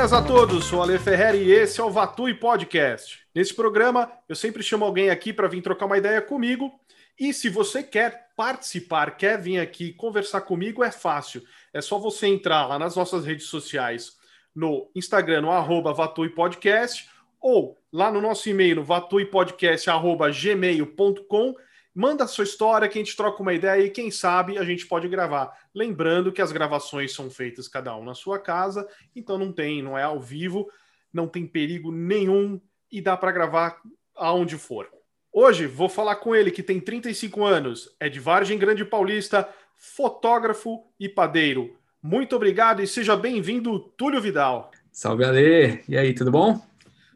Buenas 0.00 0.14
a 0.14 0.22
todos, 0.22 0.64
sou 0.64 0.82
Ale 0.82 0.98
Ferreira 0.98 1.36
e 1.36 1.52
esse 1.52 1.78
é 1.78 1.84
o 1.84 1.90
Vatui 1.90 2.32
Podcast. 2.32 3.18
Nesse 3.34 3.52
programa, 3.52 4.10
eu 4.26 4.34
sempre 4.34 4.62
chamo 4.62 4.82
alguém 4.82 5.10
aqui 5.10 5.30
para 5.30 5.46
vir 5.46 5.60
trocar 5.60 5.84
uma 5.84 5.98
ideia 5.98 6.22
comigo. 6.22 6.72
E 7.18 7.34
se 7.34 7.50
você 7.50 7.82
quer 7.82 8.28
participar, 8.34 9.18
quer 9.18 9.38
vir 9.38 9.60
aqui 9.60 9.92
conversar 9.92 10.40
comigo, 10.40 10.82
é 10.82 10.90
fácil. 10.90 11.42
É 11.70 11.82
só 11.82 11.98
você 11.98 12.28
entrar 12.28 12.66
lá 12.66 12.78
nas 12.78 12.96
nossas 12.96 13.26
redes 13.26 13.44
sociais, 13.44 14.16
no 14.54 14.90
Instagram, 14.96 15.42
no 15.42 15.50
arroba 15.50 15.92
Vatui 15.92 16.30
Podcast, 16.30 17.06
ou 17.38 17.76
lá 17.92 18.10
no 18.10 18.22
nosso 18.22 18.48
e-mail, 18.48 18.76
no 18.76 18.84
vatuipodcast.gmail.com 18.84 21.54
Manda 21.94 22.24
a 22.24 22.28
sua 22.28 22.44
história 22.44 22.88
que 22.88 22.98
a 22.98 23.02
gente 23.02 23.16
troca 23.16 23.42
uma 23.42 23.52
ideia 23.52 23.84
e 23.84 23.90
quem 23.90 24.10
sabe 24.10 24.56
a 24.58 24.64
gente 24.64 24.86
pode 24.86 25.08
gravar. 25.08 25.52
Lembrando 25.74 26.30
que 26.30 26.40
as 26.40 26.52
gravações 26.52 27.12
são 27.12 27.28
feitas 27.28 27.66
cada 27.66 27.96
um 27.96 28.04
na 28.04 28.14
sua 28.14 28.38
casa, 28.38 28.86
então 29.14 29.36
não 29.36 29.52
tem, 29.52 29.82
não 29.82 29.98
é 29.98 30.02
ao 30.02 30.20
vivo, 30.20 30.70
não 31.12 31.26
tem 31.26 31.46
perigo 31.46 31.90
nenhum 31.90 32.60
e 32.90 33.00
dá 33.00 33.16
para 33.16 33.32
gravar 33.32 33.80
aonde 34.16 34.56
for. 34.56 34.88
Hoje 35.32 35.66
vou 35.66 35.88
falar 35.88 36.16
com 36.16 36.34
ele 36.34 36.50
que 36.50 36.62
tem 36.62 36.80
35 36.80 37.44
anos, 37.44 37.94
é 37.98 38.08
de 38.08 38.20
Vargem 38.20 38.58
Grande 38.58 38.84
Paulista, 38.84 39.48
fotógrafo 39.76 40.84
e 40.98 41.08
padeiro. 41.08 41.76
Muito 42.02 42.36
obrigado 42.36 42.82
e 42.82 42.86
seja 42.86 43.16
bem-vindo, 43.16 43.78
Túlio 43.96 44.20
Vidal. 44.20 44.70
Salve, 44.92 45.24
Ale! 45.24 45.82
E 45.88 45.96
aí, 45.96 46.14
tudo 46.14 46.30
bom? 46.30 46.60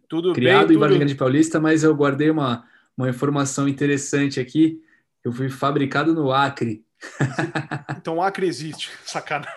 Tudo 0.09 0.33
Criado 0.33 0.35
bem, 0.35 0.67
Criado 0.67 0.73
em 0.73 0.79
Vargem 0.79 0.99
Grande 0.99 1.15
Paulista, 1.15 1.59
mas 1.61 1.83
eu 1.83 1.95
guardei 1.95 2.31
uma 2.31 2.65
uma 2.97 3.09
informação 3.09 3.69
interessante 3.69 4.41
aqui. 4.41 4.81
Eu 5.23 5.33
fui 5.33 5.49
fabricado 5.49 6.15
no 6.15 6.33
Acre. 6.33 6.85
Então 7.97 8.17
o 8.17 8.23
Acre 8.23 8.47
existe, 8.47 8.91
sacanagem. 9.05 9.53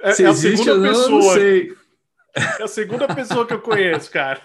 É, 0.00 0.12
Se 0.12 0.24
é 0.24 0.28
existe 0.28 0.70
ou 0.70 0.78
não, 0.78 0.88
pessoa. 0.88 1.10
não 1.10 1.22
sei. 1.32 1.76
É 2.36 2.62
a 2.62 2.68
segunda 2.68 3.12
pessoa 3.12 3.46
que 3.46 3.54
eu 3.54 3.60
conheço, 3.60 4.10
cara. 4.10 4.40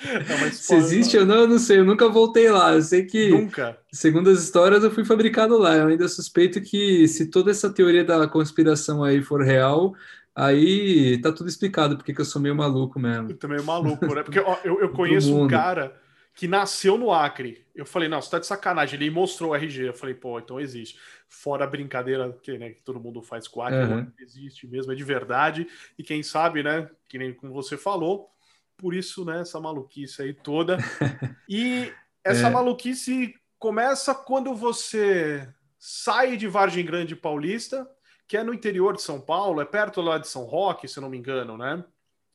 É 0.00 0.50
Se 0.50 0.74
existe 0.74 1.16
ou 1.16 1.24
não, 1.26 1.40
eu 1.42 1.48
não 1.48 1.58
sei. 1.58 1.78
Eu 1.78 1.84
nunca 1.84 2.08
voltei 2.08 2.50
lá. 2.50 2.74
Eu 2.74 2.82
sei 2.82 3.04
que, 3.04 3.30
nunca. 3.30 3.78
segundo 3.92 4.30
as 4.30 4.42
histórias, 4.42 4.82
eu 4.82 4.90
fui 4.90 5.04
fabricado 5.04 5.56
lá. 5.58 5.76
Eu 5.76 5.88
ainda 5.88 6.08
suspeito 6.08 6.60
que, 6.60 7.06
se 7.08 7.26
toda 7.30 7.50
essa 7.50 7.70
teoria 7.70 8.04
da 8.04 8.26
conspiração 8.28 9.02
aí 9.02 9.22
for 9.22 9.42
real, 9.42 9.94
aí 10.34 11.20
tá 11.20 11.32
tudo 11.32 11.48
explicado, 11.48 11.96
porque 11.96 12.14
eu 12.20 12.24
sou 12.24 12.42
meio 12.42 12.54
maluco 12.54 12.98
mesmo. 12.98 13.30
Eu 13.30 13.36
também 13.36 13.60
maluco, 13.62 14.14
né? 14.14 14.22
Porque 14.22 14.40
ó, 14.40 14.56
eu, 14.64 14.80
eu 14.80 14.90
conheço 14.94 15.34
um 15.36 15.46
cara 15.46 15.96
que 16.34 16.48
nasceu 16.48 16.98
no 16.98 17.12
Acre. 17.12 17.64
Eu 17.74 17.86
falei, 17.86 18.08
não, 18.08 18.20
você 18.20 18.30
tá 18.30 18.38
de 18.38 18.46
sacanagem. 18.46 18.98
Ele 18.98 19.10
mostrou 19.10 19.52
o 19.52 19.54
RG. 19.54 19.88
Eu 19.88 19.94
falei, 19.94 20.14
pô, 20.14 20.38
então 20.38 20.58
existe. 20.58 20.98
Fora 21.28 21.64
a 21.64 21.68
brincadeira 21.68 22.32
que, 22.42 22.58
né, 22.58 22.70
que 22.70 22.82
todo 22.82 23.00
mundo 23.00 23.22
faz 23.22 23.46
com 23.46 23.60
o 23.60 23.62
Acre, 23.62 23.78
uhum. 23.78 24.12
existe 24.18 24.66
mesmo, 24.66 24.92
é 24.92 24.94
de 24.94 25.04
verdade. 25.04 25.66
E 25.96 26.02
quem 26.02 26.22
sabe, 26.22 26.62
né, 26.62 26.90
que 27.08 27.18
nem 27.18 27.32
como 27.32 27.52
você 27.52 27.76
falou, 27.76 28.28
por 28.76 28.94
isso, 28.94 29.24
né, 29.24 29.40
essa 29.40 29.60
maluquice 29.60 30.22
aí 30.22 30.34
toda. 30.34 30.76
E 31.48 31.92
essa 32.24 32.48
é. 32.48 32.50
maluquice 32.50 33.34
começa 33.58 34.14
quando 34.14 34.54
você 34.54 35.46
sai 35.78 36.38
de 36.38 36.48
Vargem 36.48 36.84
Grande 36.84 37.14
Paulista, 37.14 37.86
que 38.26 38.36
é 38.36 38.42
no 38.42 38.54
interior 38.54 38.96
de 38.96 39.02
São 39.02 39.20
Paulo, 39.20 39.60
é 39.60 39.64
perto 39.66 40.00
lá 40.00 40.16
de 40.16 40.26
São 40.26 40.44
Roque, 40.44 40.88
se 40.88 40.98
não 41.00 41.10
me 41.10 41.18
engano, 41.18 41.58
né? 41.58 41.84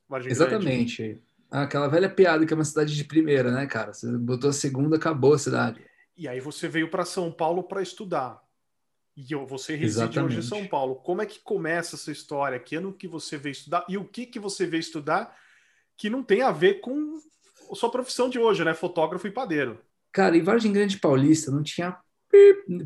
Vargem 0.08 0.32
Exatamente. 0.32 1.04
Grande. 1.04 1.29
Aquela 1.50 1.88
velha 1.88 2.10
piada 2.10 2.46
que 2.46 2.54
é 2.54 2.56
uma 2.56 2.66
cidade 2.66 2.96
de 2.96 3.04
primeira, 3.04 3.52
né, 3.52 3.66
cara? 3.66 3.94
Você 3.94 4.12
botou 4.18 4.50
a 4.50 4.54
segunda, 4.54 4.98
acabou 4.98 5.34
a 5.34 5.40
cidade. 5.40 5.82
E 6.16 6.28
aí 6.28 6.40
você 6.40 6.68
veio 6.68 6.90
para 6.90 7.06
São 7.06 7.32
Paulo 7.32 7.64
para 7.64 7.82
estudar. 7.82 8.42
E 9.16 9.36
você 9.36 9.74
reside 9.76 10.04
Exatamente. 10.04 10.38
hoje 10.38 10.40
em 10.40 10.50
São 10.50 10.68
Paulo. 10.68 10.96
Como 10.96 11.22
é 11.22 11.26
que 11.26 11.40
começa 11.40 11.96
essa 11.96 12.12
história? 12.12 12.60
Que 12.60 12.76
ano 12.76 12.94
que 12.94 13.08
você 13.08 13.38
veio 13.38 13.52
estudar? 13.52 13.86
E 13.90 13.98
o 13.98 14.06
que 14.06 14.26
que 14.26 14.40
você 14.40 14.66
veio 14.66 14.80
estudar 14.80 15.36
que 15.98 16.10
não 16.10 16.24
tem 16.24 16.42
a 16.42 16.52
ver 16.52 16.76
com 16.76 17.20
a 17.72 17.76
sua 17.76 17.92
profissão 17.92 18.30
de 18.30 18.40
hoje, 18.40 18.64
né? 18.64 18.74
Fotógrafo 18.74 19.28
e 19.28 19.32
padeiro. 19.32 19.80
Cara, 20.12 20.38
em 20.38 20.42
Vargem 20.42 20.72
Grande 20.72 20.98
Paulista 20.98 21.52
não 21.52 21.62
tinha 21.62 21.98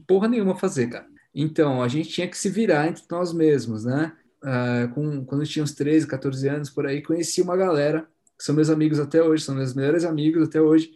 porra 0.07 0.27
nenhuma 0.27 0.53
a 0.53 0.57
fazer, 0.57 0.89
cara. 0.89 1.05
Então, 1.33 1.81
a 1.81 1.87
gente 1.87 2.09
tinha 2.09 2.27
que 2.27 2.37
se 2.37 2.49
virar 2.49 2.87
entre 2.87 3.03
nós 3.09 3.33
mesmos, 3.33 3.85
né? 3.85 4.15
Uh, 4.43 4.93
com, 4.93 5.25
quando 5.25 5.41
eu 5.41 5.47
tinha 5.47 5.63
uns 5.63 5.73
13, 5.73 6.07
14 6.07 6.49
anos, 6.49 6.69
por 6.69 6.85
aí, 6.85 7.01
conheci 7.01 7.41
uma 7.41 7.55
galera 7.55 8.07
são 8.43 8.53
meus 8.53 8.69
amigos 8.69 8.99
até 8.99 9.23
hoje, 9.23 9.45
são 9.45 9.55
meus 9.55 9.73
melhores 9.73 10.03
amigos 10.03 10.49
até 10.49 10.59
hoje. 10.61 10.91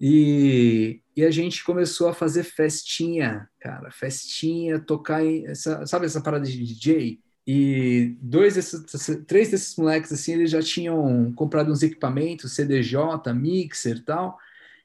E, 0.00 1.02
e 1.14 1.22
a 1.22 1.30
gente 1.30 1.62
começou 1.62 2.08
a 2.08 2.14
fazer 2.14 2.44
festinha, 2.44 3.46
cara, 3.60 3.90
festinha, 3.90 4.80
tocar 4.80 5.22
em, 5.22 5.46
essa, 5.46 5.84
sabe 5.86 6.06
essa 6.06 6.22
parada 6.22 6.46
de 6.46 6.64
DJ? 6.64 7.20
E 7.46 8.16
dois 8.22 8.54
desses, 8.54 8.86
três 9.26 9.50
desses 9.50 9.76
moleques, 9.76 10.10
assim, 10.12 10.32
eles 10.32 10.50
já 10.50 10.62
tinham 10.62 11.30
comprado 11.34 11.70
uns 11.70 11.82
equipamentos, 11.82 12.52
CDJ, 12.54 12.96
mixer 13.34 14.02
tal. 14.02 14.38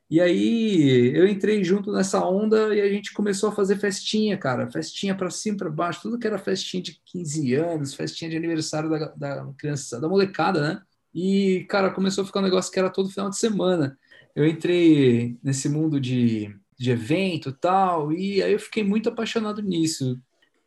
E 0.09 0.19
aí 0.19 1.15
eu 1.15 1.25
entrei 1.25 1.63
junto 1.63 1.93
nessa 1.93 2.25
onda 2.27 2.75
e 2.75 2.81
a 2.81 2.89
gente 2.89 3.13
começou 3.13 3.47
a 3.49 3.55
fazer 3.55 3.77
festinha, 3.77 4.37
cara. 4.37 4.69
Festinha 4.69 5.15
para 5.15 5.29
cima, 5.29 5.57
para 5.57 5.69
baixo, 5.69 6.01
tudo 6.01 6.19
que 6.19 6.27
era 6.27 6.37
festinha 6.37 6.83
de 6.83 6.99
15 7.05 7.53
anos, 7.55 7.93
festinha 7.93 8.29
de 8.29 8.35
aniversário 8.35 8.89
da, 8.89 9.07
da 9.15 9.53
criança, 9.57 10.01
da 10.01 10.09
molecada, 10.09 10.61
né? 10.61 10.81
E, 11.13 11.65
cara, 11.69 11.91
começou 11.91 12.23
a 12.23 12.25
ficar 12.25 12.39
um 12.39 12.43
negócio 12.43 12.71
que 12.71 12.79
era 12.79 12.89
todo 12.89 13.09
final 13.09 13.29
de 13.29 13.37
semana. 13.37 13.97
Eu 14.35 14.47
entrei 14.47 15.37
nesse 15.43 15.69
mundo 15.69 15.99
de, 15.99 16.55
de 16.77 16.91
evento 16.91 17.49
e 17.49 17.53
tal, 17.53 18.11
e 18.11 18.41
aí 18.41 18.51
eu 18.51 18.59
fiquei 18.59 18.83
muito 18.83 19.09
apaixonado 19.09 19.61
nisso. 19.61 20.19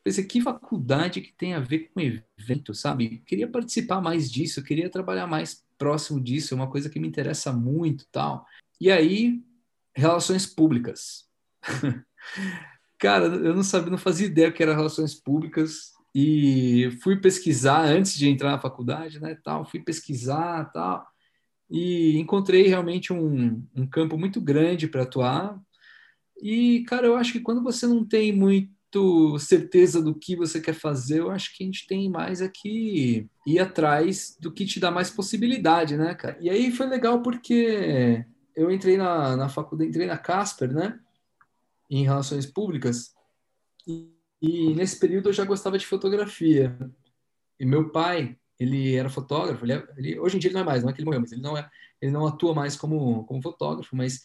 Pensei, 0.04 0.24
que 0.24 0.40
faculdade 0.40 1.20
que 1.20 1.32
tem 1.32 1.54
a 1.54 1.58
ver 1.58 1.90
com 1.92 2.00
evento, 2.00 2.72
sabe? 2.72 3.22
Queria 3.26 3.48
participar 3.48 4.00
mais 4.00 4.30
disso, 4.30 4.62
queria 4.62 4.88
trabalhar 4.88 5.26
mais 5.26 5.64
próximo 5.76 6.20
disso, 6.20 6.54
é 6.54 6.56
uma 6.56 6.70
coisa 6.70 6.88
que 6.88 7.00
me 7.00 7.08
interessa 7.08 7.52
muito 7.52 8.06
tal. 8.12 8.46
E 8.80 8.88
aí, 8.88 9.42
relações 9.94 10.46
públicas. 10.46 11.28
Cara, 12.98 13.26
eu 13.26 13.52
não 13.52 13.64
sabia, 13.64 13.90
não 13.90 13.98
fazia 13.98 14.26
ideia 14.26 14.52
que 14.52 14.62
era 14.62 14.76
relações 14.76 15.14
públicas 15.14 15.95
e 16.18 16.90
fui 17.02 17.14
pesquisar 17.20 17.84
antes 17.84 18.16
de 18.16 18.26
entrar 18.26 18.52
na 18.52 18.58
faculdade, 18.58 19.20
né, 19.20 19.36
tal, 19.44 19.66
fui 19.66 19.80
pesquisar, 19.80 20.64
tal, 20.72 21.06
e 21.70 22.16
encontrei 22.16 22.66
realmente 22.68 23.12
um, 23.12 23.62
um 23.76 23.86
campo 23.86 24.16
muito 24.16 24.40
grande 24.40 24.88
para 24.88 25.02
atuar. 25.02 25.60
E, 26.40 26.84
cara, 26.88 27.06
eu 27.06 27.16
acho 27.16 27.32
que 27.34 27.40
quando 27.40 27.62
você 27.62 27.86
não 27.86 28.02
tem 28.02 28.34
muito 28.34 29.38
certeza 29.38 30.00
do 30.00 30.14
que 30.14 30.34
você 30.34 30.58
quer 30.58 30.72
fazer, 30.72 31.18
eu 31.18 31.30
acho 31.30 31.54
que 31.54 31.62
a 31.62 31.66
gente 31.66 31.86
tem 31.86 32.08
mais 32.08 32.40
aqui 32.40 33.28
ir 33.46 33.58
atrás 33.58 34.38
do 34.40 34.50
que 34.50 34.64
te 34.64 34.80
dá 34.80 34.90
mais 34.90 35.10
possibilidade, 35.10 35.98
né, 35.98 36.14
cara? 36.14 36.38
E 36.40 36.48
aí 36.48 36.72
foi 36.72 36.86
legal 36.86 37.20
porque 37.20 38.24
eu 38.56 38.70
entrei 38.70 38.96
na, 38.96 39.36
na 39.36 39.50
faculdade, 39.50 39.90
entrei 39.90 40.06
na 40.06 40.16
Casper, 40.16 40.72
né, 40.72 40.98
em 41.90 42.04
Relações 42.04 42.46
Públicas, 42.46 43.14
e 43.86 44.15
e 44.40 44.74
nesse 44.74 44.98
período 44.98 45.28
eu 45.28 45.32
já 45.32 45.44
gostava 45.44 45.78
de 45.78 45.86
fotografia. 45.86 46.76
E 47.58 47.64
meu 47.64 47.90
pai, 47.90 48.36
ele 48.58 48.94
era 48.94 49.08
fotógrafo, 49.08 49.64
ele, 49.64 49.72
é, 49.72 49.86
ele, 49.96 50.18
hoje 50.18 50.36
em 50.36 50.38
dia 50.38 50.48
ele 50.48 50.54
não 50.54 50.62
é 50.62 50.64
mais, 50.64 50.82
não 50.82 50.90
é 50.90 50.92
que 50.92 51.00
ele 51.00 51.06
morreu, 51.06 51.20
mas 51.20 51.32
ele 51.32 51.42
não, 51.42 51.56
é, 51.56 51.68
ele 52.00 52.12
não 52.12 52.26
atua 52.26 52.54
mais 52.54 52.76
como, 52.76 53.24
como 53.24 53.42
fotógrafo, 53.42 53.96
mas 53.96 54.22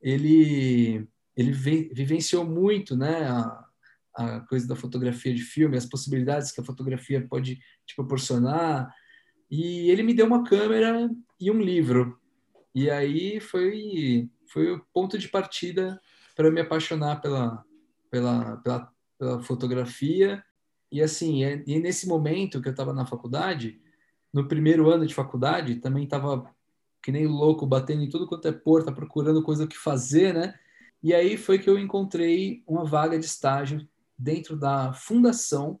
ele, 0.00 1.06
ele 1.36 1.52
vi, 1.52 1.90
vivenciou 1.92 2.44
muito 2.44 2.96
né, 2.96 3.26
a, 3.28 3.66
a 4.14 4.40
coisa 4.40 4.66
da 4.66 4.76
fotografia 4.76 5.34
de 5.34 5.42
filme, 5.42 5.76
as 5.76 5.86
possibilidades 5.86 6.52
que 6.52 6.60
a 6.60 6.64
fotografia 6.64 7.26
pode 7.26 7.60
te 7.86 7.94
proporcionar. 7.94 8.92
E 9.50 9.90
ele 9.90 10.02
me 10.02 10.14
deu 10.14 10.26
uma 10.26 10.44
câmera 10.44 11.10
e 11.38 11.50
um 11.50 11.60
livro. 11.60 12.18
E 12.74 12.88
aí 12.88 13.40
foi, 13.40 14.30
foi 14.46 14.72
o 14.72 14.84
ponto 14.92 15.18
de 15.18 15.28
partida 15.28 16.00
para 16.36 16.50
me 16.50 16.60
apaixonar 16.60 17.20
pela, 17.20 17.64
pela, 18.10 18.56
pela 18.58 18.92
pela 19.20 19.42
fotografia. 19.42 20.42
E 20.90 21.02
assim, 21.02 21.44
é, 21.44 21.62
e 21.66 21.78
nesse 21.78 22.08
momento 22.08 22.60
que 22.60 22.68
eu 22.68 22.72
estava 22.72 22.94
na 22.94 23.04
faculdade, 23.04 23.78
no 24.32 24.48
primeiro 24.48 24.88
ano 24.90 25.06
de 25.06 25.14
faculdade, 25.14 25.76
também 25.76 26.04
estava 26.04 26.50
que 27.02 27.12
nem 27.12 27.26
louco, 27.26 27.66
batendo 27.66 28.02
em 28.02 28.08
tudo 28.08 28.26
quanto 28.26 28.48
é 28.48 28.52
porta, 28.52 28.92
procurando 28.92 29.42
coisa 29.42 29.66
que 29.66 29.76
fazer, 29.76 30.34
né? 30.34 30.54
E 31.02 31.14
aí 31.14 31.36
foi 31.36 31.58
que 31.58 31.68
eu 31.68 31.78
encontrei 31.78 32.62
uma 32.66 32.84
vaga 32.84 33.18
de 33.18 33.24
estágio 33.24 33.86
dentro 34.18 34.56
da 34.56 34.92
fundação. 34.92 35.80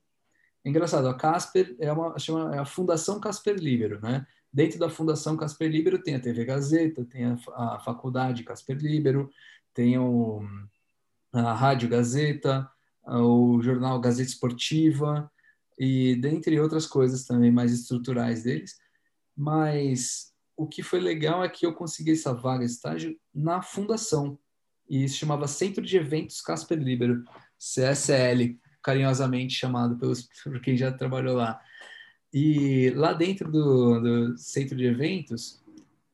Engraçado, 0.64 1.08
a 1.08 1.14
Casper 1.14 1.76
é 1.78 1.92
uma 1.92 2.18
chama 2.18 2.54
é 2.54 2.58
a 2.58 2.64
Fundação 2.64 3.20
Casper 3.20 3.56
Libero, 3.56 4.00
né? 4.00 4.26
Dentro 4.52 4.78
da 4.78 4.88
Fundação 4.88 5.36
Casper 5.36 5.70
Libero 5.70 6.02
tem 6.02 6.14
a 6.14 6.20
TV 6.20 6.44
Gazeta, 6.44 7.04
tem 7.04 7.24
a, 7.24 7.36
a 7.54 7.80
Faculdade 7.80 8.44
Casper 8.44 8.76
Libero, 8.78 9.30
tem 9.74 9.98
o, 9.98 10.42
a 11.32 11.52
Rádio 11.52 11.88
Gazeta, 11.88 12.68
o 13.18 13.60
jornal 13.62 14.00
Gazeta 14.00 14.30
Esportiva 14.30 15.30
e 15.78 16.16
dentre 16.16 16.60
outras 16.60 16.86
coisas 16.86 17.24
também 17.24 17.50
mais 17.50 17.72
estruturais 17.72 18.42
deles. 18.42 18.76
Mas 19.36 20.32
o 20.56 20.66
que 20.66 20.82
foi 20.82 21.00
legal 21.00 21.42
é 21.42 21.48
que 21.48 21.64
eu 21.64 21.74
consegui 21.74 22.12
essa 22.12 22.34
vaga 22.34 22.64
estágio 22.64 23.16
na 23.34 23.62
fundação 23.62 24.38
e 24.90 25.04
isso 25.04 25.18
chamava 25.18 25.46
Centro 25.46 25.84
de 25.84 25.96
Eventos 25.96 26.40
Casper 26.42 26.76
Libero, 26.76 27.22
CSL, 27.56 28.58
carinhosamente 28.82 29.54
chamado 29.54 29.96
pelos, 29.96 30.28
por 30.42 30.60
quem 30.60 30.76
já 30.76 30.90
trabalhou 30.90 31.36
lá. 31.36 31.60
E 32.34 32.90
lá 32.90 33.12
dentro 33.12 33.50
do, 33.50 34.00
do 34.00 34.36
centro 34.36 34.76
de 34.76 34.86
eventos, 34.86 35.62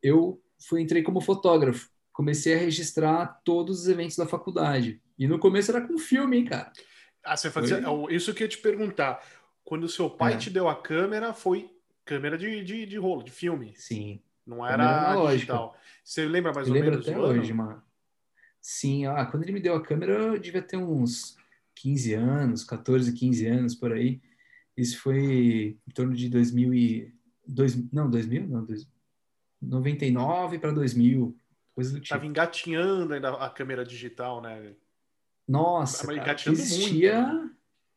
eu 0.03 0.39
fui, 0.69 0.83
entrei 0.83 1.03
como 1.03 1.23
fotógrafo. 1.23 1.89
Comecei 2.13 2.55
a 2.55 2.59
registrar 2.59 3.41
todos 3.45 3.81
os 3.81 3.89
eventos 3.89 4.17
da 4.17 4.27
faculdade. 4.27 5.01
E 5.19 5.27
no 5.27 5.39
começo 5.39 5.71
era 5.71 5.87
com 5.87 5.97
filme, 5.97 6.37
hein, 6.37 6.45
cara. 6.45 6.71
Ah, 7.27 7.37
você 7.37 7.51
fazia. 7.51 7.83
Foi... 7.83 8.15
Isso 8.15 8.33
que 8.33 8.43
eu 8.43 8.47
ia 8.47 8.49
te 8.49 8.59
perguntar. 8.59 9.23
Quando 9.65 9.85
o 9.85 9.89
seu 9.89 10.09
pai 10.09 10.35
é. 10.35 10.37
te 10.37 10.49
deu 10.49 10.69
a 10.69 10.81
câmera, 10.81 11.33
foi 11.33 11.71
câmera 12.05 12.39
de, 12.39 12.63
de, 12.63 12.87
de 12.87 12.97
rolo, 12.97 13.23
de 13.23 13.33
filme. 13.33 13.75
Sim. 13.77 14.21
Não 14.47 14.65
era 14.65 15.15
digital. 15.33 15.77
Você 16.05 16.25
lembra 16.25 16.53
mais 16.53 16.69
eu 16.69 16.75
ou 16.75 16.81
menos? 16.81 17.05
Lembro 17.05 17.25
até 17.27 17.39
hoje, 17.39 17.53
mano. 17.53 17.83
Sim, 18.61 19.07
ah, 19.07 19.27
quando 19.27 19.43
ele 19.43 19.53
me 19.53 19.61
deu 19.61 19.75
a 19.75 19.83
câmera, 19.83 20.13
eu 20.13 20.39
devia 20.39 20.63
ter 20.63 20.77
uns 20.77 21.37
15 21.75 22.15
anos, 22.15 22.65
14, 22.65 23.13
15 23.13 23.47
anos 23.47 23.75
por 23.75 23.93
aí. 23.93 24.21
Isso 24.77 25.01
foi 25.01 25.77
em 25.87 25.91
torno 25.93 26.15
de 26.15 26.29
2000 26.29 26.75
e... 26.75 27.15
Dois, 27.47 27.77
não, 27.93 28.09
2000? 28.11 28.49
Não, 28.49 28.65
dois, 28.65 28.89
99 29.63 30.59
para 30.59 30.73
2000, 30.73 31.37
coisa 31.75 31.93
do 31.93 32.01
tipo. 32.01 32.09
Tava 32.09 32.27
engatinhando 32.27 33.15
ainda 33.15 33.31
a 33.35 33.49
câmera 33.51 33.85
digital, 33.85 34.41
né? 34.41 34.75
Nossa, 35.49 36.07
cara, 36.07 36.37
existia, 36.47 37.23
muito, 37.23 37.45
né? 37.45 37.51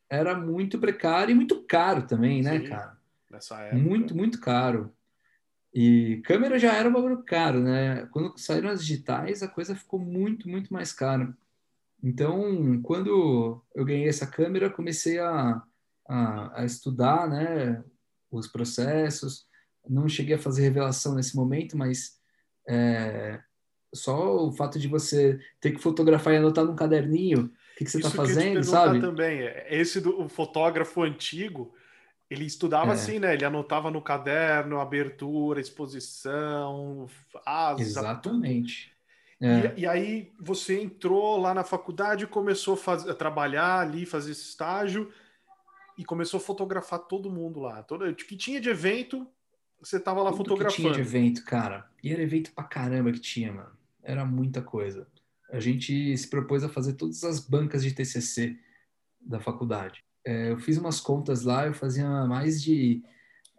era 0.10 0.38
muito 0.38 0.80
precário 0.80 1.32
e 1.32 1.36
muito 1.36 1.64
caro 1.64 2.06
também, 2.06 2.42
né, 2.42 2.60
Sim, 2.60 2.68
cara? 2.68 2.98
Nessa 3.30 3.60
época. 3.62 3.82
Muito, 3.82 4.16
muito 4.16 4.40
caro. 4.40 4.94
E 5.74 6.22
câmera 6.26 6.58
já 6.58 6.74
era 6.74 6.90
um 6.90 6.94
bagulho 6.94 7.24
caro, 7.24 7.62
né? 7.62 8.08
Quando 8.08 8.38
saíram 8.38 8.70
as 8.70 8.82
digitais, 8.82 9.44
a 9.44 9.48
coisa 9.48 9.76
ficou 9.76 10.00
muito, 10.00 10.50
muito 10.50 10.74
mais 10.74 10.92
cara. 10.92 11.36
Então, 12.04 12.82
quando 12.82 13.64
eu 13.76 13.86
ganhei 13.86 14.08
essa 14.08 14.26
câmera, 14.26 14.70
comecei 14.70 15.20
a, 15.20 15.62
a, 16.08 16.62
a 16.62 16.66
estudar, 16.66 17.28
né, 17.28 17.84
os 18.32 18.48
processos. 18.48 19.46
Não 19.88 20.08
cheguei 20.08 20.36
a 20.36 20.40
fazer 20.40 20.64
revelação 20.64 21.16
nesse 21.16 21.36
momento, 21.36 21.78
mas 21.78 22.20
é, 22.68 23.42
só 23.94 24.46
o 24.46 24.52
fato 24.52 24.78
de 24.78 24.88
você 24.88 25.40
ter 25.60 25.72
que 25.72 25.82
fotografar 25.82 26.34
e 26.34 26.38
anotar 26.38 26.66
num 26.66 26.76
caderninho 26.76 27.46
o 27.46 27.78
que, 27.78 27.86
que 27.86 27.92
você 27.92 27.98
está 27.98 28.10
fazendo, 28.10 28.64
sabe? 28.64 29.00
também. 29.00 29.40
Esse 29.70 30.02
do 30.02 30.28
fotógrafo 30.28 31.02
antigo, 31.02 31.74
ele 32.30 32.46
estudava 32.46 32.92
é. 32.92 32.94
assim, 32.94 33.20
né? 33.20 33.34
Ele 33.34 33.46
anotava 33.46 33.90
no 33.90 34.02
caderno, 34.02 34.80
abertura, 34.80 35.62
exposição, 35.62 37.08
asa. 37.46 37.82
Exatamente. 37.82 38.92
É. 39.42 39.74
E, 39.78 39.82
e, 39.82 39.88
aí 39.88 40.32
você 40.38 40.82
entrou 40.82 41.38
lá 41.38 41.54
na 41.54 41.64
faculdade, 41.64 42.28
começou 42.28 42.74
a, 42.74 42.78
fazer, 42.78 43.12
a 43.12 43.16
trabalhar 43.16 43.80
ali, 43.80 44.06
fazer 44.06 44.32
esse 44.32 44.50
estágio 44.50 45.10
e 45.98 46.04
começou 46.04 46.38
a 46.38 46.42
fotografar 46.42 47.00
todo 47.00 47.32
mundo 47.32 47.62
lá. 47.62 47.82
Todo, 47.84 48.06
o 48.06 48.14
que 48.14 48.36
tinha 48.36 48.60
de 48.60 48.70
evento, 48.70 49.26
você 49.82 49.98
tava 49.98 50.22
lá 50.22 50.32
Tudo 50.32 50.40
fotografando. 50.40 50.76
Que 50.76 50.82
tinha 50.82 50.94
de 50.94 51.00
evento, 51.00 51.46
cara. 51.46 51.90
E 52.04 52.12
era 52.12 52.22
evento 52.22 52.52
pra 52.52 52.66
caramba 52.66 53.12
que 53.14 53.20
tinha, 53.20 53.54
mano. 53.54 53.79
Era 54.10 54.26
muita 54.26 54.60
coisa. 54.60 55.08
A 55.52 55.60
gente 55.60 56.18
se 56.18 56.28
propôs 56.28 56.64
a 56.64 56.70
fazer 56.70 56.94
todas 56.94 57.24
as 57.24 57.40
bancas 57.40 57.84
de 57.84 57.94
TCC 57.94 58.58
da 59.22 59.40
faculdade. 59.40 60.04
É, 60.26 60.52
eu 60.52 60.58
fiz 60.58 60.80
umas 60.80 61.00
contas 61.00 61.44
lá, 61.44 61.68
eu 61.68 61.76
fazia 61.76 62.08
mais 62.26 62.60
de 62.60 63.04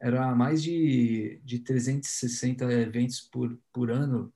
era 0.01 0.35
mais 0.35 0.61
de, 0.61 1.41
de 1.45 1.61
360 1.61 2.65
eventos 2.73 3.21
por, 3.21 3.57
por 3.73 3.93
ano. 3.93 4.33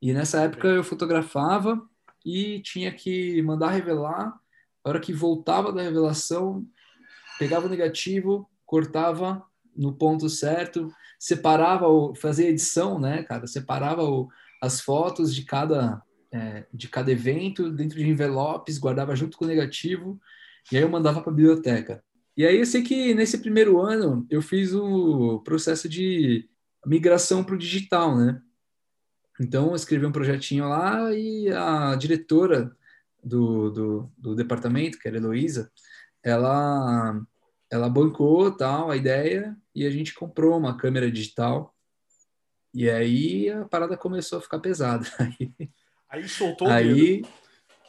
E 0.00 0.14
nessa 0.14 0.40
época 0.40 0.68
eu 0.68 0.82
fotografava 0.82 1.78
e 2.24 2.60
tinha 2.60 2.90
que 2.90 3.42
mandar 3.42 3.72
revelar. 3.72 4.40
A 4.82 4.88
hora 4.88 5.00
que 5.00 5.12
voltava 5.12 5.70
da 5.72 5.82
revelação, 5.82 6.66
pegava 7.38 7.66
o 7.66 7.68
negativo, 7.70 8.48
cortava 8.64 9.44
no 9.76 9.92
ponto 9.92 10.30
certo, 10.30 10.90
separava, 11.18 11.86
o, 11.86 12.14
fazia 12.14 12.48
edição, 12.48 12.98
né, 12.98 13.24
cara? 13.24 13.46
Separava 13.46 14.04
o, 14.04 14.30
as 14.64 14.80
fotos 14.80 15.34
de 15.34 15.44
cada, 15.44 16.02
é, 16.32 16.66
de 16.72 16.88
cada 16.88 17.12
evento 17.12 17.70
dentro 17.70 17.98
de 17.98 18.08
envelopes, 18.08 18.78
guardava 18.78 19.14
junto 19.14 19.36
com 19.36 19.44
o 19.44 19.48
negativo 19.48 20.20
e 20.72 20.76
aí 20.76 20.82
eu 20.82 20.88
mandava 20.88 21.20
para 21.20 21.30
a 21.30 21.34
biblioteca. 21.34 22.02
E 22.36 22.44
aí 22.44 22.58
eu 22.58 22.66
sei 22.66 22.82
que 22.82 23.14
nesse 23.14 23.38
primeiro 23.38 23.80
ano 23.80 24.26
eu 24.28 24.42
fiz 24.42 24.72
o 24.74 25.40
processo 25.40 25.88
de 25.88 26.48
migração 26.84 27.44
para 27.44 27.54
o 27.54 27.58
digital, 27.58 28.16
né? 28.16 28.40
Então 29.40 29.68
eu 29.68 29.74
escrevi 29.74 30.06
um 30.06 30.12
projetinho 30.12 30.68
lá 30.68 31.12
e 31.12 31.48
a 31.50 31.94
diretora 31.96 32.74
do, 33.22 33.70
do, 33.70 34.12
do 34.16 34.34
departamento, 34.34 34.98
que 34.98 35.08
era 35.08 35.16
a 35.16 35.20
Heloísa, 35.20 35.70
ela, 36.22 37.20
ela 37.70 37.88
bancou 37.88 38.50
tal, 38.50 38.90
a 38.90 38.96
ideia 38.96 39.56
e 39.74 39.86
a 39.86 39.90
gente 39.90 40.14
comprou 40.14 40.56
uma 40.56 40.76
câmera 40.76 41.10
digital. 41.10 41.73
E 42.74 42.90
aí 42.90 43.48
a 43.50 43.64
parada 43.64 43.96
começou 43.96 44.38
a 44.38 44.42
ficar 44.42 44.58
pesada. 44.58 45.06
Aí, 46.10 46.28
soltou 46.28 46.68
aí, 46.68 46.92
o 46.92 46.94
dedo. 46.94 47.28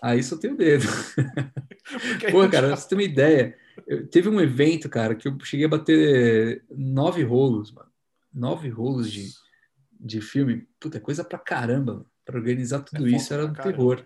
Aí 0.01 0.23
soltei 0.23 0.49
o 0.49 0.57
dedo. 0.57 0.87
Pô, 2.31 2.49
cara, 2.49 2.69
pra 2.69 2.75
você 2.75 2.89
ter 2.89 2.95
uma 2.95 3.03
ideia, 3.03 3.55
eu, 3.85 4.07
teve 4.07 4.29
um 4.29 4.41
evento, 4.41 4.89
cara, 4.89 5.13
que 5.13 5.27
eu 5.27 5.37
cheguei 5.43 5.67
a 5.67 5.69
bater 5.69 6.63
nove 6.71 7.21
rolos, 7.21 7.71
mano. 7.71 7.91
Nove 8.33 8.67
rolos 8.67 9.11
de, 9.11 9.29
de 9.99 10.21
filme. 10.21 10.67
Puta, 10.79 10.99
coisa 10.99 11.23
pra 11.23 11.37
caramba. 11.37 12.03
Para 12.25 12.39
organizar 12.39 12.79
tudo 12.79 13.07
é 13.07 13.11
isso 13.11 13.31
era 13.31 13.45
um 13.45 13.53
terror. 13.53 14.03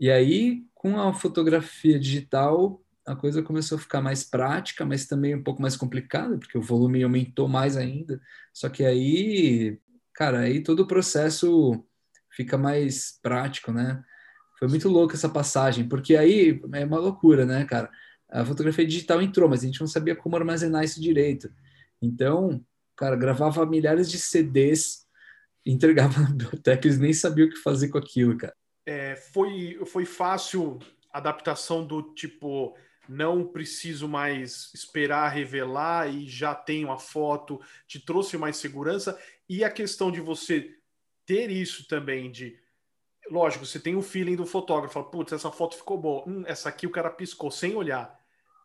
E 0.00 0.10
aí, 0.10 0.64
com 0.74 0.98
a 0.98 1.12
fotografia 1.12 1.96
digital, 1.96 2.82
a 3.06 3.14
coisa 3.14 3.42
começou 3.42 3.78
a 3.78 3.80
ficar 3.80 4.00
mais 4.00 4.24
prática, 4.24 4.84
mas 4.84 5.06
também 5.06 5.36
um 5.36 5.42
pouco 5.44 5.62
mais 5.62 5.76
complicada, 5.76 6.38
porque 6.38 6.58
o 6.58 6.62
volume 6.62 7.02
aumentou 7.02 7.46
mais 7.46 7.76
ainda. 7.76 8.20
Só 8.52 8.68
que 8.68 8.84
aí, 8.84 9.78
cara, 10.20 10.40
aí 10.40 10.62
todo 10.62 10.80
o 10.80 10.86
processo 10.86 11.82
fica 12.30 12.58
mais 12.58 13.18
prático, 13.22 13.72
né? 13.72 14.04
Foi 14.58 14.68
muito 14.68 14.86
louco 14.86 15.14
essa 15.14 15.30
passagem, 15.30 15.88
porque 15.88 16.14
aí 16.14 16.60
é 16.74 16.84
uma 16.84 16.98
loucura, 16.98 17.46
né, 17.46 17.64
cara? 17.64 17.90
A 18.28 18.44
fotografia 18.44 18.86
digital 18.86 19.22
entrou, 19.22 19.48
mas 19.48 19.62
a 19.62 19.66
gente 19.66 19.80
não 19.80 19.86
sabia 19.86 20.14
como 20.14 20.36
armazenar 20.36 20.84
isso 20.84 21.00
direito. 21.00 21.50
Então, 22.02 22.62
cara, 22.94 23.16
gravava 23.16 23.64
milhares 23.64 24.10
de 24.10 24.18
CDs, 24.18 25.06
entregava 25.64 26.20
na 26.20 26.28
biblioteca, 26.28 26.86
eles 26.86 26.98
nem 26.98 27.14
sabiam 27.14 27.48
o 27.48 27.50
que 27.50 27.56
fazer 27.56 27.88
com 27.88 27.96
aquilo, 27.96 28.36
cara. 28.36 28.54
É, 28.84 29.16
foi, 29.16 29.80
foi 29.86 30.04
fácil 30.04 30.80
a 31.10 31.16
adaptação 31.16 31.82
do 31.82 32.02
tipo, 32.12 32.76
não 33.08 33.46
preciso 33.46 34.06
mais 34.06 34.70
esperar 34.74 35.30
revelar 35.30 36.14
e 36.14 36.28
já 36.28 36.54
tenho 36.54 36.92
a 36.92 36.98
foto, 36.98 37.58
te 37.86 37.98
trouxe 37.98 38.36
mais 38.36 38.58
segurança. 38.58 39.18
E 39.50 39.64
a 39.64 39.68
questão 39.68 40.12
de 40.12 40.20
você 40.20 40.76
ter 41.26 41.50
isso 41.50 41.88
também 41.88 42.30
de 42.30 42.56
lógico, 43.28 43.66
você 43.66 43.80
tem 43.80 43.96
o 43.96 44.02
feeling 44.02 44.36
do 44.36 44.46
fotógrafo, 44.46 45.02
putz, 45.02 45.32
essa 45.32 45.50
foto 45.50 45.76
ficou 45.76 45.98
boa, 45.98 46.22
hum, 46.24 46.44
essa 46.46 46.68
aqui 46.68 46.86
o 46.86 46.90
cara 46.90 47.10
piscou 47.10 47.50
sem 47.50 47.74
olhar. 47.74 48.16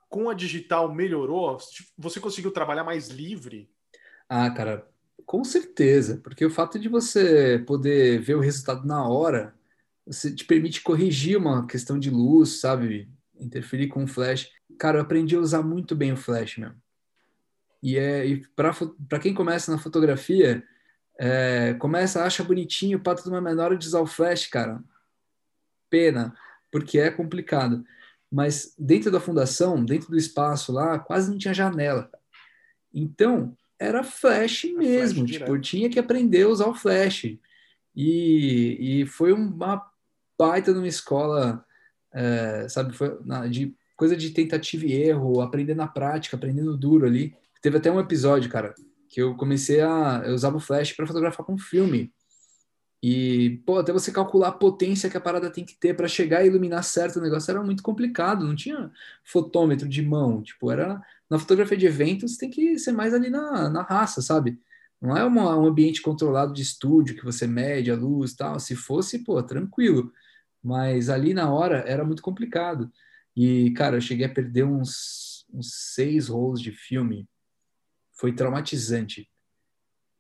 Com 0.08 0.30
a 0.30 0.34
digital 0.36 0.94
melhorou? 0.94 1.58
Você 1.98 2.20
conseguiu 2.20 2.52
trabalhar 2.52 2.84
mais 2.84 3.10
livre? 3.10 3.68
Ah, 4.30 4.48
cara, 4.52 4.88
com 5.26 5.44
certeza, 5.44 6.22
porque 6.24 6.46
o 6.46 6.52
fato 6.52 6.78
de 6.78 6.88
você 6.88 7.58
poder 7.66 8.22
ver 8.22 8.36
o 8.36 8.40
resultado 8.40 8.86
na 8.86 9.10
hora, 9.10 9.56
você 10.06 10.32
te 10.32 10.46
permite 10.46 10.82
corrigir 10.82 11.36
uma 11.36 11.66
questão 11.66 11.98
de 11.98 12.12
luz, 12.12 12.60
sabe? 12.60 13.10
Interferir 13.40 13.88
com 13.88 14.04
o 14.04 14.08
flash. 14.08 14.52
Cara, 14.78 15.00
eu 15.00 15.02
aprendi 15.02 15.36
a 15.36 15.40
usar 15.40 15.64
muito 15.64 15.96
bem 15.96 16.14
o 16.14 16.18
flash 16.18 16.58
mesmo. 16.58 16.80
E 17.82 17.98
é 17.98 18.26
e 18.26 18.48
para 18.56 19.20
quem 19.20 19.34
começa 19.34 19.72
na 19.72 19.80
fotografia, 19.80 20.64
é, 21.18 21.74
começa, 21.76 22.24
acha 22.24 22.44
bonitinho, 22.44 23.00
pato 23.00 23.24
de 23.24 23.30
uma 23.30 23.42
menor 23.42 23.76
de 23.78 23.88
usar 23.88 24.02
o 24.02 24.08
flash, 24.08 24.48
cara. 24.48 24.84
Pena, 25.90 26.36
porque 26.72 27.00
é 27.00 27.10
complicado. 27.10 27.84
Mas 28.32 28.74
dentro 28.78 29.12
da 29.12 29.20
fundação, 29.20 29.84
dentro 29.84 30.10
do 30.10 30.18
espaço 30.18 30.72
lá, 30.72 31.00
quase 31.00 31.32
não 31.32 31.38
tinha 31.38 31.54
janela. 31.54 32.10
Então, 32.94 33.56
era 33.80 34.04
flash 34.04 34.66
mesmo. 34.76 35.20
Flash 35.20 35.32
tipo, 35.32 35.60
tinha 35.60 35.90
que 35.90 36.00
aprender 36.00 36.44
a 36.44 36.50
usar 36.50 36.68
o 36.68 36.76
flash. 36.76 37.38
E, 37.96 39.02
e 39.02 39.06
foi 39.06 39.32
uma 39.32 39.90
baita 40.38 40.74
numa 40.74 40.88
escola, 40.88 41.66
é, 42.14 42.68
sabe, 42.68 42.94
foi 42.94 43.18
na, 43.24 43.48
de 43.48 43.74
coisa 43.96 44.16
de 44.18 44.32
tentativa 44.32 44.86
e 44.86 44.94
erro, 44.94 45.40
aprender 45.42 45.76
na 45.76 45.88
prática, 45.88 46.36
aprendendo 46.36 46.76
duro 46.76 47.06
ali. 47.06 47.34
Teve 47.62 47.78
até 47.78 47.90
um 47.90 48.00
episódio, 48.00 48.50
cara, 48.50 48.76
que 49.16 49.22
eu 49.22 49.34
comecei 49.34 49.80
a 49.80 50.24
eu 50.26 50.34
usava 50.34 50.58
o 50.58 50.60
flash 50.60 50.92
para 50.92 51.08
fotografar 51.08 51.46
com 51.46 51.58
filme. 51.58 52.14
E, 53.02 53.62
pô, 53.66 53.80
até 53.80 53.94
você 53.94 54.12
calcular 54.12 54.50
a 54.50 54.52
potência 54.52 55.10
que 55.10 55.16
a 55.16 55.22
parada 55.22 55.50
tem 55.50 55.64
que 55.64 55.76
ter 55.78 55.96
para 55.96 56.08
chegar 56.08 56.44
e 56.44 56.48
iluminar 56.48 56.84
certo 56.84 57.18
o 57.18 57.22
negócio 57.22 57.50
era 57.50 57.64
muito 57.64 57.82
complicado, 57.82 58.46
não 58.46 58.56
tinha 58.56 58.92
fotômetro 59.24 59.88
de 59.88 60.02
mão, 60.02 60.42
tipo, 60.44 60.70
era 60.70 61.02
na 61.30 61.40
fotografia 61.40 61.78
de 61.78 61.86
eventos 61.86 62.36
tem 62.36 62.50
que 62.50 62.78
ser 62.78 62.92
mais 62.92 63.14
ali 63.14 63.30
na, 63.30 63.70
na 63.70 63.84
raça, 63.84 64.22
sabe? 64.22 64.60
Não 65.02 65.16
é 65.16 65.24
uma, 65.24 65.58
um 65.58 65.66
ambiente 65.66 66.02
controlado 66.02 66.54
de 66.54 66.62
estúdio 66.62 67.16
que 67.16 67.24
você 67.24 67.48
mede 67.48 67.92
a 67.92 67.96
luz 67.96 68.34
tal. 68.34 68.60
Se 68.60 68.76
fosse, 68.76 69.20
pô, 69.24 69.42
tranquilo. 69.44 70.12
Mas 70.64 71.10
ali 71.10 71.34
na 71.34 71.52
hora 71.54 71.80
era 71.88 72.04
muito 72.06 72.22
complicado. 72.24 72.92
E, 73.36 73.72
cara, 73.72 73.98
eu 73.98 74.02
cheguei 74.02 74.26
a 74.26 74.34
perder 74.34 74.66
uns, 74.66 75.46
uns 75.54 75.74
seis 75.94 76.28
rolos 76.30 76.62
de 76.62 76.72
filme 76.72 77.28
foi 78.16 78.34
traumatizante. 78.34 79.30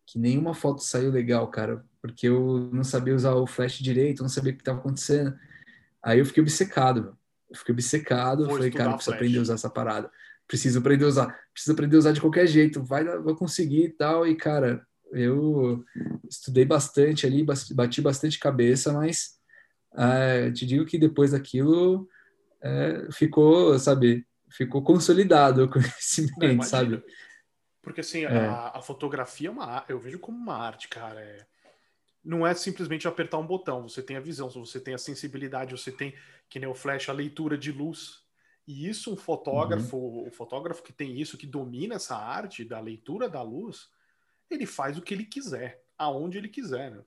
Que 0.05 0.19
nenhuma 0.19 0.53
foto 0.53 0.83
saiu 0.83 1.11
legal, 1.11 1.47
cara, 1.49 1.83
porque 2.01 2.27
eu 2.27 2.69
não 2.71 2.83
sabia 2.83 3.15
usar 3.15 3.33
o 3.33 3.47
flash 3.47 3.79
direito, 3.79 4.21
não 4.21 4.29
sabia 4.29 4.51
o 4.51 4.55
que 4.55 4.61
estava 4.61 4.79
acontecendo. 4.79 5.37
Aí 6.03 6.19
eu 6.19 6.25
fiquei 6.25 6.43
obcecado, 6.43 7.01
meu. 7.01 7.17
Eu 7.49 7.55
fiquei 7.55 7.73
obcecado, 7.73 8.45
Vou 8.45 8.55
falei, 8.55 8.69
cara, 8.71 8.93
preciso 8.93 9.05
flash. 9.05 9.15
aprender 9.15 9.39
a 9.39 9.41
usar 9.41 9.53
essa 9.55 9.69
parada. 9.69 10.11
Preciso 10.47 10.79
aprender 10.79 11.05
a 11.05 11.07
usar, 11.07 11.39
preciso 11.51 11.73
aprender 11.73 11.95
a 11.95 11.99
usar 11.99 12.11
de 12.11 12.21
qualquer 12.21 12.45
jeito, 12.45 12.83
vai, 12.83 13.03
vou 13.17 13.35
conseguir 13.35 13.85
e 13.85 13.89
tal. 13.89 14.27
E, 14.27 14.35
cara, 14.35 14.85
eu 15.11 15.83
estudei 16.29 16.65
bastante 16.65 17.25
ali, 17.25 17.43
bati 17.73 18.01
bastante 18.01 18.37
cabeça, 18.37 18.93
mas 18.93 19.39
é, 19.97 20.51
te 20.51 20.65
digo 20.65 20.85
que 20.85 20.99
depois 20.99 21.31
daquilo 21.31 22.07
é, 22.61 23.07
ficou, 23.11 23.77
sabe, 23.79 24.25
ficou 24.51 24.83
consolidado 24.83 25.63
o 25.63 25.69
conhecimento, 25.71 26.57
Não, 26.57 26.63
sabe? 26.63 27.03
Porque 27.85 28.01
assim, 28.01 28.25
é. 28.25 28.27
a, 28.27 28.71
a, 28.73 28.81
fotografia 28.81 29.47
é 29.47 29.51
uma 29.51 29.85
eu 29.87 29.99
vejo 29.99 30.17
como 30.17 30.35
uma 30.35 30.57
arte, 30.57 30.87
cara. 30.87 31.21
É, 31.21 31.45
não 32.23 32.45
é 32.45 32.55
simplesmente 32.55 33.07
apertar 33.07 33.37
um 33.37 33.45
botão, 33.45 33.87
você 33.87 34.01
tem 34.01 34.17
a 34.17 34.19
visão, 34.19 34.49
você 34.49 34.79
tem 34.79 34.95
a 34.95 34.97
sensibilidade, 34.97 35.77
você 35.77 35.91
tem, 35.91 36.15
que 36.49 36.59
nem 36.59 36.67
o 36.67 36.73
flash, 36.73 37.07
a 37.07 37.13
leitura 37.13 37.55
de 37.55 37.71
luz. 37.71 38.23
E 38.67 38.89
isso, 38.89 39.13
um 39.13 39.15
fotógrafo, 39.15 39.95
uhum. 39.95 40.27
o 40.27 40.31
fotógrafo 40.31 40.81
que 40.81 40.91
tem 40.91 41.21
isso, 41.21 41.37
que 41.37 41.45
domina 41.45 41.95
essa 41.95 42.17
arte 42.17 42.65
da 42.65 42.79
leitura 42.79 43.29
da 43.29 43.43
luz, 43.43 43.87
ele 44.49 44.65
faz 44.65 44.97
o 44.97 45.03
que 45.03 45.13
ele 45.13 45.25
quiser, 45.25 45.83
aonde 45.95 46.39
ele 46.39 46.49
quiser, 46.49 46.89
né? 46.89 47.01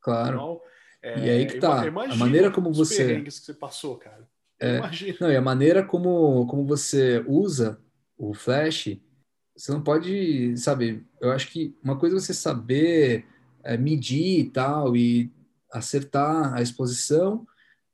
Claro. 0.00 0.34
Então, 0.34 0.60
é, 1.02 1.26
e 1.26 1.30
aí 1.30 1.46
que 1.46 1.58
tá. 1.58 1.82
A 1.82 2.16
maneira 2.16 2.50
como 2.50 2.72
você. 2.72 3.20
que 3.20 3.30
você 3.30 3.52
passou, 3.52 3.98
cara. 3.98 4.26
É, 4.58 4.80
não, 5.20 5.30
e 5.30 5.36
a 5.36 5.42
maneira 5.42 5.84
como, 5.84 6.46
como 6.46 6.64
você 6.64 7.22
usa 7.28 7.78
o 8.16 8.32
Flash, 8.32 8.98
você 9.56 9.72
não 9.72 9.82
pode, 9.82 10.56
sabe? 10.58 11.04
Eu 11.20 11.32
acho 11.32 11.50
que 11.50 11.74
uma 11.82 11.98
coisa 11.98 12.16
é 12.16 12.20
você 12.20 12.34
saber 12.34 13.24
é, 13.64 13.76
medir 13.76 14.40
e 14.40 14.50
tal, 14.50 14.96
e 14.96 15.32
acertar 15.72 16.54
a 16.54 16.62
exposição, 16.62 17.46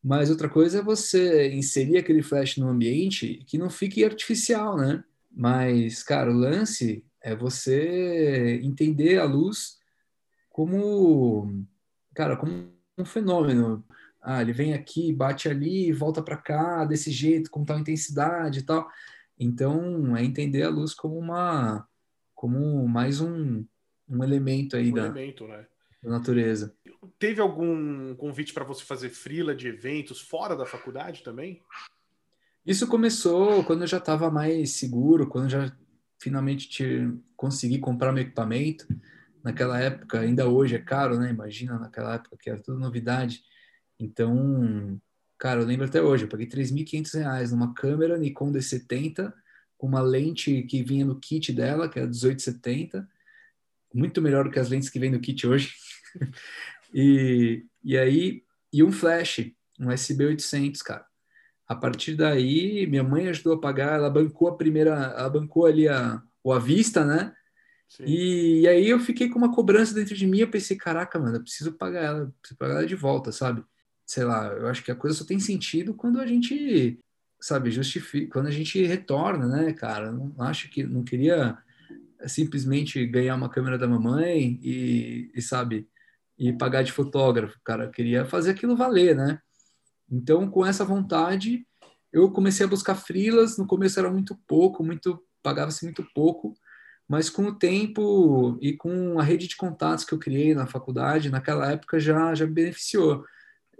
mas 0.03 0.31
outra 0.31 0.49
coisa 0.49 0.81
é 0.81 0.83
você 0.83 1.53
inserir 1.53 1.99
aquele 1.99 2.23
flash 2.23 2.57
no 2.57 2.69
ambiente 2.69 3.45
que 3.47 3.57
não 3.57 3.71
fique 3.71 4.05
artificial, 4.05 4.77
né? 4.77 5.05
Mas, 5.31 6.03
cara, 6.03 6.31
o 6.31 6.37
lance 6.37 7.05
é 7.23 7.35
você 7.35 8.61
entender 8.63 9.19
a 9.19 9.25
luz 9.25 9.79
como, 10.51 11.65
cara, 12.15 12.37
como 12.37 12.71
um 12.99 13.05
fenômeno. 13.05 13.85
Ah, 14.21 14.43
ele 14.43 14.53
vem 14.53 14.75
aqui, 14.75 15.13
bate 15.13 15.49
ali, 15.49 15.93
volta 15.93 16.23
para 16.23 16.37
cá, 16.37 16.85
desse 16.85 17.11
jeito, 17.11 17.51
com 17.51 17.65
tal 17.65 17.79
intensidade 17.79 18.61
e 18.61 18.63
tal. 18.63 18.89
Então, 19.43 20.17
é 20.17 20.25
entender 20.25 20.63
a 20.63 20.71
luz 20.71 20.95
como 20.95 21.19
uma, 21.19 21.87
como 22.35 22.87
mais 22.87 23.21
um, 23.21 23.65
um 24.09 24.23
elemento 24.23 24.77
aí 24.77 24.91
um 24.91 24.95
da, 24.95 25.07
elemento, 25.07 25.49
né? 25.49 25.67
da 26.03 26.11
natureza. 26.11 26.75
Teve 27.19 27.41
algum 27.41 28.15
convite 28.15 28.53
para 28.53 28.65
você 28.65 28.85
fazer 28.85 29.11
frila 29.11 29.55
de 29.55 29.67
eventos 29.67 30.21
fora 30.21 30.55
da 30.55 30.65
faculdade 30.65 31.23
também? 31.23 31.61
Isso 32.65 32.87
começou 32.87 33.65
quando 33.65 33.83
eu 33.83 33.89
já 33.89 33.99
estava 33.99 34.31
mais 34.31 34.73
seguro, 34.73 35.29
quando 35.29 35.45
eu 35.45 35.51
já 35.51 35.77
finalmente 36.21 36.69
te, 36.69 37.13
consegui 37.37 37.81
comprar 37.81 38.13
meu 38.13 38.23
equipamento 38.23 38.87
naquela 39.43 39.81
época, 39.81 40.21
ainda 40.21 40.49
hoje 40.49 40.77
é 40.77 40.79
caro, 40.79 41.19
né? 41.19 41.31
Imagina 41.31 41.77
naquela 41.77 42.15
época 42.15 42.37
que 42.41 42.49
era 42.49 42.63
tudo 42.63 42.79
novidade. 42.79 43.43
Então, 43.99 45.01
cara, 45.43 45.61
eu 45.61 45.67
lembro 45.67 45.87
até 45.87 46.01
hoje, 46.01 46.23
eu 46.23 46.29
paguei 46.29 46.47
3.500 46.47 47.15
reais 47.19 47.51
numa 47.51 47.75
câmera 47.75 48.17
Nikon 48.17 48.53
D70 48.53 49.33
com 49.77 49.89
uma 49.89 50.01
lente 50.01 50.63
que 50.63 50.85
vinha 50.85 51.05
no 51.05 51.19
kit 51.19 51.53
dela, 51.53 51.89
que 51.89 51.99
é 51.99 52.03
1870, 52.03 53.09
muito 53.93 54.23
melhor 54.23 54.45
do 54.45 54.53
que 54.53 54.61
as 54.61 54.69
lentes 54.69 54.89
que 54.89 55.01
vem 55.01 55.11
no 55.11 55.19
kit 55.19 55.45
hoje. 55.45 55.75
e, 56.95 57.67
e 57.83 57.99
aí, 57.99 58.45
e 58.73 58.85
um 58.85 58.93
flash, 58.93 59.51
um 59.81 59.89
SB800, 59.89 60.81
cara. 60.81 61.05
A 61.67 61.75
partir 61.75 62.15
daí, 62.15 62.87
minha 62.87 63.03
mãe 63.03 63.27
ajudou 63.27 63.55
a 63.55 63.61
pagar, 63.61 63.97
ela 63.97 64.09
bancou 64.09 64.47
a 64.47 64.57
primeira, 64.57 64.91
ela 64.91 65.29
bancou 65.29 65.67
ali 65.67 65.89
a, 65.89 66.23
o 66.45 66.53
à 66.53 66.61
vista, 66.61 67.05
né? 67.05 67.35
E, 67.99 68.61
e, 68.61 68.69
aí 68.69 68.89
eu 68.89 69.01
fiquei 69.01 69.29
com 69.29 69.41
uma 69.41 69.53
cobrança 69.53 69.93
dentro 69.93 70.15
de 70.15 70.25
mim, 70.25 70.39
eu 70.39 70.51
pensei, 70.51 70.77
caraca, 70.77 71.19
mano, 71.19 71.39
eu 71.39 71.43
preciso 71.43 71.73
pagar 71.73 72.05
ela, 72.05 72.33
preciso 72.41 72.57
pagar 72.57 72.75
ela 72.75 72.87
de 72.87 72.95
volta, 72.95 73.33
sabe? 73.33 73.65
Sei 74.07 74.25
lá, 74.25 74.49
eu 74.49 74.67
acho 74.67 74.83
que 74.85 74.91
a 74.91 74.97
coisa 74.97 75.17
só 75.17 75.25
tem 75.25 75.39
sentido 75.39 75.95
quando 75.95 76.21
a 76.21 76.27
gente, 76.27 76.99
sabe, 77.41 77.71
justifica, 77.71 78.33
quando 78.33 78.49
a 78.49 78.51
gente 78.51 78.85
retorna, 78.85 79.47
né, 79.47 79.73
cara? 79.73 80.13
Não 80.13 80.35
acho 80.39 80.71
que 80.71 80.83
não 80.83 81.03
queria 81.05 81.57
simplesmente 82.27 83.05
ganhar 83.07 83.35
uma 83.35 83.49
câmera 83.49 83.79
da 83.79 83.89
mamãe 83.89 84.59
e, 84.63 85.31
e 85.35 85.43
sabe, 85.43 85.89
e 86.39 86.53
pagar 86.53 86.83
de 86.83 86.93
fotógrafo, 86.93 87.59
cara, 87.65 87.85
eu 87.85 87.91
queria 87.91 88.25
fazer 88.25 88.51
aquilo 88.51 88.77
valer, 88.77 89.17
né? 89.17 89.41
Então, 90.11 90.49
com 90.51 90.65
essa 90.65 90.85
vontade, 90.85 91.67
eu 92.13 92.31
comecei 92.31 92.67
a 92.67 92.69
buscar 92.69 92.95
frilas, 92.95 93.57
no 93.57 93.67
começo 93.67 93.99
era 93.99 94.11
muito 94.11 94.37
pouco, 94.47 94.85
muito 94.85 95.23
pagava-se 95.43 95.85
muito 95.85 96.07
pouco, 96.15 96.55
mas 97.09 97.29
com 97.29 97.45
o 97.45 97.55
tempo 97.55 98.59
e 98.61 98.75
com 98.75 99.19
a 99.19 99.23
rede 99.23 99.49
de 99.49 99.57
contatos 99.57 100.05
que 100.05 100.13
eu 100.13 100.19
criei 100.19 100.55
na 100.55 100.67
faculdade, 100.67 101.31
naquela 101.31 101.71
época 101.73 101.99
já, 101.99 102.35
já 102.35 102.47
me 102.47 102.53
beneficiou. 102.53 103.25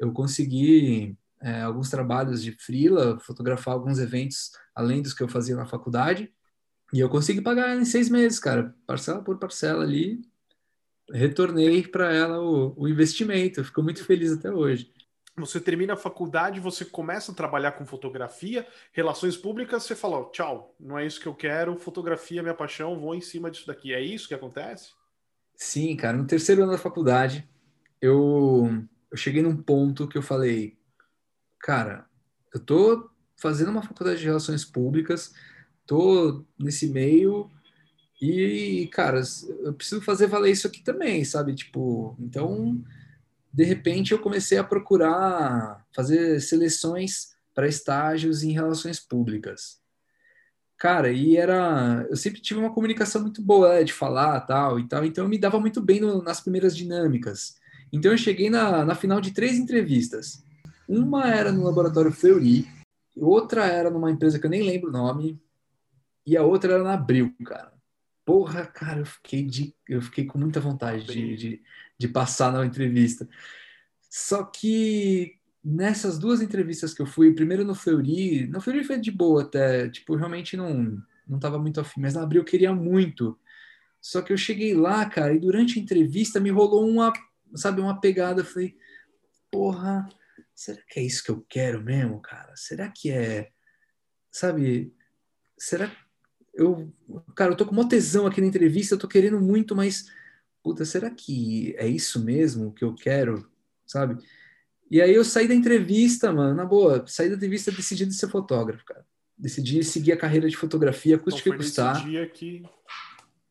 Eu 0.03 0.13
consegui 0.13 1.17
é, 1.41 1.63
alguns 1.63 1.89
trabalhos 1.89 2.43
de 2.43 2.53
freela, 2.53 3.19
fotografar 3.21 3.75
alguns 3.75 3.99
eventos 3.99 4.51
além 4.75 5.01
dos 5.01 5.15
que 5.15 5.23
eu 5.23 5.29
fazia 5.29 5.55
na 5.55 5.67
faculdade, 5.67 6.33
e 6.93 7.01
eu 7.01 7.09
consegui 7.09 7.41
pagar 7.41 7.77
em 7.77 7.85
seis 7.85 8.11
meses, 8.11 8.39
cara, 8.39 8.75
parcela 8.87 9.23
por 9.23 9.39
parcela 9.39 9.83
ali. 9.83 10.21
Retornei 11.11 11.87
para 11.87 12.13
ela 12.13 12.41
o, 12.41 12.75
o 12.77 12.89
investimento, 12.89 13.65
ficou 13.65 13.83
muito 13.83 14.05
feliz 14.05 14.33
até 14.33 14.51
hoje 14.51 14.93
você 15.37 15.61
termina 15.61 15.95
a 15.95 15.97
faculdade, 15.97 16.61
você 16.61 16.85
começa 16.85 17.33
a 17.33 17.35
trabalhar 17.35 17.73
com 17.73 17.87
fotografia, 17.87 18.67
relações 18.93 19.37
públicas, 19.37 19.85
você 19.85 19.95
fala, 19.95 20.29
tchau, 20.31 20.75
não 20.79 20.99
é 20.99 21.07
isso 21.07 21.21
que 21.21 21.27
eu 21.27 21.35
quero, 21.35 21.77
fotografia 21.79 22.41
é 22.41 22.43
minha 22.43 22.55
paixão, 22.55 22.99
vou 22.99 23.15
em 23.15 23.21
cima 23.21 23.51
disso 23.51 23.67
daqui. 23.67 23.95
É 23.95 24.01
isso 24.01 24.29
que 24.29 24.35
acontece? 24.35 24.93
Sim, 25.57 25.97
cara. 25.97 26.17
No 26.17 26.27
terceiro 26.27 26.63
ano 26.63 26.73
da 26.73 26.79
faculdade, 26.79 27.49
eu, 28.01 28.85
eu 29.13 29.17
cheguei 29.17 29.43
num 29.43 29.57
ponto 29.57 30.09
que 30.09 30.17
eu 30.17 30.23
falei, 30.23 30.77
cara, 31.61 32.07
eu 32.53 32.59
tô 32.59 33.11
fazendo 33.37 33.71
uma 33.71 33.83
faculdade 33.83 34.21
de 34.21 34.27
relações 34.27 34.65
públicas, 34.65 35.35
tô 35.87 36.45
nesse 36.59 36.89
meio 36.89 37.51
e, 38.21 38.89
cara, 38.93 39.21
eu 39.61 39.75
preciso 39.75 40.01
fazer 40.01 40.29
valer 40.29 40.53
isso 40.53 40.67
aqui 40.67 40.83
também, 40.83 41.25
sabe? 41.25 41.55
Tipo, 41.55 42.17
então 42.19 42.83
de 43.53 43.65
repente 43.65 44.13
eu 44.13 44.19
comecei 44.19 44.57
a 44.57 44.65
procurar 44.65 45.85
fazer 45.95 46.41
seleções 46.41 47.35
para 47.55 47.69
estágios 47.69 48.43
em 48.43 48.53
relações 48.53 48.99
públicas. 48.99 49.83
Cara, 50.79 51.13
e 51.13 51.37
era. 51.37 52.07
Eu 52.11 52.17
sempre 52.17 52.41
tive 52.41 52.59
uma 52.59 52.73
comunicação 52.73 53.21
muito 53.23 53.43
boa 53.43 53.75
né, 53.75 53.85
de 53.85 53.93
falar 53.93 54.41
tal 54.41 54.81
e 54.81 54.89
tal, 54.89 55.05
então 55.05 55.25
eu 55.25 55.29
me 55.29 55.39
dava 55.39 55.61
muito 55.61 55.81
bem 55.81 56.01
no, 56.01 56.23
nas 56.23 56.41
primeiras 56.41 56.75
dinâmicas. 56.77 57.61
Então 57.93 58.13
eu 58.13 58.19
cheguei 58.19 58.49
na, 58.49 58.85
na 58.85 58.95
final 58.95 59.21
de 59.21 59.33
três 59.33 59.59
entrevistas. 59.59 60.45
Uma 60.89 61.29
era 61.29 61.53
no 61.53 61.65
laboratório 61.65 62.13
Fleury, 62.13 62.67
outra 63.17 63.67
era 63.67 63.91
numa 63.91 64.11
empresa 64.11 64.39
que 64.39 64.47
eu 64.47 64.51
nem 64.51 64.63
lembro 64.63 64.89
o 64.89 64.93
nome, 64.93 65.41
e 66.27 66.37
a 66.37 66.43
outra 66.43 66.75
era 66.75 66.83
na 66.83 66.95
Abril, 66.95 67.35
cara. 67.45 67.73
Porra, 68.25 68.65
cara, 68.65 69.01
eu 69.01 69.07
fiquei, 69.07 69.43
de, 69.43 69.75
eu 69.89 70.01
fiquei 70.01 70.25
com 70.25 70.39
muita 70.39 70.61
vontade 70.61 71.05
de, 71.05 71.37
de, 71.37 71.63
de 71.99 72.09
passar 72.09 72.53
na 72.53 72.65
entrevista. 72.65 73.29
Só 74.09 74.45
que 74.45 75.37
nessas 75.65 76.19
duas 76.19 76.41
entrevistas 76.41 76.95
que 76.95 77.03
eu 77.03 77.07
fui, 77.07 77.33
primeiro 77.35 77.65
no 77.65 77.75
Fleury, 77.75 78.47
no 78.47 78.61
Fleury 78.61 78.85
foi 78.85 78.99
de 78.99 79.11
boa 79.11 79.43
até, 79.43 79.89
tipo, 79.89 80.15
realmente 80.15 80.57
não 80.57 81.03
não 81.27 81.39
tava 81.39 81.59
muito 81.59 81.81
afim, 81.81 82.01
mas 82.01 82.15
na 82.15 82.23
Abril 82.23 82.43
eu 82.43 82.45
queria 82.45 82.75
muito. 82.75 83.39
Só 84.01 84.21
que 84.21 84.33
eu 84.33 84.37
cheguei 84.37 84.75
lá, 84.75 85.07
cara, 85.07 85.33
e 85.33 85.39
durante 85.39 85.79
a 85.79 85.83
entrevista 85.83 86.41
me 86.41 86.51
rolou 86.51 86.87
uma, 86.89 87.13
sabe, 87.57 87.81
uma 87.81 88.01
pegada, 88.01 88.41
eu 88.41 88.45
falei, 88.45 88.77
porra, 89.51 90.09
será 90.55 90.81
que 90.89 91.01
é 91.01 91.03
isso 91.03 91.23
que 91.23 91.31
eu 91.31 91.45
quero 91.49 91.83
mesmo, 91.83 92.21
cara? 92.21 92.55
Será 92.57 92.91
que 92.91 93.11
é, 93.11 93.51
sabe, 94.31 94.95
será 95.59 95.91
eu, 96.55 96.93
cara, 97.35 97.53
eu 97.53 97.57
tô 97.57 97.65
com 97.65 97.73
uma 97.73 97.89
tesão 97.89 98.27
aqui 98.27 98.41
na 98.41 98.47
entrevista, 98.47 98.95
eu 98.95 98.99
tô 98.99 99.09
querendo 99.09 99.41
muito, 99.41 99.75
mas, 99.75 100.07
puta, 100.63 100.85
será 100.85 101.11
que 101.11 101.75
é 101.79 101.87
isso 101.87 102.23
mesmo 102.23 102.73
que 102.73 102.85
eu 102.85 102.95
quero, 102.95 103.51
sabe? 103.87 104.23
E 104.91 105.01
aí 105.01 105.15
eu 105.15 105.25
saí 105.25 105.49
da 105.49 105.55
entrevista, 105.55 106.31
mano, 106.33 106.55
na 106.55 106.67
boa, 106.67 107.05
saí 107.07 107.31
da 107.31 107.37
entrevista 107.37 107.73
decidido 107.73 108.13
ser 108.13 108.29
fotógrafo, 108.29 108.85
cara. 108.85 109.07
Decidi 109.37 109.83
seguir 109.83 110.13
a 110.13 110.17
carreira 110.17 110.49
de 110.49 110.57
fotografia, 110.57 111.19
custe 111.19 111.41
então, 111.41 111.53
que 111.53 111.59
custar. 111.59 112.05
Dia 112.05 112.29
que 112.29 112.63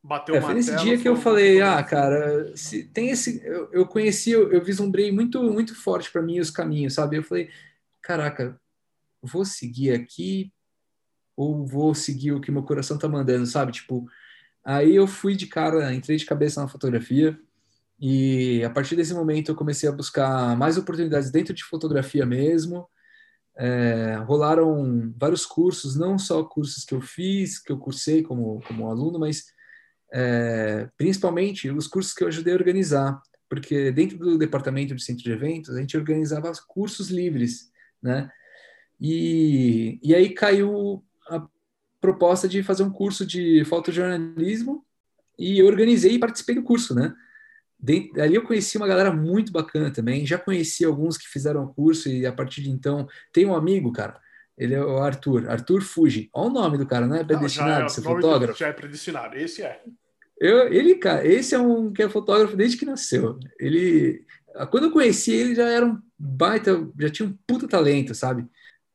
bateu 0.04 0.36
é, 0.36 0.42
foi 0.42 0.54
nesse 0.54 0.76
dia 0.78 0.98
que 0.98 1.08
eu 1.08 1.16
falei, 1.16 1.62
ah, 1.62 1.82
cara, 1.84 2.56
se 2.56 2.84
tem 2.86 3.10
esse, 3.10 3.44
eu, 3.46 3.70
eu 3.72 3.86
conheci, 3.86 4.32
eu, 4.32 4.52
eu 4.52 4.64
vislumbrei 4.64 5.12
muito, 5.12 5.42
muito 5.44 5.76
forte 5.76 6.12
para 6.12 6.22
mim 6.22 6.40
os 6.40 6.50
caminhos, 6.50 6.94
sabe? 6.94 7.18
Eu 7.18 7.24
falei, 7.24 7.50
caraca, 8.02 8.60
vou 9.22 9.46
seguir 9.46 9.92
aqui 9.92 10.52
ou 11.36 11.66
vou 11.66 11.94
seguir 11.94 12.32
o 12.32 12.42
que 12.42 12.52
meu 12.52 12.64
coração 12.64 12.98
tá 12.98 13.08
mandando, 13.08 13.46
sabe? 13.46 13.72
Tipo, 13.72 14.08
Aí 14.64 14.96
eu 14.96 15.08
fui 15.08 15.36
de 15.36 15.48
cara, 15.48 15.94
entrei 15.94 16.18
de 16.18 16.26
cabeça 16.26 16.62
na 16.62 16.68
fotografia 16.68 17.38
e 18.00 18.64
a 18.64 18.70
partir 18.70 18.96
desse 18.96 19.14
momento 19.14 19.50
eu 19.50 19.56
comecei 19.56 19.90
a 19.90 19.92
buscar 19.92 20.56
mais 20.56 20.78
oportunidades 20.78 21.32
dentro 21.32 21.54
de 21.54 21.64
fotografia 21.64 22.26
mesmo. 22.26 22.88
É, 23.58 24.16
rolaram 24.26 25.14
vários 25.18 25.46
cursos, 25.46 25.96
não 25.96 26.18
só 26.18 26.44
cursos 26.44 26.86
que 26.86 26.94
eu 26.94 27.02
fiz, 27.02 27.60
que 27.60 27.72
eu 27.72 27.78
cursei 27.78 28.24
como, 28.24 28.62
como 28.68 28.90
aluno, 28.90 29.20
mas 29.20 29.46
é, 30.12 30.90
principalmente 30.98 31.70
os 31.70 31.88
cursos 31.88 32.14
que 32.14 32.24
eu 32.24 32.28
ajudei 32.28 32.54
a 32.54 32.58
organizar, 32.58 33.22
porque 33.50 33.92
dentro 33.92 34.18
do 34.18 34.38
departamento 34.38 34.96
de 34.96 35.04
centro 35.04 35.24
de 35.24 35.32
eventos 35.32 35.76
a 35.76 35.80
gente 35.80 35.98
organizava 35.98 36.52
cursos 36.68 37.10
livres, 37.10 37.72
né? 38.02 38.30
E, 39.00 40.00
e 40.04 40.14
aí 40.14 40.30
caiu 40.30 41.04
a 41.28 41.48
proposta 42.00 42.48
de 42.48 42.62
fazer 42.62 42.84
um 42.84 42.92
curso 42.92 43.26
de 43.26 43.64
fotojornalismo 43.66 44.86
e 45.40 45.60
eu 45.60 45.66
organizei 45.66 46.14
e 46.14 46.20
participei 46.20 46.56
do 46.56 46.64
curso, 46.64 46.94
né? 46.94 47.14
Dentro, 47.80 48.22
ali 48.22 48.36
eu 48.36 48.44
conheci 48.44 48.78
uma 48.78 48.88
galera 48.88 49.12
muito 49.12 49.52
bacana 49.52 49.92
também, 49.92 50.26
já 50.26 50.38
conheci 50.38 50.86
alguns 50.86 51.18
que 51.18 51.28
fizeram 51.28 51.64
o 51.64 51.74
curso 51.74 52.10
e 52.10 52.28
a 52.28 52.32
partir 52.32 52.62
de 52.62 52.70
então 52.70 53.08
tem 53.34 53.46
um 53.46 53.56
amigo, 53.56 53.92
cara, 53.92 54.20
ele 54.62 54.76
é 54.76 54.86
o 54.86 55.00
Arthur, 55.00 55.50
Arthur 55.50 55.82
Fuji. 55.82 56.30
Olha 56.32 56.50
o 56.50 56.54
nome 56.54 56.78
do 56.78 56.86
cara, 56.86 57.08
não 57.08 57.16
é 57.16 57.24
predestinado 57.24 57.80
não, 57.80 57.88
é, 57.88 57.90
fotógrafo? 57.90 58.60
Já 58.60 58.68
é 58.68 58.72
predestinado, 58.72 59.36
esse 59.36 59.64
é. 59.64 59.82
Eu, 60.40 60.72
ele, 60.72 60.94
cara, 60.96 61.26
esse 61.26 61.56
é 61.56 61.60
um 61.60 61.92
que 61.92 62.04
é 62.04 62.08
fotógrafo 62.08 62.56
desde 62.56 62.78
que 62.78 62.86
nasceu. 62.86 63.40
Ele, 63.60 64.24
quando 64.70 64.84
eu 64.84 64.92
conheci 64.92 65.32
ele, 65.32 65.56
já 65.56 65.68
era 65.68 65.84
um 65.84 66.00
baita, 66.16 66.88
já 67.00 67.10
tinha 67.10 67.28
um 67.28 67.36
puta 67.48 67.68
talento, 67.68 68.14
sabe? 68.14 68.46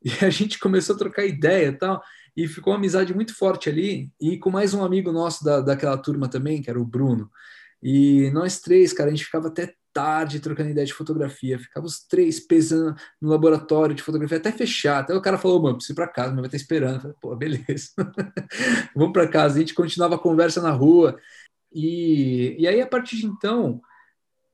E 0.04 0.24
a 0.24 0.30
gente 0.30 0.60
começou 0.60 0.94
a 0.94 0.98
trocar 0.98 1.26
ideia 1.26 1.66
e 1.66 1.72
tal, 1.72 2.00
e 2.36 2.46
ficou 2.46 2.72
uma 2.72 2.78
amizade 2.78 3.12
muito 3.12 3.34
forte 3.34 3.68
ali. 3.68 4.08
E 4.20 4.38
com 4.38 4.50
mais 4.50 4.72
um 4.72 4.84
amigo 4.84 5.10
nosso 5.10 5.44
da, 5.44 5.60
daquela 5.60 5.98
turma 5.98 6.28
também, 6.28 6.62
que 6.62 6.70
era 6.70 6.80
o 6.80 6.84
Bruno. 6.84 7.28
E 7.82 8.30
nós 8.30 8.60
três, 8.60 8.92
cara, 8.92 9.08
a 9.08 9.12
gente 9.12 9.24
ficava 9.24 9.48
até 9.48 9.74
tarde 9.96 10.40
trocando 10.40 10.68
ideia 10.68 10.86
de 10.86 10.92
fotografia. 10.92 11.58
Ficava 11.58 11.86
os 11.86 12.00
três 12.00 12.38
pesando 12.38 12.94
no 13.18 13.30
laboratório 13.30 13.94
de 13.94 14.02
fotografia 14.02 14.36
até 14.36 14.52
fechar. 14.52 14.98
Até 14.98 15.14
o 15.14 15.22
cara 15.22 15.38
falou, 15.38 15.62
mano, 15.62 15.76
preciso 15.76 15.94
ir 15.94 15.96
para 15.96 16.06
casa, 16.06 16.32
mas 16.32 16.40
vai 16.40 16.46
estar 16.48 16.56
esperando. 16.58 17.00
Falei, 17.00 17.16
pô, 17.18 17.34
beleza. 17.34 17.88
Vamos 18.94 19.14
para 19.14 19.26
casa. 19.26 19.56
A 19.56 19.60
gente 19.60 19.72
continuava 19.72 20.16
a 20.16 20.18
conversa 20.18 20.60
na 20.60 20.70
rua. 20.70 21.18
E, 21.72 22.54
e 22.58 22.68
aí, 22.68 22.78
a 22.78 22.86
partir 22.86 23.16
de 23.16 23.24
então, 23.24 23.80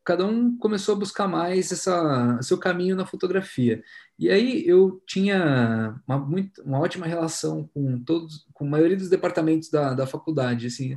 cada 0.04 0.24
um 0.24 0.56
começou 0.56 0.94
a 0.94 0.98
buscar 0.98 1.26
mais 1.26 1.72
essa 1.72 2.40
seu 2.40 2.56
caminho 2.56 2.94
na 2.94 3.04
fotografia. 3.04 3.82
E 4.16 4.30
aí 4.30 4.64
eu 4.64 5.02
tinha 5.08 6.00
uma, 6.06 6.18
muito, 6.18 6.62
uma 6.62 6.78
ótima 6.78 7.04
relação 7.04 7.68
com 7.74 7.98
todos, 8.04 8.46
com 8.54 8.64
a 8.64 8.70
maioria 8.70 8.96
dos 8.96 9.08
departamentos 9.08 9.68
da, 9.70 9.92
da 9.92 10.06
faculdade, 10.06 10.68
assim. 10.68 10.94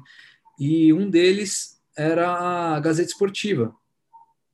E 0.59 0.93
um 0.93 1.09
deles 1.09 1.81
era 1.97 2.75
a 2.75 2.79
Gazeta 2.79 3.09
Esportiva. 3.09 3.75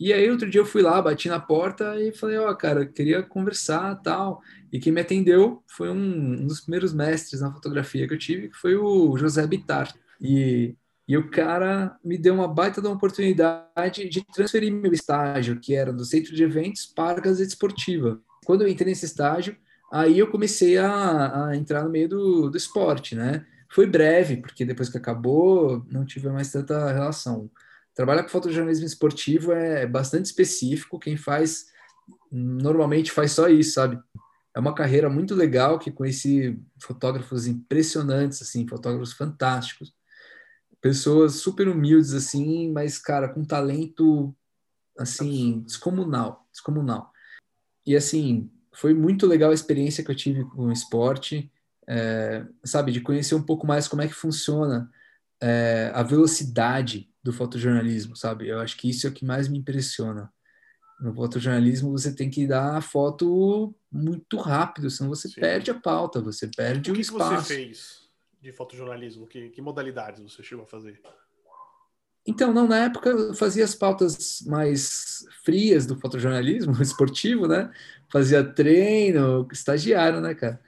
E 0.01 0.12
aí 0.12 0.29
outro 0.31 0.50
dia 0.50 0.62
eu 0.62 0.65
fui 0.65 0.81
lá, 0.81 1.00
bati 1.00 1.29
na 1.29 1.39
porta 1.39 1.96
e 2.01 2.12
falei, 2.12 2.38
ó, 2.38 2.50
oh, 2.50 2.55
cara, 2.55 2.88
queria 2.88 3.22
conversar, 3.22 3.96
tal. 4.01 4.41
E 4.74 4.79
quem 4.79 4.91
me 4.91 5.01
atendeu 5.01 5.63
foi 5.67 5.89
um, 5.89 6.41
um 6.41 6.48
dos 6.48 6.62
primeiros 6.62 6.91
mestres 6.91 7.41
na 7.41 7.53
fotografia 7.53 8.08
que 8.08 8.13
eu 8.15 8.17
tive, 8.17 8.50
que 8.50 8.58
foi 8.58 8.75
o 8.75 9.15
José 9.15 9.46
Bitar. 9.46 9.93
E 10.20 10.75
e 11.12 11.17
o 11.17 11.29
cara 11.29 11.98
me 12.03 12.17
deu 12.17 12.34
uma 12.34 12.48
baita 12.48 12.79
de 12.79 12.88
uma 12.88 12.96
oportunidade 12.96 14.08
de 14.08 14.24
transferir 14.34 14.72
meu 14.72 14.93
estágio, 14.93 15.60
que 15.60 15.75
era 15.75 15.91
do 15.91 16.05
centro 16.05 16.34
de 16.34 16.41
eventos, 16.41 16.86
para 16.86 17.20
a 17.20 17.22
Gazeta 17.22 17.50
Esportiva. 17.50 18.22
Quando 18.46 18.62
eu 18.62 18.67
entrei 18.70 18.88
nesse 18.88 19.08
estágio, 19.08 19.58
aí 19.91 20.17
eu 20.17 20.31
comecei 20.31 20.77
a, 20.77 21.48
a 21.48 21.58
entrar 21.58 21.84
no 21.84 21.89
meio 21.89 22.08
do, 22.08 22.50
do 22.50 22.55
esporte, 22.55 23.13
né? 23.13 23.46
Foi 23.70 23.86
breve, 23.86 24.38
porque 24.38 24.63
depois 24.63 24.88
que 24.88 24.98
acabou, 24.98 25.86
não 25.91 26.05
tive 26.05 26.29
mais 26.29 26.50
tanta 26.50 26.94
relação. 26.94 27.51
Trabalhar 27.94 28.24
com 28.24 28.30
fotojornalismo 28.30 28.86
esportivo 28.86 29.51
é 29.51 29.86
bastante 29.86 30.25
específico, 30.25 31.00
quem 31.00 31.18
faz 31.18 31.66
normalmente 32.32 33.12
faz 33.12 33.32
só 33.32 33.48
isso, 33.48 33.74
sabe? 33.74 34.00
É 34.56 34.60
uma 34.60 34.75
carreira 34.75 35.10
muito 35.10 35.36
legal 35.36 35.80
que 35.80 35.92
conheci 35.92 36.60
fotógrafos 36.82 37.48
impressionantes, 37.48 38.42
assim, 38.42 38.68
fotógrafos 38.68 39.14
fantásticos 39.14 39.94
pessoas 40.82 41.36
super 41.36 41.68
humildes 41.68 42.14
assim, 42.14 42.72
mas 42.72 42.98
cara, 42.98 43.30
com 43.30 43.46
talento 43.46 44.36
assim 44.98 45.62
descomunal, 45.62 46.48
descomunal. 46.51 47.12
E 47.86 47.96
assim, 47.96 48.51
foi 48.74 48.94
muito 48.94 49.27
legal 49.27 49.51
a 49.51 49.54
experiência 49.54 50.04
que 50.04 50.12
eu 50.12 50.16
tive 50.16 50.44
com 50.44 50.66
o 50.66 50.72
esporte, 50.72 51.51
é, 51.88 52.46
sabe, 52.64 52.92
de 52.92 53.00
conhecer 53.00 53.36
um 53.36 53.44
pouco 53.44 53.66
mais 53.66 53.88
como 53.88 54.01
é 54.01 54.08
que 54.08 54.14
funciona 54.14 54.90
é, 55.40 55.92
a 55.94 56.04
velocidade 56.04 57.10
do 57.24 57.31
fotojornalismo, 57.31 58.16
sabe? 58.16 58.48
Eu 58.48 58.60
acho 58.60 58.77
que 58.77 58.90
isso 58.90 59.07
é 59.07 59.10
o 59.10 59.14
que 59.14 59.25
mais 59.25 59.48
me 59.48 59.57
impressiona. 59.57 60.31
No 61.00 61.14
fotojornalismo 61.14 61.92
você 61.92 62.14
tem 62.16 62.29
que 62.29 62.48
dar 62.48 62.77
a 62.77 62.81
foto 62.81 63.74
muito 63.92 64.38
rápido, 64.38 64.90
senão 64.90 65.10
você 65.10 65.27
Sim. 65.27 65.42
perde 65.42 65.72
a 65.72 65.79
pauta, 65.79 66.22
você 66.22 66.48
perde 66.48 66.92
o, 66.92 66.94
que 66.94 67.00
o 67.00 67.01
espaço. 67.01 67.48
Que 67.48 67.48
você 67.48 67.55
fez? 67.55 68.01
de 68.42 68.51
fotojornalismo? 68.51 69.27
Que, 69.27 69.50
que 69.50 69.62
modalidades 69.62 70.22
você 70.22 70.42
chegou 70.42 70.64
a 70.64 70.68
fazer? 70.68 71.00
Então, 72.25 72.53
não, 72.53 72.68
na 72.68 72.86
época 72.86 73.10
eu 73.10 73.34
fazia 73.34 73.64
as 73.64 73.75
pautas 73.75 74.42
mais 74.46 75.25
frias 75.44 75.86
do 75.86 76.00
fotojornalismo 76.00 76.74
esportivo, 76.81 77.48
né? 77.48 77.72
Fazia 78.12 78.44
treino, 78.44 79.48
estagiário, 79.51 80.20
né, 80.20 80.34
cara? 80.34 80.62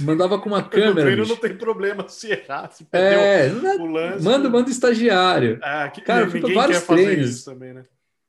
Mandava 0.00 0.38
com 0.38 0.48
uma 0.48 0.62
câmera. 0.68 1.14
Bicho. 1.14 1.28
não 1.28 1.36
tem 1.36 1.56
problema 1.56 2.08
se 2.08 2.30
errar, 2.30 2.70
se 2.70 2.86
é, 2.92 3.50
o 3.78 3.86
lance. 3.86 4.24
Manda, 4.24 4.48
manda 4.48 4.70
estagiário. 4.70 5.58
É, 5.62 5.88
que, 5.88 6.00
cara, 6.00 6.26
eu 6.26 6.30
fui 6.30 6.40
para 6.40 6.54
vários 6.54 6.82
treinos. 6.82 7.44
Também, 7.44 7.74
né? 7.74 7.84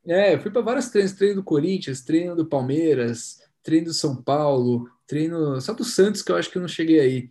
É, 0.06 0.36
eu 0.36 0.40
fui 0.40 0.50
para 0.50 0.62
vários 0.62 0.90
treinos, 0.90 1.14
treino 1.14 1.36
do 1.36 1.44
Corinthians, 1.44 2.02
treino 2.02 2.36
do 2.36 2.46
Palmeiras, 2.46 3.40
treino 3.62 3.88
do 3.88 3.94
São 3.94 4.16
Paulo, 4.16 4.90
treino 5.06 5.60
só 5.60 5.74
do 5.74 5.84
Santos 5.84 6.22
que 6.22 6.32
eu 6.32 6.38
acho 6.38 6.50
que 6.50 6.58
eu 6.58 6.62
não 6.62 6.70
cheguei 6.70 7.00
aí 7.00 7.30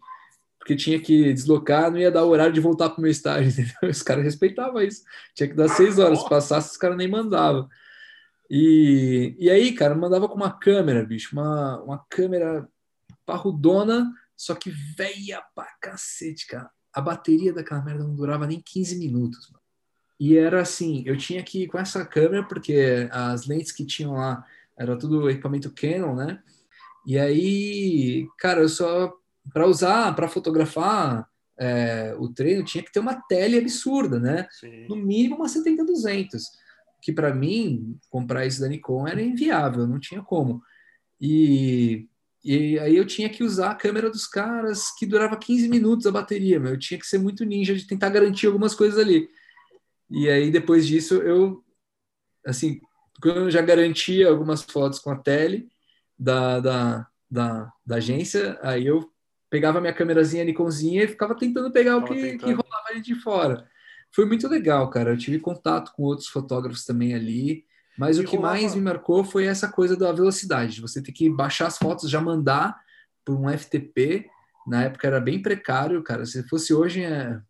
porque 0.67 0.75
tinha 0.75 1.01
que 1.01 1.33
deslocar, 1.33 1.93
não 1.93 1.99
ia 1.99 2.11
dar 2.11 2.25
o 2.25 2.29
horário 2.29 2.53
de 2.53 2.59
voltar 2.59 2.91
para 2.91 2.99
o 2.99 3.01
meu 3.01 3.11
estágio, 3.11 3.49
entendeu? 3.53 3.89
Os 3.89 4.03
caras 4.03 4.25
respeitavam 4.25 4.83
isso. 4.83 5.05
Tinha 5.33 5.49
que 5.49 5.55
dar 5.55 5.69
seis 5.69 5.97
horas, 5.97 6.21
se 6.21 6.29
passasse, 6.29 6.73
os 6.73 6.77
caras 6.77 6.97
nem 6.97 7.07
mandavam. 7.07 7.69
E, 8.51 9.37
e 9.39 9.49
aí, 9.49 9.73
cara, 9.73 9.95
mandava 9.95 10.29
com 10.29 10.35
uma 10.35 10.51
câmera, 10.51 11.05
bicho, 11.05 11.31
uma, 11.33 11.81
uma 11.83 12.05
câmera 12.11 12.69
parrudona, 13.25 14.13
só 14.37 14.55
que 14.55 14.71
velha 14.71 15.43
pra 15.55 15.67
cacete, 15.81 16.47
cara. 16.47 16.71
A 16.93 17.01
bateria 17.01 17.53
daquela 17.53 17.83
merda 17.83 18.05
não 18.05 18.15
durava 18.15 18.47
nem 18.47 18.61
15 18.61 18.99
minutos. 18.99 19.51
Mano. 19.51 19.63
E 20.19 20.37
era 20.37 20.63
assim, 20.63 21.03
eu 21.07 21.17
tinha 21.17 21.43
que 21.43 21.65
ir 21.65 21.67
com 21.69 21.79
essa 21.79 22.05
câmera, 22.05 22.43
porque 22.43 23.09
as 23.11 23.47
lentes 23.47 23.73
que 23.73 23.85
tinham 23.85 24.15
lá 24.15 24.45
era 24.79 24.97
tudo 24.97 25.29
equipamento 25.29 25.73
Canon, 25.75 26.15
né? 26.15 26.43
E 27.07 27.19
aí, 27.19 28.27
cara, 28.39 28.61
eu 28.61 28.69
só 28.69 29.15
para 29.53 29.67
usar, 29.67 30.15
para 30.15 30.29
fotografar 30.29 31.29
é, 31.59 32.15
o 32.19 32.29
treino, 32.29 32.65
tinha 32.65 32.83
que 32.83 32.93
ter 32.93 33.01
uma 33.01 33.15
tele 33.15 33.59
absurda, 33.59 34.19
né? 34.19 34.49
Sim. 34.51 34.87
No 34.89 34.97
mínimo 34.97 35.37
uma 35.37 35.47
70-200, 35.47 36.43
que 37.01 37.13
para 37.13 37.35
mim, 37.35 37.99
comprar 38.11 38.47
isso 38.47 38.61
da 38.61 38.69
Nikon 38.69 39.07
era 39.07 39.23
inviável, 39.23 39.87
não 39.87 40.01
tinha 40.01 40.23
como. 40.23 40.63
E, 41.21 42.09
e 42.47 42.79
aí 42.79 42.97
eu 42.97 43.05
tinha 43.05 43.29
que 43.29 43.43
usar 43.43 43.73
a 43.73 43.75
câmera 43.75 44.09
dos 44.09 44.25
caras, 44.25 44.95
que 44.97 45.05
durava 45.05 45.37
15 45.37 45.69
minutos 45.69 46.07
a 46.07 46.13
bateria, 46.13 46.61
meu. 46.61 46.75
eu 46.75 46.79
tinha 46.79 46.99
que 47.01 47.05
ser 47.05 47.19
muito 47.19 47.45
ninja 47.45 47.75
de 47.75 47.85
tentar 47.85 48.09
garantir 48.09 48.47
algumas 48.47 48.73
coisas 48.73 49.01
ali. 49.01 49.29
E 50.09 50.31
aí 50.31 50.49
depois 50.49 50.87
disso 50.87 51.15
eu, 51.15 51.65
assim, 52.47 52.81
quando 53.21 53.39
eu 53.39 53.51
já 53.51 53.61
garantia 53.61 54.29
algumas 54.29 54.63
fotos 54.63 55.01
com 55.01 55.11
a 55.11 55.17
tele 55.17 55.69
da, 56.17 56.61
da, 56.61 57.07
da, 57.29 57.73
da 57.85 57.97
agência, 57.97 58.57
aí 58.63 58.87
eu 58.87 59.11
pegava 59.51 59.81
minha 59.81 59.93
câmerazinha 59.93 60.45
Nikonzinha 60.45 61.03
e 61.03 61.09
ficava 61.09 61.35
tentando 61.35 61.73
pegar 61.73 61.97
o 61.97 62.05
que, 62.05 62.39
que 62.39 62.53
rolava 62.53 62.91
ali 62.91 63.01
de 63.01 63.17
fora. 63.17 63.69
Foi 64.13 64.25
muito 64.25 64.47
legal, 64.47 64.89
cara. 64.89 65.11
Eu 65.11 65.19
tive 65.19 65.41
contato 65.41 65.93
com 65.97 66.05
outros 66.05 66.29
fotógrafos 66.29 66.85
também 66.85 67.13
ali, 67.13 67.66
mas 67.99 68.19
e 68.19 68.21
o 68.21 68.25
que 68.25 68.37
rolava... 68.37 68.55
mais 68.55 68.75
me 68.75 68.81
marcou 68.81 69.25
foi 69.25 69.47
essa 69.47 69.69
coisa 69.69 69.97
da 69.97 70.13
velocidade. 70.13 70.81
Você 70.81 71.03
tem 71.03 71.15
que 71.15 71.29
baixar 71.31 71.67
as 71.67 71.79
fotos, 71.79 72.11
já 72.11 72.21
mandar 72.21 72.79
por 73.25 73.37
um 73.37 73.49
FTP. 73.49 74.29
Na 74.67 74.85
época 74.85 75.07
era 75.07 75.21
bem 75.21 75.41
precário, 75.41 76.03
cara. 76.03 76.25
Se 76.27 76.47
fosse 76.49 76.75
hoje, 76.75 77.03
é... 77.03 77.41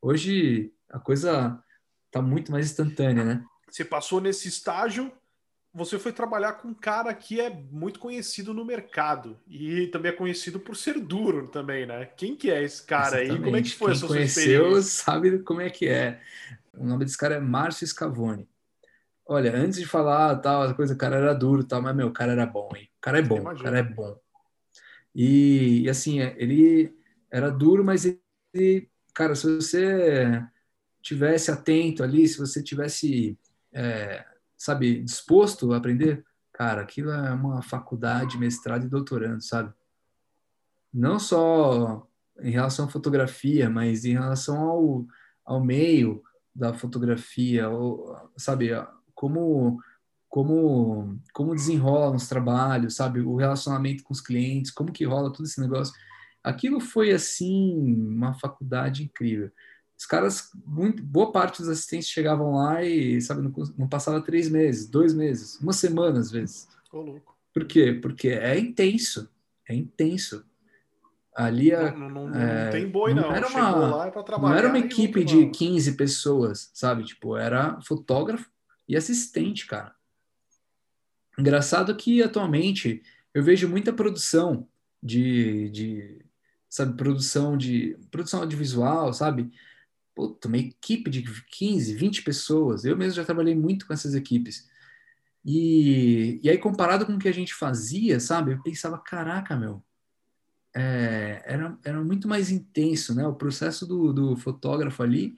hoje 0.00 0.72
a 0.88 0.98
coisa 0.98 1.62
tá 2.10 2.20
muito 2.20 2.50
mais 2.50 2.66
instantânea, 2.66 3.24
né? 3.24 3.44
Você 3.70 3.84
passou 3.84 4.20
nesse 4.20 4.48
estágio 4.48 5.12
você 5.72 5.98
foi 5.98 6.12
trabalhar 6.12 6.54
com 6.54 6.68
um 6.68 6.74
cara 6.74 7.14
que 7.14 7.40
é 7.40 7.48
muito 7.70 8.00
conhecido 8.00 8.52
no 8.52 8.64
mercado 8.64 9.38
e 9.46 9.86
também 9.88 10.10
é 10.10 10.14
conhecido 10.14 10.58
por 10.58 10.76
ser 10.76 10.98
duro 10.98 11.46
também, 11.46 11.86
né? 11.86 12.06
Quem 12.16 12.34
que 12.34 12.50
é 12.50 12.62
esse 12.62 12.82
cara 12.82 13.22
Exatamente. 13.22 13.32
aí? 13.32 13.44
Como 13.44 13.56
é 13.56 13.62
que 13.62 13.76
foi 13.76 13.86
Quem 13.86 13.96
a 13.96 13.98
sua 13.98 14.08
conheceu 14.08 14.82
sabe 14.82 15.38
como 15.40 15.60
é 15.60 15.70
que 15.70 15.88
é. 15.88 16.20
O 16.76 16.84
nome 16.84 17.04
desse 17.04 17.16
cara 17.16 17.36
é 17.36 17.40
Márcio 17.40 17.86
Scavone. 17.86 18.48
Olha, 19.32 19.54
antes 19.56 19.78
de 19.78 19.86
falar 19.86 20.34
tal, 20.40 20.62
a 20.62 20.74
coisa, 20.74 20.92
o 20.92 20.98
cara 20.98 21.14
era 21.14 21.32
duro, 21.32 21.62
tal, 21.62 21.80
mas 21.80 21.94
meu, 21.94 22.08
o 22.08 22.12
cara 22.12 22.32
era 22.32 22.44
bom, 22.44 22.68
hein? 22.74 22.90
O 22.98 23.00
cara 23.00 23.20
é 23.20 23.22
bom, 23.22 23.40
o 23.40 23.62
cara 23.62 23.78
é 23.78 23.82
bom. 23.82 24.18
E, 25.14 25.82
e 25.82 25.88
assim, 25.88 26.18
ele 26.18 26.92
era 27.30 27.48
duro, 27.48 27.84
mas 27.84 28.04
ele 28.04 28.90
cara, 29.14 29.36
se 29.36 29.54
você 29.54 30.44
tivesse 31.00 31.48
atento 31.48 32.02
ali, 32.02 32.26
se 32.26 32.38
você 32.38 32.60
tivesse, 32.60 33.38
é, 33.72 34.26
sabe, 34.56 35.00
disposto 35.00 35.72
a 35.72 35.76
aprender, 35.76 36.24
cara, 36.52 36.82
aquilo 36.82 37.12
é 37.12 37.30
uma 37.32 37.62
faculdade, 37.62 38.36
mestrado 38.36 38.84
e 38.84 38.90
doutorando, 38.90 39.42
sabe? 39.42 39.72
Não 40.92 41.20
só 41.20 42.04
em 42.40 42.50
relação 42.50 42.86
à 42.86 42.88
fotografia, 42.88 43.70
mas 43.70 44.04
em 44.04 44.14
relação 44.14 44.58
ao, 44.58 45.06
ao 45.44 45.64
meio 45.64 46.20
da 46.52 46.74
fotografia, 46.74 47.68
ou, 47.68 48.12
sabe, 48.36 48.70
como 49.20 49.78
como 50.30 51.20
como 51.34 51.54
desenrola 51.54 52.16
os 52.16 52.26
trabalhos, 52.26 52.94
sabe, 52.94 53.20
o 53.20 53.36
relacionamento 53.36 54.02
com 54.02 54.14
os 54.14 54.20
clientes, 54.20 54.70
como 54.70 54.92
que 54.92 55.04
rola 55.04 55.32
todo 55.32 55.44
esse 55.44 55.60
negócio. 55.60 55.92
Aquilo 56.42 56.80
foi 56.80 57.10
assim 57.10 57.94
uma 57.94 58.32
faculdade 58.32 59.02
incrível. 59.02 59.50
Os 59.98 60.06
caras, 60.06 60.48
muito, 60.64 61.02
boa 61.02 61.30
parte 61.30 61.58
dos 61.58 61.68
assistentes 61.68 62.08
chegavam 62.08 62.54
lá 62.54 62.82
e, 62.82 63.20
sabe, 63.20 63.42
não, 63.42 63.52
não 63.76 63.86
passava 63.86 64.22
três 64.22 64.48
meses, 64.48 64.88
dois 64.88 65.12
meses, 65.12 65.60
uma 65.60 65.74
semana 65.74 66.20
às 66.20 66.30
vezes. 66.30 66.66
Ô, 66.90 67.02
louco. 67.02 67.36
Por 67.52 67.66
quê? 67.66 67.92
Porque 67.92 68.28
é 68.28 68.58
intenso, 68.58 69.28
é 69.68 69.74
intenso. 69.74 70.46
Ali 71.36 71.74
a, 71.74 71.92
não, 71.92 72.08
não, 72.08 72.28
não, 72.28 72.40
é, 72.40 72.64
não 72.64 72.72
tem 72.72 72.88
boi, 72.88 73.12
não. 73.12 73.30
Era 73.30 73.48
uma, 73.48 74.12
não 74.38 74.54
era 74.54 74.68
uma 74.68 74.78
equipe 74.78 75.22
de 75.24 75.50
15 75.50 75.96
pessoas, 75.96 76.70
sabe? 76.72 77.04
Tipo, 77.04 77.36
era 77.36 77.78
fotógrafo 77.82 78.48
e 78.90 78.96
assistente, 78.96 79.66
cara. 79.66 79.94
Engraçado 81.38 81.94
que 81.96 82.20
atualmente 82.24 83.04
eu 83.32 83.40
vejo 83.40 83.68
muita 83.68 83.92
produção 83.92 84.68
de, 85.00 85.70
de 85.70 86.24
sabe, 86.68 86.96
produção 86.96 87.56
de 87.56 87.96
produção 88.10 88.40
audiovisual, 88.40 89.12
sabe? 89.14 89.48
Puta, 90.12 90.48
uma 90.48 90.58
equipe 90.58 91.08
de 91.08 91.22
15, 91.22 91.94
20 91.94 92.22
pessoas. 92.22 92.84
Eu 92.84 92.96
mesmo 92.96 93.14
já 93.14 93.24
trabalhei 93.24 93.54
muito 93.54 93.86
com 93.86 93.92
essas 93.92 94.12
equipes. 94.12 94.68
E, 95.44 96.40
e 96.42 96.50
aí, 96.50 96.58
comparado 96.58 97.06
com 97.06 97.14
o 97.14 97.18
que 97.18 97.28
a 97.28 97.32
gente 97.32 97.54
fazia, 97.54 98.18
sabe? 98.18 98.52
Eu 98.52 98.62
pensava, 98.62 98.98
caraca, 98.98 99.56
meu, 99.56 99.84
é, 100.74 101.42
era, 101.46 101.78
era 101.84 102.02
muito 102.02 102.26
mais 102.26 102.50
intenso, 102.50 103.14
né? 103.14 103.24
O 103.24 103.36
processo 103.36 103.86
do, 103.86 104.12
do 104.12 104.36
fotógrafo 104.36 105.00
ali 105.00 105.36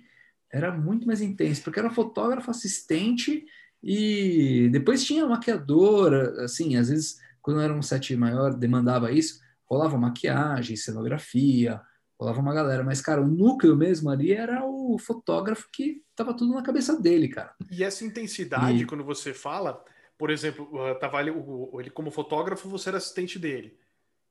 era 0.52 0.70
muito 0.70 1.06
mais 1.06 1.20
intenso, 1.20 1.62
porque 1.62 1.78
era 1.78 1.90
fotógrafo 1.90 2.50
assistente 2.50 3.44
e 3.82 4.68
depois 4.70 5.04
tinha 5.04 5.26
maquiadora, 5.26 6.44
assim, 6.44 6.76
às 6.76 6.88
vezes, 6.88 7.18
quando 7.40 7.60
era 7.60 7.72
um 7.72 7.82
set 7.82 8.14
maior, 8.16 8.54
demandava 8.54 9.10
isso, 9.10 9.40
rolava 9.64 9.96
maquiagem, 9.96 10.76
cenografia, 10.76 11.80
rolava 12.20 12.40
uma 12.40 12.54
galera, 12.54 12.84
mas, 12.84 13.00
cara, 13.00 13.20
o 13.20 13.26
núcleo 13.26 13.74
mesmo 13.74 14.10
ali 14.10 14.32
era 14.32 14.64
o 14.64 14.98
fotógrafo 14.98 15.68
que 15.72 16.02
tava 16.14 16.34
tudo 16.34 16.54
na 16.54 16.62
cabeça 16.62 17.00
dele, 17.00 17.28
cara. 17.28 17.54
E 17.70 17.82
essa 17.82 18.04
intensidade, 18.04 18.82
e... 18.82 18.86
quando 18.86 19.02
você 19.02 19.34
fala, 19.34 19.82
por 20.16 20.30
exemplo, 20.30 20.70
tava 21.00 21.16
ali, 21.16 21.32
ele 21.80 21.90
como 21.90 22.10
fotógrafo, 22.10 22.68
você 22.68 22.90
era 22.90 22.98
assistente 22.98 23.38
dele. 23.38 23.76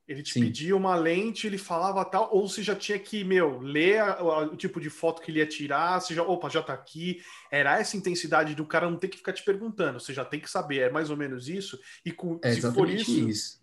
Ele 0.06 0.22
te 0.22 0.32
Sim. 0.32 0.40
pedia 0.40 0.76
uma 0.76 0.96
lente, 0.96 1.46
ele 1.46 1.56
falava 1.56 2.04
tal, 2.04 2.28
ou 2.32 2.48
você 2.48 2.62
já 2.62 2.74
tinha 2.74 2.98
que, 2.98 3.22
meu, 3.22 3.60
ler 3.60 4.00
a, 4.00 4.12
a, 4.14 4.38
o 4.46 4.56
tipo 4.56 4.80
de 4.80 4.90
foto 4.90 5.22
que 5.22 5.30
ele 5.30 5.38
ia 5.38 5.46
tirar, 5.46 6.00
você 6.00 6.14
já, 6.14 6.22
opa, 6.22 6.48
já 6.48 6.62
tá 6.62 6.72
aqui. 6.72 7.22
Era 7.50 7.78
essa 7.78 7.96
intensidade 7.96 8.54
do 8.54 8.66
cara 8.66 8.90
não 8.90 8.96
ter 8.96 9.08
que 9.08 9.18
ficar 9.18 9.32
te 9.32 9.44
perguntando, 9.44 10.00
você 10.00 10.12
já 10.12 10.24
tem 10.24 10.40
que 10.40 10.50
saber, 10.50 10.78
é 10.80 10.90
mais 10.90 11.08
ou 11.08 11.16
menos 11.16 11.48
isso. 11.48 11.78
E 12.04 12.10
com, 12.10 12.38
é 12.42 12.52
se 12.52 12.60
for 12.72 12.90
isso, 12.90 13.28
isso. 13.28 13.62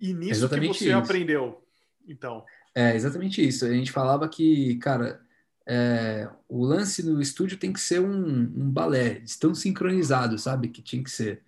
E 0.00 0.12
nisso 0.12 0.32
exatamente 0.32 0.78
que 0.78 0.84
você 0.84 0.88
isso. 0.90 0.98
aprendeu. 0.98 1.64
Então. 2.06 2.44
É 2.74 2.94
exatamente 2.94 3.46
isso. 3.46 3.64
A 3.64 3.70
gente 3.70 3.92
falava 3.92 4.28
que, 4.28 4.76
cara, 4.76 5.20
é, 5.66 6.28
o 6.48 6.64
lance 6.64 7.04
no 7.04 7.20
estúdio 7.20 7.58
tem 7.58 7.72
que 7.72 7.80
ser 7.80 8.00
um, 8.00 8.40
um 8.40 8.70
balé, 8.70 9.20
estão 9.24 9.54
sincronizados, 9.54 10.42
sabe? 10.42 10.68
Que 10.68 10.80
tinha 10.80 11.04
que 11.04 11.10
ser. 11.10 11.42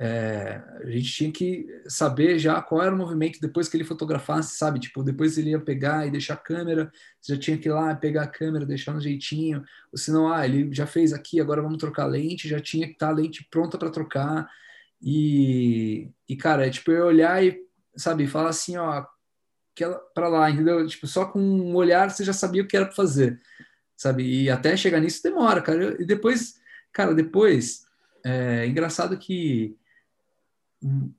É, 0.00 0.62
a 0.80 0.90
gente 0.90 1.12
tinha 1.12 1.32
que 1.32 1.66
saber 1.88 2.38
já 2.38 2.62
qual 2.62 2.82
era 2.82 2.94
o 2.94 2.96
movimento 2.96 3.40
depois 3.40 3.68
que 3.68 3.76
ele 3.76 3.82
fotografasse, 3.82 4.56
sabe? 4.56 4.78
Tipo, 4.78 5.02
depois 5.02 5.36
ele 5.36 5.50
ia 5.50 5.60
pegar 5.60 6.06
e 6.06 6.10
deixar 6.10 6.34
a 6.34 6.36
câmera, 6.36 6.92
você 7.20 7.34
já 7.34 7.40
tinha 7.40 7.58
que 7.58 7.68
ir 7.68 7.72
lá 7.72 7.92
pegar 7.96 8.22
a 8.22 8.28
câmera, 8.28 8.64
deixar 8.64 8.94
no 8.94 9.00
jeitinho, 9.00 9.64
ou 9.90 9.98
senão, 9.98 10.32
ah, 10.32 10.46
ele 10.46 10.72
já 10.72 10.86
fez 10.86 11.12
aqui, 11.12 11.40
agora 11.40 11.60
vamos 11.60 11.78
trocar 11.78 12.06
lente, 12.06 12.48
já 12.48 12.60
tinha 12.60 12.86
que 12.86 12.92
estar 12.92 13.08
tá 13.08 13.12
a 13.12 13.16
lente 13.16 13.44
pronta 13.50 13.76
para 13.76 13.90
trocar. 13.90 14.48
E, 15.02 16.08
e, 16.28 16.36
cara, 16.36 16.66
é 16.66 16.70
tipo 16.70 16.92
eu 16.92 17.06
olhar 17.06 17.44
e, 17.44 17.60
sabe, 17.96 18.26
falar 18.28 18.50
assim, 18.50 18.76
ó, 18.76 19.04
para 20.14 20.28
lá, 20.28 20.50
entendeu? 20.50 20.86
Tipo, 20.86 21.06
só 21.08 21.24
com 21.26 21.40
um 21.40 21.74
olhar 21.74 22.10
você 22.10 22.24
já 22.24 22.32
sabia 22.32 22.62
o 22.62 22.66
que 22.68 22.76
era 22.76 22.86
para 22.86 22.94
fazer, 22.94 23.40
sabe? 23.96 24.24
E 24.24 24.50
até 24.50 24.76
chegar 24.76 25.00
nisso 25.00 25.22
demora, 25.22 25.60
cara. 25.60 26.00
E 26.00 26.04
depois, 26.04 26.54
cara, 26.92 27.14
depois, 27.14 27.84
é 28.24 28.66
engraçado 28.66 29.16
que 29.18 29.77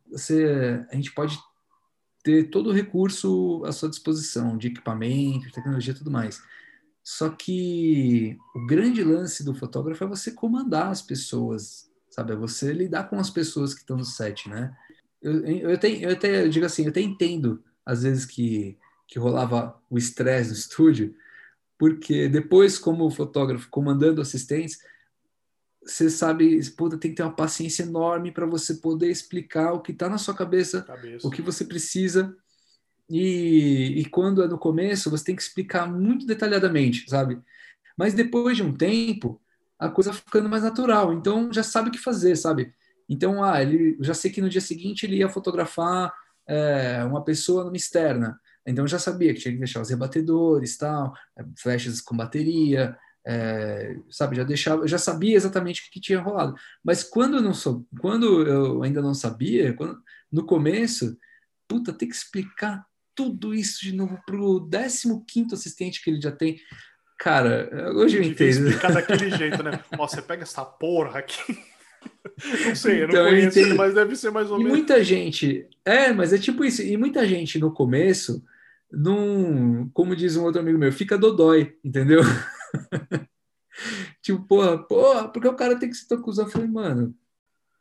você, 0.09 0.85
a 0.89 0.95
gente 0.95 1.11
pode 1.13 1.37
ter 2.23 2.49
todo 2.49 2.69
o 2.69 2.73
recurso 2.73 3.63
à 3.65 3.71
sua 3.71 3.89
disposição, 3.89 4.57
de 4.57 4.67
equipamento, 4.67 5.51
tecnologia 5.51 5.93
e 5.93 5.97
tudo 5.97 6.11
mais. 6.11 6.41
Só 7.03 7.29
que 7.29 8.37
o 8.55 8.65
grande 8.65 9.03
lance 9.03 9.43
do 9.43 9.55
fotógrafo 9.55 10.03
é 10.03 10.07
você 10.07 10.31
comandar 10.31 10.91
as 10.91 11.01
pessoas, 11.01 11.89
sabe? 12.09 12.33
É 12.33 12.35
você 12.35 12.71
lidar 12.71 13.09
com 13.09 13.19
as 13.19 13.29
pessoas 13.29 13.73
que 13.73 13.81
estão 13.81 13.97
no 13.97 14.05
set, 14.05 14.47
né? 14.49 14.75
Eu, 15.21 15.43
eu, 15.45 15.77
tenho, 15.77 16.03
eu 16.03 16.11
até 16.11 16.45
eu 16.45 16.49
digo 16.49 16.65
assim, 16.65 16.83
eu 16.83 16.89
até 16.89 17.01
entendo 17.01 17.63
às 17.85 18.03
vezes 18.03 18.25
que, 18.25 18.77
que 19.07 19.17
rolava 19.17 19.81
o 19.89 19.97
estresse 19.97 20.49
no 20.49 20.55
estúdio, 20.55 21.15
porque 21.77 22.27
depois, 22.27 22.77
como 22.77 23.09
fotógrafo, 23.09 23.69
comandando 23.69 24.21
assistentes, 24.21 24.79
você 25.83 26.09
sabe, 26.09 26.59
puta, 26.71 26.97
tem 26.97 27.11
que 27.11 27.17
ter 27.17 27.23
uma 27.23 27.35
paciência 27.35 27.83
enorme 27.83 28.31
para 28.31 28.45
você 28.45 28.75
poder 28.75 29.09
explicar 29.09 29.73
o 29.73 29.81
que 29.81 29.91
está 29.91 30.09
na 30.09 30.17
sua 30.17 30.33
cabeça, 30.35 30.81
cabeça, 30.83 31.27
o 31.27 31.31
que 31.31 31.41
você 31.41 31.65
precisa. 31.65 32.35
E, 33.09 33.95
e 33.97 34.05
quando 34.05 34.43
é 34.43 34.47
no 34.47 34.57
começo, 34.57 35.09
você 35.09 35.25
tem 35.25 35.35
que 35.35 35.41
explicar 35.41 35.91
muito 35.91 36.25
detalhadamente, 36.25 37.09
sabe? 37.09 37.41
Mas 37.97 38.13
depois 38.13 38.55
de 38.55 38.63
um 38.63 38.75
tempo, 38.75 39.41
a 39.79 39.89
coisa 39.89 40.13
ficando 40.13 40.49
mais 40.49 40.63
natural. 40.63 41.13
Então 41.13 41.51
já 41.51 41.63
sabe 41.63 41.89
o 41.89 41.91
que 41.91 41.97
fazer, 41.97 42.35
sabe? 42.35 42.73
Então, 43.07 43.43
ah, 43.43 43.61
ele, 43.61 43.97
já 44.01 44.13
sei 44.13 44.29
que 44.29 44.41
no 44.41 44.49
dia 44.49 44.61
seguinte 44.61 45.05
ele 45.05 45.17
ia 45.17 45.29
fotografar 45.29 46.13
é, 46.47 47.03
uma 47.05 47.23
pessoa 47.23 47.63
numa 47.63 47.77
externa. 47.77 48.39
Então 48.65 48.85
já 48.85 48.99
sabia 48.99 49.33
que 49.33 49.39
tinha 49.39 49.53
que 49.53 49.57
deixar 49.57 49.81
os 49.81 49.89
rebatedores, 49.89 50.77
tal, 50.77 51.13
flechas 51.57 52.01
com 52.01 52.15
bateria, 52.15 52.95
é, 53.25 53.95
sabe, 54.09 54.35
já 54.35 54.43
deixava, 54.43 54.87
já 54.87 54.97
sabia 54.97 55.35
exatamente 55.35 55.81
o 55.81 55.91
que, 55.91 55.99
tinha 55.99 56.19
rolado. 56.21 56.55
Mas 56.83 57.03
quando 57.03 57.37
eu 57.37 57.41
não 57.41 57.53
sou, 57.53 57.85
quando 57.99 58.47
eu 58.47 58.83
ainda 58.83 59.01
não 59.01 59.13
sabia, 59.13 59.73
quando, 59.73 60.01
no 60.31 60.45
começo, 60.45 61.17
puta, 61.67 61.93
tem 61.93 62.07
que 62.07 62.15
explicar 62.15 62.85
tudo 63.15 63.53
isso 63.53 63.81
de 63.81 63.93
novo 63.93 64.19
pro 64.25 64.69
15 64.69 65.53
assistente 65.53 66.01
que 66.03 66.09
ele 66.09 66.21
já 66.21 66.31
tem. 66.31 66.57
Cara, 67.19 67.91
hoje 67.93 68.17
eu 68.17 68.23
entendo. 68.23 68.49
explicar 68.49 68.93
daquele 68.93 69.29
jeito, 69.35 69.61
né? 69.61 69.83
Ó, 69.97 70.07
você 70.07 70.21
pega 70.21 70.43
essa 70.43 70.63
porra 70.63 71.19
aqui. 71.19 71.57
Não 72.65 72.73
sei, 72.75 73.03
eu 73.03 73.07
não 73.09 73.13
então, 73.13 73.25
conheço 73.25 73.75
mas 73.75 73.93
deve 73.93 74.15
ser 74.15 74.31
mais 74.31 74.49
ou 74.49 74.55
e 74.55 74.63
menos. 74.63 74.77
muita 74.77 75.03
gente, 75.03 75.67
é, 75.83 76.13
mas 76.13 76.31
é 76.31 76.37
tipo 76.37 76.63
isso. 76.63 76.81
E 76.81 76.95
muita 76.95 77.27
gente 77.27 77.59
no 77.59 77.73
começo, 77.73 78.41
num, 78.89 79.89
como 79.89 80.15
diz 80.15 80.37
um 80.37 80.45
outro 80.45 80.61
amigo 80.61 80.79
meu, 80.79 80.93
fica 80.93 81.17
dodói, 81.17 81.75
entendeu? 81.83 82.21
tipo, 84.21 84.41
porra, 84.43 84.77
porra, 84.77 85.29
porque 85.29 85.47
o 85.47 85.55
cara 85.55 85.77
tem 85.77 85.89
que 85.89 85.97
se 85.97 86.07
tocuzar. 86.07 86.45
Eu 86.45 86.51
falei, 86.51 86.67
mano, 86.67 87.15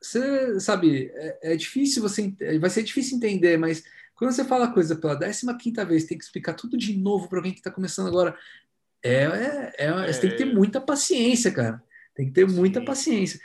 você 0.00 0.58
sabe, 0.60 1.10
é, 1.14 1.52
é, 1.52 1.56
difícil 1.56 2.02
você, 2.02 2.34
vai 2.60 2.70
ser 2.70 2.82
difícil 2.82 3.16
entender, 3.16 3.56
mas 3.56 3.82
quando 4.14 4.32
você 4.32 4.44
fala 4.44 4.66
a 4.66 4.72
coisa 4.72 4.96
pela 4.96 5.16
15 5.16 5.84
vez, 5.86 6.04
tem 6.04 6.18
que 6.18 6.24
explicar 6.24 6.54
tudo 6.54 6.76
de 6.76 6.96
novo 6.96 7.28
para 7.28 7.38
alguém 7.38 7.52
que 7.52 7.60
está 7.60 7.70
começando 7.70 8.08
agora. 8.08 8.36
É, 9.02 9.22
é, 9.22 9.72
é, 9.78 9.86
é, 9.86 10.12
você 10.12 10.20
tem 10.20 10.30
que 10.30 10.36
ter 10.36 10.44
muita 10.44 10.80
paciência, 10.80 11.52
cara. 11.52 11.82
Tem 12.14 12.26
que 12.26 12.32
ter 12.32 12.48
Sim. 12.48 12.56
muita 12.56 12.84
paciência. 12.84 13.40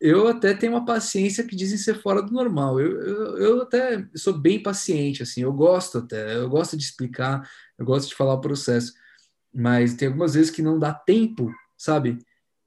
Eu 0.00 0.28
até 0.28 0.54
tenho 0.54 0.74
uma 0.74 0.84
paciência 0.84 1.44
que 1.44 1.56
dizem 1.56 1.78
ser 1.78 2.00
fora 2.00 2.22
do 2.22 2.32
normal. 2.32 2.78
Eu, 2.78 3.00
eu, 3.00 3.38
eu 3.38 3.62
até 3.62 4.06
sou 4.14 4.34
bem 4.34 4.62
paciente, 4.62 5.22
assim. 5.22 5.42
Eu 5.42 5.52
gosto 5.52 5.98
até, 5.98 6.36
eu 6.36 6.48
gosto 6.48 6.76
de 6.76 6.84
explicar, 6.84 7.50
eu 7.78 7.84
gosto 7.84 8.08
de 8.10 8.14
falar 8.14 8.34
o 8.34 8.40
processo 8.40 8.92
mas 9.58 9.94
tem 9.94 10.06
algumas 10.06 10.34
vezes 10.34 10.52
que 10.52 10.62
não 10.62 10.78
dá 10.78 10.94
tempo, 10.94 11.52
sabe? 11.76 12.16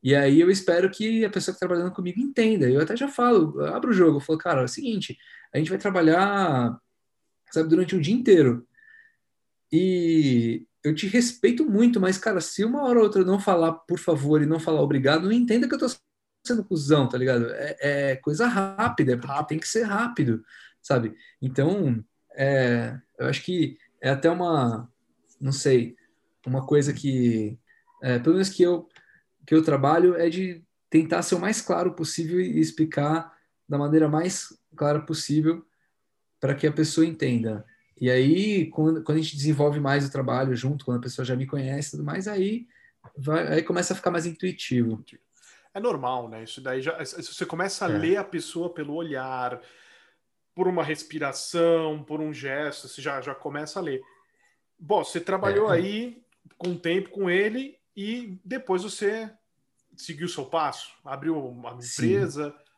E 0.03 0.13
aí 0.13 0.41
eu 0.41 0.51
espero 0.51 0.89
que 0.91 1.23
a 1.23 1.29
pessoa 1.29 1.53
que 1.53 1.57
está 1.57 1.65
trabalhando 1.65 1.93
comigo 1.93 2.19
entenda. 2.19 2.69
Eu 2.69 2.81
até 2.81 2.97
já 2.97 3.07
falo, 3.07 3.63
abro 3.67 3.91
o 3.91 3.93
jogo, 3.93 4.17
eu 4.17 4.21
falo, 4.21 4.37
cara, 4.37 4.61
é 4.61 4.65
o 4.65 4.67
seguinte, 4.67 5.17
a 5.53 5.57
gente 5.57 5.69
vai 5.69 5.79
trabalhar, 5.79 6.77
sabe, 7.49 7.69
durante 7.69 7.95
o 7.95 8.01
dia 8.01 8.13
inteiro. 8.13 8.67
E 9.71 10.65
eu 10.83 10.93
te 10.93 11.07
respeito 11.07 11.63
muito, 11.63 12.01
mas, 12.01 12.17
cara, 12.17 12.41
se 12.41 12.65
uma 12.65 12.83
hora 12.83 12.99
ou 12.99 13.05
outra 13.05 13.21
eu 13.21 13.25
não 13.25 13.39
falar 13.39 13.71
por 13.71 13.97
favor 13.97 14.41
e 14.41 14.45
não 14.45 14.59
falar 14.59 14.81
obrigado, 14.81 15.23
não 15.23 15.31
entenda 15.31 15.69
que 15.69 15.75
eu 15.75 15.79
tô 15.79 15.87
sendo 16.45 16.65
cuzão, 16.65 17.07
tá 17.07 17.17
ligado? 17.17 17.45
É, 17.51 17.77
é 18.11 18.15
coisa 18.17 18.47
rápida, 18.47 19.13
é 19.13 19.43
tem 19.45 19.59
que 19.59 19.67
ser 19.67 19.83
rápido, 19.83 20.43
sabe? 20.81 21.15
Então, 21.41 22.03
é, 22.35 22.99
eu 23.17 23.27
acho 23.27 23.41
que 23.43 23.77
é 24.01 24.09
até 24.09 24.29
uma, 24.29 24.91
não 25.39 25.53
sei, 25.53 25.95
uma 26.49 26.65
coisa 26.65 26.93
que, 26.93 27.57
é, 28.01 28.19
pelo 28.19 28.35
menos 28.35 28.49
que 28.49 28.63
eu, 28.63 28.87
que 29.45 29.53
eu 29.53 29.63
trabalho, 29.63 30.15
é 30.15 30.29
de 30.29 30.63
tentar 30.89 31.21
ser 31.21 31.35
o 31.35 31.39
mais 31.39 31.61
claro 31.61 31.93
possível 31.93 32.39
e 32.39 32.59
explicar 32.59 33.31
da 33.67 33.77
maneira 33.77 34.09
mais 34.09 34.49
clara 34.75 35.01
possível 35.01 35.65
para 36.39 36.55
que 36.55 36.67
a 36.67 36.71
pessoa 36.71 37.05
entenda. 37.05 37.65
E 37.99 38.09
aí, 38.09 38.69
quando, 38.71 39.03
quando 39.03 39.19
a 39.19 39.21
gente 39.21 39.37
desenvolve 39.37 39.79
mais 39.79 40.05
o 40.05 40.11
trabalho 40.11 40.55
junto, 40.55 40.83
quando 40.83 40.97
a 40.97 41.01
pessoa 41.01 41.23
já 41.23 41.35
me 41.35 41.45
conhece 41.45 41.91
tudo 41.91 42.03
mais, 42.03 42.27
aí, 42.27 42.67
vai, 43.15 43.47
aí 43.47 43.63
começa 43.63 43.93
a 43.93 43.95
ficar 43.95 44.09
mais 44.09 44.25
intuitivo. 44.25 45.03
É 45.73 45.79
normal, 45.79 46.27
né? 46.27 46.43
Isso 46.43 46.59
daí 46.59 46.81
já. 46.81 46.97
Você 46.97 47.45
começa 47.45 47.85
a 47.85 47.91
é. 47.91 47.97
ler 47.97 48.17
a 48.17 48.23
pessoa 48.23 48.73
pelo 48.73 48.95
olhar, 48.95 49.61
por 50.53 50.67
uma 50.67 50.83
respiração, 50.83 52.03
por 52.03 52.19
um 52.19 52.33
gesto, 52.33 52.87
você 52.87 53.01
já, 53.01 53.21
já 53.21 53.33
começa 53.33 53.79
a 53.79 53.81
ler. 53.81 54.01
Bom, 54.77 55.03
você 55.03 55.19
trabalhou 55.19 55.71
é. 55.71 55.77
aí 55.77 56.23
com 56.57 56.75
tempo 56.75 57.09
com 57.09 57.29
ele 57.29 57.77
e 57.95 58.39
depois 58.43 58.83
você 58.83 59.29
seguiu 59.95 60.25
o 60.25 60.29
seu 60.29 60.45
passo, 60.45 60.91
abriu 61.03 61.37
uma 61.37 61.71
empresa. 61.71 62.49
Sim. 62.49 62.71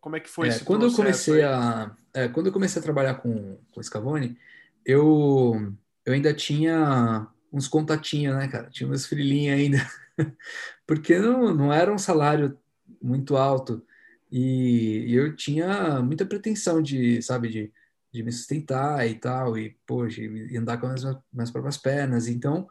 Como 0.00 0.16
é 0.16 0.20
que 0.20 0.30
foi 0.30 0.46
é, 0.46 0.50
esse 0.50 0.64
quando 0.64 0.86
eu 0.86 0.92
comecei 0.92 1.42
aí? 1.42 1.44
a 1.44 1.96
é, 2.12 2.28
quando 2.28 2.46
eu 2.46 2.52
comecei 2.52 2.80
a 2.80 2.82
trabalhar 2.82 3.14
com 3.16 3.58
com 3.70 3.82
Scavone, 3.82 4.38
eu 4.84 5.74
eu 6.04 6.12
ainda 6.14 6.32
tinha 6.32 7.28
uns 7.52 7.68
contatinhos, 7.68 8.36
né, 8.36 8.48
cara? 8.48 8.70
Tinha 8.70 8.88
umas 8.88 9.06
frilinhas 9.06 9.58
ainda. 9.58 9.90
Porque 10.86 11.18
não, 11.18 11.54
não 11.54 11.72
era 11.72 11.92
um 11.92 11.98
salário 11.98 12.58
muito 13.02 13.36
alto. 13.36 13.84
E, 14.30 15.04
e 15.08 15.14
eu 15.14 15.34
tinha 15.34 16.00
muita 16.00 16.24
pretensão 16.24 16.80
de, 16.80 17.20
sabe, 17.20 17.48
de, 17.48 17.72
de 18.12 18.22
me 18.22 18.30
sustentar 18.30 19.06
e 19.08 19.14
tal, 19.14 19.58
e, 19.58 19.76
poxa, 19.86 20.22
e 20.22 20.56
andar 20.56 20.78
com 20.78 20.86
as 20.86 21.02
minhas 21.32 21.50
próprias 21.50 21.76
pernas. 21.76 22.28
Então, 22.28 22.68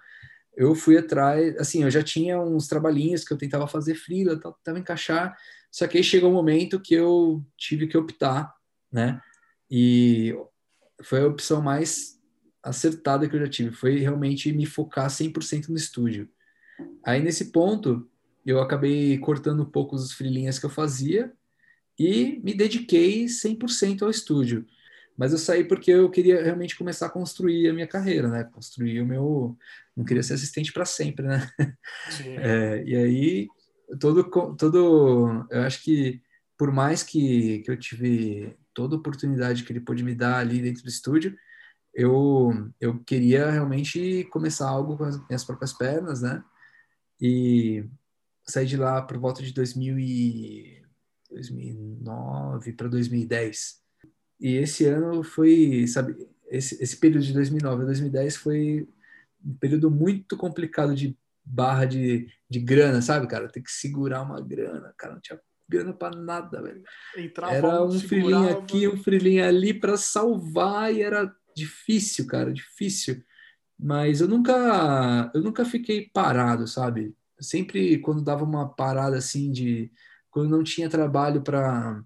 eu 0.55 0.75
fui 0.75 0.97
atrás, 0.97 1.55
assim, 1.57 1.83
eu 1.83 1.91
já 1.91 2.03
tinha 2.03 2.39
uns 2.39 2.67
trabalhinhos 2.67 3.23
que 3.23 3.33
eu 3.33 3.37
tentava 3.37 3.67
fazer 3.67 3.95
frila, 3.95 4.39
tentava 4.39 4.79
encaixar, 4.79 5.37
só 5.71 5.87
que 5.87 5.97
aí 5.97 6.03
chegou 6.03 6.29
um 6.29 6.33
momento 6.33 6.79
que 6.79 6.93
eu 6.93 7.45
tive 7.57 7.87
que 7.87 7.97
optar, 7.97 8.53
né? 8.91 9.21
E 9.69 10.35
foi 11.03 11.21
a 11.21 11.27
opção 11.27 11.61
mais 11.61 12.19
acertada 12.61 13.27
que 13.29 13.35
eu 13.35 13.39
já 13.39 13.47
tive, 13.47 13.71
foi 13.71 13.99
realmente 13.99 14.51
me 14.51 14.65
focar 14.65 15.09
100% 15.09 15.69
no 15.69 15.75
estúdio. 15.75 16.29
Aí 17.05 17.21
nesse 17.21 17.51
ponto, 17.51 18.09
eu 18.45 18.59
acabei 18.59 19.17
cortando 19.19 19.63
um 19.63 19.69
pouco 19.69 19.95
os 19.95 20.11
frilinhas 20.11 20.59
que 20.59 20.65
eu 20.65 20.69
fazia 20.69 21.31
e 21.97 22.39
me 22.43 22.53
dediquei 22.53 23.25
100% 23.25 24.03
ao 24.03 24.09
estúdio. 24.09 24.65
Mas 25.19 25.33
eu 25.33 25.37
saí 25.37 25.65
porque 25.65 25.91
eu 25.91 26.09
queria 26.09 26.41
realmente 26.41 26.77
começar 26.77 27.07
a 27.07 27.09
construir 27.09 27.67
a 27.67 27.73
minha 27.73 27.85
carreira, 27.85 28.29
né? 28.29 28.45
Construir 28.45 29.01
o 29.01 29.05
meu. 29.05 29.57
Não 29.93 30.05
queria 30.05 30.23
ser 30.23 30.35
assistente 30.35 30.71
para 30.71 30.85
sempre, 30.85 31.27
né? 31.27 31.51
É, 32.37 32.83
e 32.85 32.95
aí, 32.95 33.47
todo, 33.99 34.23
todo. 34.55 35.45
Eu 35.51 35.63
acho 35.63 35.83
que, 35.83 36.21
por 36.57 36.71
mais 36.71 37.03
que, 37.03 37.59
que 37.59 37.69
eu 37.69 37.77
tive 37.77 38.55
toda 38.73 38.95
a 38.95 38.97
oportunidade 38.99 39.65
que 39.65 39.73
ele 39.73 39.81
pôde 39.81 40.05
me 40.05 40.15
dar 40.15 40.37
ali 40.37 40.61
dentro 40.61 40.83
do 40.83 40.89
estúdio, 40.89 41.35
eu, 41.93 42.71
eu 42.79 43.03
queria 43.03 43.51
realmente 43.51 44.23
começar 44.31 44.69
algo 44.69 44.95
com 44.95 45.03
as 45.03 45.17
minhas 45.27 45.43
próprias 45.43 45.73
pernas, 45.73 46.21
né? 46.21 46.41
E 47.19 47.83
saí 48.47 48.65
de 48.65 48.77
lá 48.77 49.01
por 49.01 49.17
volta 49.17 49.43
de 49.43 49.53
2000 49.53 49.99
e 49.99 50.81
2009 51.29 52.71
para 52.71 52.87
2010. 52.87 53.88
E 54.39 54.55
esse 54.55 54.85
ano 54.85 55.23
foi, 55.23 55.85
sabe, 55.87 56.15
esse, 56.49 56.81
esse 56.81 56.97
período 56.97 57.23
de 57.23 57.33
2009 57.33 57.83
a 57.83 57.85
2010 57.85 58.37
foi 58.37 58.87
um 59.43 59.53
período 59.55 59.91
muito 59.91 60.37
complicado 60.37 60.95
de 60.95 61.17
barra 61.43 61.85
de, 61.85 62.27
de 62.49 62.59
grana, 62.59 63.01
sabe, 63.01 63.27
cara? 63.27 63.49
Tem 63.49 63.63
que 63.63 63.71
segurar 63.71 64.21
uma 64.21 64.39
grana, 64.41 64.93
cara, 64.97 65.13
não 65.13 65.21
tinha 65.21 65.39
grana 65.67 65.93
para 65.93 66.17
nada, 66.17 66.61
velho. 66.61 66.83
Entrava 67.17 67.53
era 67.53 67.83
um 67.83 67.99
frilinho 67.99 68.49
aqui, 68.49 68.87
um 68.87 68.97
frilinho 68.97 69.45
ali 69.45 69.73
para 69.73 69.97
salvar 69.97 70.93
e 70.93 71.01
era 71.01 71.33
difícil, 71.55 72.25
cara, 72.25 72.51
difícil. 72.51 73.23
Mas 73.77 74.19
eu 74.19 74.27
nunca, 74.27 75.31
eu 75.33 75.41
nunca 75.41 75.63
fiquei 75.63 76.09
parado, 76.13 76.67
sabe? 76.67 77.15
Sempre 77.39 77.99
quando 77.99 78.23
dava 78.23 78.43
uma 78.43 78.67
parada 78.67 79.17
assim 79.17 79.51
de 79.51 79.91
quando 80.29 80.49
não 80.49 80.63
tinha 80.63 80.89
trabalho 80.89 81.41
para 81.41 82.03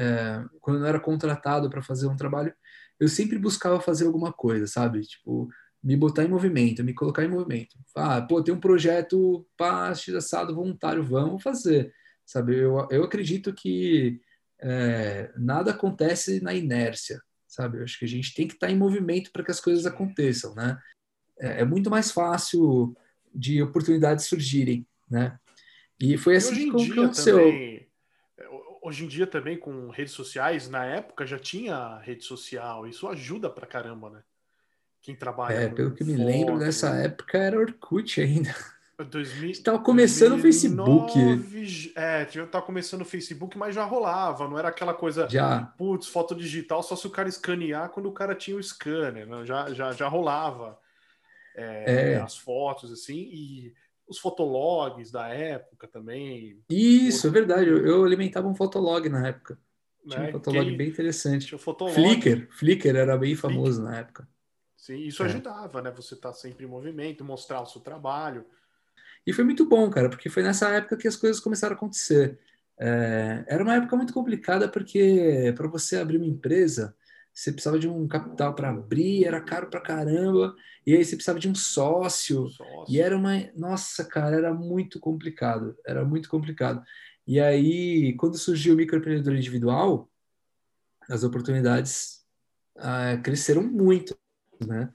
é, 0.00 0.42
quando 0.60 0.80
não 0.80 0.86
era 0.86 0.98
contratado 0.98 1.68
para 1.68 1.82
fazer 1.82 2.06
um 2.06 2.16
trabalho, 2.16 2.54
eu 2.98 3.06
sempre 3.06 3.38
buscava 3.38 3.78
fazer 3.80 4.06
alguma 4.06 4.32
coisa, 4.32 4.66
sabe? 4.66 5.02
Tipo, 5.02 5.48
me 5.82 5.94
botar 5.94 6.24
em 6.24 6.28
movimento, 6.28 6.82
me 6.82 6.94
colocar 6.94 7.22
em 7.22 7.28
movimento. 7.28 7.76
Ah, 7.94 8.22
pô, 8.22 8.42
tem 8.42 8.54
um 8.54 8.60
projeto 8.60 9.46
parte 9.58 10.14
assado 10.16 10.54
voluntário, 10.54 11.04
vamos 11.04 11.42
fazer, 11.42 11.92
sabe? 12.24 12.56
Eu, 12.56 12.88
eu 12.90 13.04
acredito 13.04 13.52
que 13.52 14.20
é, 14.58 15.30
nada 15.36 15.72
acontece 15.72 16.42
na 16.42 16.54
inércia, 16.54 17.20
sabe? 17.46 17.78
Eu 17.78 17.84
acho 17.84 17.98
que 17.98 18.06
a 18.06 18.08
gente 18.08 18.34
tem 18.34 18.48
que 18.48 18.54
estar 18.54 18.70
em 18.70 18.76
movimento 18.76 19.30
para 19.32 19.44
que 19.44 19.50
as 19.50 19.60
coisas 19.60 19.84
aconteçam, 19.84 20.54
né? 20.54 20.78
É, 21.38 21.60
é 21.60 21.64
muito 21.64 21.90
mais 21.90 22.10
fácil 22.10 22.96
de 23.34 23.62
oportunidades 23.62 24.24
surgirem, 24.24 24.86
né? 25.10 25.38
E 26.00 26.16
foi 26.16 26.36
assim 26.36 26.72
que 26.74 26.92
aconteceu. 26.92 27.36
Também, 27.36 27.79
hoje 28.80 29.04
em 29.04 29.08
dia 29.08 29.26
também 29.26 29.56
com 29.56 29.88
redes 29.88 30.12
sociais, 30.14 30.68
na 30.68 30.84
época 30.84 31.26
já 31.26 31.38
tinha 31.38 31.98
rede 31.98 32.24
social, 32.24 32.86
isso 32.86 33.08
ajuda 33.08 33.50
pra 33.50 33.66
caramba, 33.66 34.10
né? 34.10 34.22
Quem 35.02 35.14
trabalha. 35.14 35.54
É, 35.54 35.68
pelo 35.68 35.92
que 35.92 36.04
me 36.04 36.16
lembro, 36.16 36.58
nessa 36.58 36.90
época 36.96 37.38
era 37.38 37.58
Orkut 37.58 38.20
ainda. 38.20 38.54
2000, 39.04 39.50
Estava 39.50 39.78
começando 39.78 40.40
2009, 40.40 40.90
o 40.90 41.38
Facebook. 41.38 41.92
É, 41.96 42.22
estava 42.22 42.64
começando 42.64 43.00
o 43.00 43.06
Facebook, 43.06 43.56
mas 43.56 43.74
já 43.74 43.84
rolava, 43.84 44.46
não 44.46 44.58
era 44.58 44.68
aquela 44.68 44.92
coisa, 44.92 45.26
já. 45.28 45.72
putz, 45.78 46.06
foto 46.06 46.34
digital, 46.34 46.82
só 46.82 46.94
se 46.94 47.06
o 47.06 47.10
cara 47.10 47.28
escanear 47.28 47.88
quando 47.88 48.10
o 48.10 48.12
cara 48.12 48.34
tinha 48.34 48.56
o 48.56 48.62
scanner, 48.62 49.26
né? 49.26 49.44
já, 49.46 49.72
já, 49.72 49.92
já 49.92 50.06
rolava 50.06 50.78
é, 51.54 52.12
é. 52.12 52.20
as 52.20 52.36
fotos, 52.36 52.92
assim, 52.92 53.28
e 53.32 53.74
os 54.10 54.18
fotologs 54.18 55.12
da 55.12 55.28
época 55.28 55.86
também. 55.86 56.60
Isso, 56.68 57.28
é 57.28 57.30
verdade. 57.30 57.70
Eu, 57.70 57.86
eu, 57.86 58.04
alimentava 58.04 58.48
um 58.48 58.54
fotolog 58.54 59.08
na 59.08 59.28
época. 59.28 59.56
Tinha 60.06 60.20
um 60.20 60.24
né, 60.24 60.32
fotolog 60.32 60.76
bem 60.76 60.88
interessante. 60.88 61.46
Tinha 61.46 61.58
fotolog. 61.58 61.94
Flickr, 61.94 62.48
Flickr 62.50 62.96
era 62.96 63.16
bem 63.16 63.36
famoso 63.36 63.78
Flickr. 63.78 63.92
na 63.92 63.98
época. 64.00 64.28
Sim, 64.76 64.98
isso 64.98 65.22
é. 65.22 65.26
ajudava, 65.26 65.80
né? 65.80 65.92
Você 65.92 66.14
estar 66.14 66.30
tá 66.30 66.34
sempre 66.34 66.64
em 66.64 66.68
movimento, 66.68 67.24
mostrar 67.24 67.60
o 67.60 67.66
seu 67.66 67.80
trabalho. 67.80 68.44
E 69.24 69.32
foi 69.32 69.44
muito 69.44 69.64
bom, 69.64 69.88
cara, 69.88 70.08
porque 70.08 70.28
foi 70.28 70.42
nessa 70.42 70.68
época 70.70 70.96
que 70.96 71.06
as 71.06 71.16
coisas 71.16 71.38
começaram 71.38 71.74
a 71.74 71.76
acontecer. 71.76 72.40
É, 72.76 73.44
era 73.46 73.62
uma 73.62 73.76
época 73.76 73.94
muito 73.94 74.12
complicada 74.12 74.66
porque 74.68 75.52
para 75.56 75.68
você 75.68 75.98
abrir 75.98 76.16
uma 76.16 76.26
empresa, 76.26 76.96
você 77.32 77.52
precisava 77.52 77.78
de 77.78 77.88
um 77.88 78.06
capital 78.06 78.54
para 78.54 78.70
abrir, 78.70 79.24
era 79.24 79.40
caro 79.40 79.68
para 79.68 79.80
caramba, 79.80 80.54
e 80.86 80.94
aí 80.94 81.04
você 81.04 81.16
precisava 81.16 81.38
de 81.38 81.48
um 81.48 81.54
sócio, 81.54 82.48
sócio, 82.48 82.84
e 82.88 83.00
era 83.00 83.16
uma. 83.16 83.32
Nossa, 83.56 84.04
cara, 84.04 84.36
era 84.36 84.52
muito 84.52 84.98
complicado, 84.98 85.76
era 85.86 86.04
muito 86.04 86.28
complicado. 86.28 86.82
E 87.26 87.38
aí, 87.38 88.14
quando 88.16 88.36
surgiu 88.36 88.74
o 88.74 88.76
microempreendedor 88.76 89.34
individual, 89.34 90.10
as 91.08 91.22
oportunidades 91.22 92.24
ah, 92.76 93.16
cresceram 93.22 93.62
muito, 93.62 94.16
né? 94.66 94.92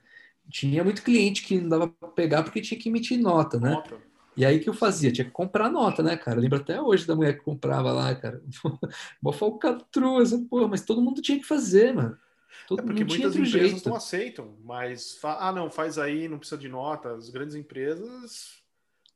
Tinha 0.50 0.84
muito 0.84 1.02
cliente 1.02 1.42
que 1.42 1.60
não 1.60 1.68
dava 1.68 1.88
para 1.88 2.08
pegar 2.08 2.42
porque 2.42 2.60
tinha 2.60 2.78
que 2.78 2.88
emitir 2.88 3.18
nota, 3.18 3.58
né? 3.58 3.70
Nota. 3.70 3.96
E 4.36 4.44
aí 4.44 4.60
que 4.60 4.68
eu 4.68 4.74
fazia? 4.74 5.10
Tinha 5.10 5.24
que 5.24 5.30
comprar 5.30 5.70
nota, 5.70 6.02
né, 6.02 6.16
cara? 6.16 6.36
Eu 6.38 6.42
lembro 6.42 6.58
até 6.58 6.80
hoje 6.80 7.06
da 7.06 7.16
mulher 7.16 7.38
que 7.38 7.44
comprava 7.44 7.90
lá, 7.90 8.14
cara. 8.14 8.42
Uma 9.22 9.32
falcatrua, 9.32 10.22
essa 10.22 10.38
porra, 10.38 10.68
mas 10.68 10.84
todo 10.84 11.00
mundo 11.00 11.22
tinha 11.22 11.38
que 11.38 11.46
fazer, 11.46 11.94
mano. 11.94 12.18
Todo 12.66 12.80
é 12.80 12.82
porque 12.82 13.04
muitas 13.04 13.36
empresas 13.36 13.70
jeito. 13.70 13.88
não 13.88 13.96
aceitam, 13.96 14.56
mas 14.64 15.18
ah, 15.22 15.52
não, 15.52 15.70
faz 15.70 15.98
aí, 15.98 16.28
não 16.28 16.38
precisa 16.38 16.60
de 16.60 16.68
nota. 16.68 17.14
As 17.14 17.28
grandes 17.28 17.54
empresas 17.54 18.62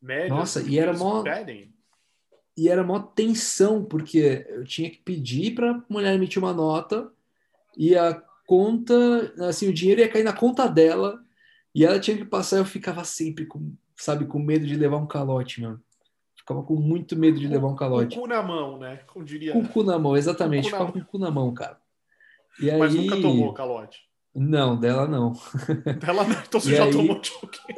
médias 0.00 0.30
Nossa, 0.30 0.62
e 0.62 0.78
era 0.78 0.92
mó, 0.92 1.22
pedem. 1.22 1.72
E 2.56 2.68
era 2.68 2.84
mó 2.84 2.98
tensão, 3.00 3.84
porque 3.84 4.46
eu 4.48 4.64
tinha 4.64 4.90
que 4.90 4.98
pedir 4.98 5.54
para 5.54 5.72
a 5.72 5.82
mulher 5.88 6.14
emitir 6.14 6.42
uma 6.42 6.52
nota 6.52 7.10
e 7.76 7.96
a 7.96 8.14
conta, 8.46 8.94
assim, 9.46 9.68
o 9.68 9.72
dinheiro 9.72 10.00
ia 10.00 10.08
cair 10.08 10.24
na 10.24 10.32
conta 10.32 10.66
dela 10.66 11.22
e 11.74 11.84
ela 11.84 12.00
tinha 12.00 12.16
que 12.16 12.24
passar. 12.24 12.58
Eu 12.58 12.64
ficava 12.64 13.04
sempre 13.04 13.46
com, 13.46 13.72
sabe, 13.96 14.26
com 14.26 14.38
medo 14.38 14.66
de 14.66 14.76
levar 14.76 14.96
um 14.96 15.06
calote, 15.06 15.60
mano. 15.60 15.80
Ficava 16.36 16.62
com 16.62 16.74
muito 16.74 17.16
medo 17.16 17.38
de 17.38 17.46
levar 17.46 17.68
um 17.68 17.76
calote. 17.76 18.16
Com 18.16 18.22
o 18.22 18.24
cu 18.24 18.28
na 18.28 18.42
mão, 18.42 18.78
né? 18.78 19.00
Como 19.06 19.24
diria. 19.24 19.52
Com 19.52 19.60
o 19.60 19.68
cu 19.68 19.82
na 19.84 19.98
mão, 19.98 20.16
exatamente. 20.16 20.64
Com 20.64 20.70
ficava 20.70 20.92
com 20.92 20.98
o 20.98 21.04
cu 21.04 21.18
na 21.18 21.30
mão, 21.30 21.52
cara. 21.54 21.78
E 22.58 22.70
Mas 22.76 22.94
aí... 22.94 23.00
nunca 23.00 23.20
tomou 23.20 23.54
calote? 23.54 24.00
Não, 24.34 24.78
dela 24.78 25.06
não. 25.06 25.32
Dela 25.98 26.24
não, 26.24 26.40
então 26.40 26.60
você 26.60 26.72
e 26.72 26.76
já 26.76 26.84
aí... 26.84 26.92
tomou 26.92 27.20
de 27.20 27.32
alguém. 27.34 27.76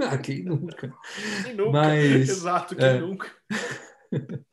ah, 0.00 0.18
quem 0.18 0.44
nunca? 0.44 0.94
Quem 1.44 1.54
nunca? 1.54 1.72
Mas... 1.72 2.28
Exato, 2.28 2.76
quem 2.76 2.86
é... 2.86 3.00
nunca? 3.00 3.30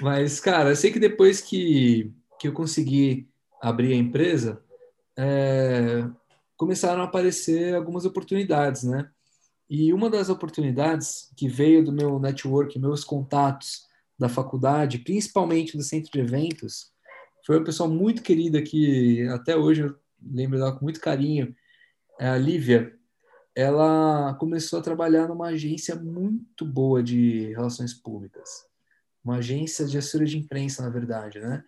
Mas, 0.00 0.40
cara, 0.40 0.70
eu 0.70 0.76
sei 0.76 0.90
que 0.90 0.98
depois 0.98 1.40
que, 1.40 2.12
que 2.40 2.48
eu 2.48 2.52
consegui 2.52 3.28
abrir 3.60 3.92
a 3.92 3.96
empresa, 3.96 4.60
é... 5.16 6.04
começaram 6.56 7.02
a 7.02 7.04
aparecer 7.04 7.74
algumas 7.74 8.04
oportunidades, 8.04 8.82
né? 8.82 9.08
E 9.68 9.92
uma 9.92 10.10
das 10.10 10.28
oportunidades 10.28 11.32
que 11.36 11.48
veio 11.48 11.84
do 11.84 11.92
meu 11.92 12.18
network, 12.18 12.78
meus 12.78 13.04
contatos 13.04 13.86
da 14.18 14.28
faculdade, 14.28 14.98
principalmente 14.98 15.76
do 15.76 15.82
centro 15.82 16.10
de 16.12 16.20
eventos, 16.20 16.93
foi 17.44 17.58
uma 17.58 17.64
pessoa 17.64 17.88
muito 17.88 18.22
querida 18.22 18.62
que 18.62 19.22
até 19.28 19.56
hoje 19.56 19.82
eu 19.82 19.94
lembro 20.22 20.58
dela 20.58 20.72
com 20.72 20.84
muito 20.84 21.00
carinho, 21.00 21.54
é 22.18 22.28
a 22.28 22.38
Lívia. 22.38 22.96
Ela 23.54 24.34
começou 24.40 24.78
a 24.78 24.82
trabalhar 24.82 25.28
numa 25.28 25.48
agência 25.48 25.94
muito 25.94 26.64
boa 26.64 27.02
de 27.02 27.52
relações 27.52 27.92
públicas, 27.94 28.66
uma 29.22 29.36
agência 29.36 29.86
de 29.86 29.96
assessoria 29.96 30.26
de 30.26 30.38
imprensa, 30.38 30.82
na 30.82 30.88
verdade, 30.88 31.38
né? 31.38 31.62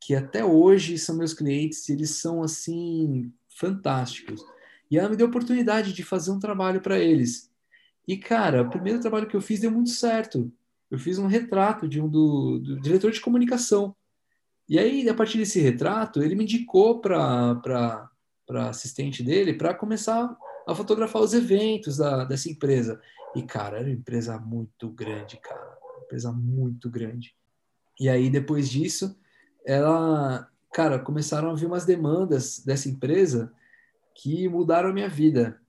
Que 0.00 0.14
até 0.14 0.44
hoje 0.44 0.98
são 0.98 1.14
meus 1.14 1.34
clientes, 1.34 1.88
eles 1.88 2.10
são 2.10 2.42
assim 2.42 3.32
fantásticos. 3.48 4.42
E 4.90 4.98
ela 4.98 5.08
me 5.08 5.16
deu 5.16 5.26
a 5.26 5.28
oportunidade 5.28 5.92
de 5.92 6.02
fazer 6.02 6.32
um 6.32 6.40
trabalho 6.40 6.80
para 6.80 6.98
eles. 6.98 7.50
E, 8.08 8.16
cara, 8.16 8.62
o 8.62 8.70
primeiro 8.70 9.00
trabalho 9.00 9.28
que 9.28 9.36
eu 9.36 9.40
fiz 9.40 9.60
deu 9.60 9.70
muito 9.70 9.90
certo. 9.90 10.50
Eu 10.90 10.98
fiz 10.98 11.18
um 11.18 11.26
retrato 11.26 11.86
de 11.86 12.00
um 12.00 12.08
do, 12.08 12.58
do 12.58 12.80
diretor 12.80 13.12
de 13.12 13.20
comunicação. 13.20 13.94
E 14.70 14.78
aí, 14.78 15.08
a 15.08 15.14
partir 15.14 15.36
desse 15.36 15.60
retrato, 15.60 16.22
ele 16.22 16.36
me 16.36 16.44
indicou 16.44 17.00
para 17.00 18.08
assistente 18.68 19.20
dele 19.20 19.52
para 19.52 19.74
começar 19.74 20.38
a 20.64 20.72
fotografar 20.76 21.20
os 21.20 21.34
eventos 21.34 21.96
da, 21.96 22.24
dessa 22.24 22.48
empresa. 22.48 23.00
E, 23.34 23.42
cara, 23.42 23.78
era 23.78 23.88
uma 23.88 23.94
empresa 23.94 24.38
muito 24.38 24.88
grande, 24.90 25.38
cara. 25.38 25.76
Uma 25.82 26.04
empresa 26.04 26.30
muito 26.30 26.88
grande. 26.88 27.34
E 27.98 28.08
aí, 28.08 28.30
depois 28.30 28.70
disso, 28.70 29.18
ela, 29.66 30.48
cara, 30.72 31.00
começaram 31.00 31.50
a 31.50 31.54
vir 31.54 31.66
umas 31.66 31.84
demandas 31.84 32.60
dessa 32.64 32.88
empresa 32.88 33.52
que 34.14 34.48
mudaram 34.48 34.90
a 34.90 34.92
minha 34.92 35.08
vida. 35.08 35.60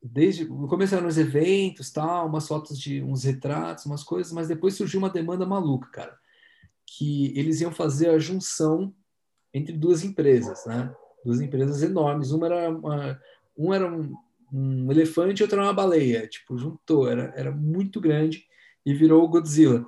Desde 0.00 0.46
começaram 0.46 1.08
os 1.08 1.18
eventos, 1.18 1.90
tal, 1.90 2.28
umas 2.28 2.46
fotos 2.46 2.78
de 2.78 3.02
uns 3.02 3.24
retratos, 3.24 3.86
umas 3.86 4.04
coisas, 4.04 4.30
mas 4.32 4.46
depois 4.46 4.74
surgiu 4.74 5.00
uma 5.00 5.10
demanda 5.10 5.44
maluca, 5.44 5.88
cara, 5.90 6.16
que 6.86 7.36
eles 7.38 7.60
iam 7.60 7.72
fazer 7.72 8.10
a 8.10 8.18
junção 8.18 8.94
entre 9.52 9.76
duas 9.76 10.04
empresas, 10.04 10.64
né? 10.66 10.94
Duas 11.24 11.40
empresas 11.40 11.82
enormes. 11.82 12.30
Uma 12.30 12.46
era 12.46 12.70
uma, 12.70 13.20
um 13.56 13.74
era 13.74 13.92
um, 13.92 14.14
um 14.52 14.90
elefante 14.90 15.40
e 15.40 15.42
outra 15.42 15.58
era 15.58 15.66
uma 15.66 15.74
baleia. 15.74 16.26
Tipo, 16.28 16.56
juntou, 16.56 17.08
era, 17.08 17.32
era 17.36 17.50
muito 17.50 18.00
grande 18.00 18.44
e 18.84 18.94
virou 18.94 19.24
o 19.24 19.28
Godzilla. 19.28 19.86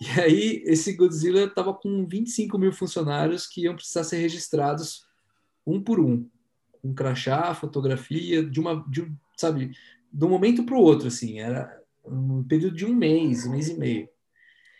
E 0.00 0.20
aí, 0.20 0.62
esse 0.66 0.92
Godzilla 0.92 1.44
estava 1.44 1.72
com 1.72 2.06
25 2.06 2.58
mil 2.58 2.72
funcionários 2.72 3.46
que 3.46 3.62
iam 3.62 3.74
precisar 3.74 4.04
ser 4.04 4.18
registrados 4.18 5.06
um 5.66 5.82
por 5.82 5.98
um 5.98 6.28
um 6.86 6.94
crachá, 6.94 7.52
fotografia, 7.54 8.44
de 8.44 8.60
uma, 8.60 8.84
de, 8.88 9.10
sabe, 9.36 9.72
de 10.12 10.24
um 10.24 10.28
momento 10.28 10.64
para 10.64 10.76
o 10.76 10.80
outro, 10.80 11.08
assim, 11.08 11.40
era 11.40 11.82
um 12.04 12.44
período 12.44 12.76
de 12.76 12.86
um 12.86 12.94
mês, 12.94 13.46
um 13.46 13.50
mês 13.50 13.68
e 13.68 13.74
meio. 13.74 14.08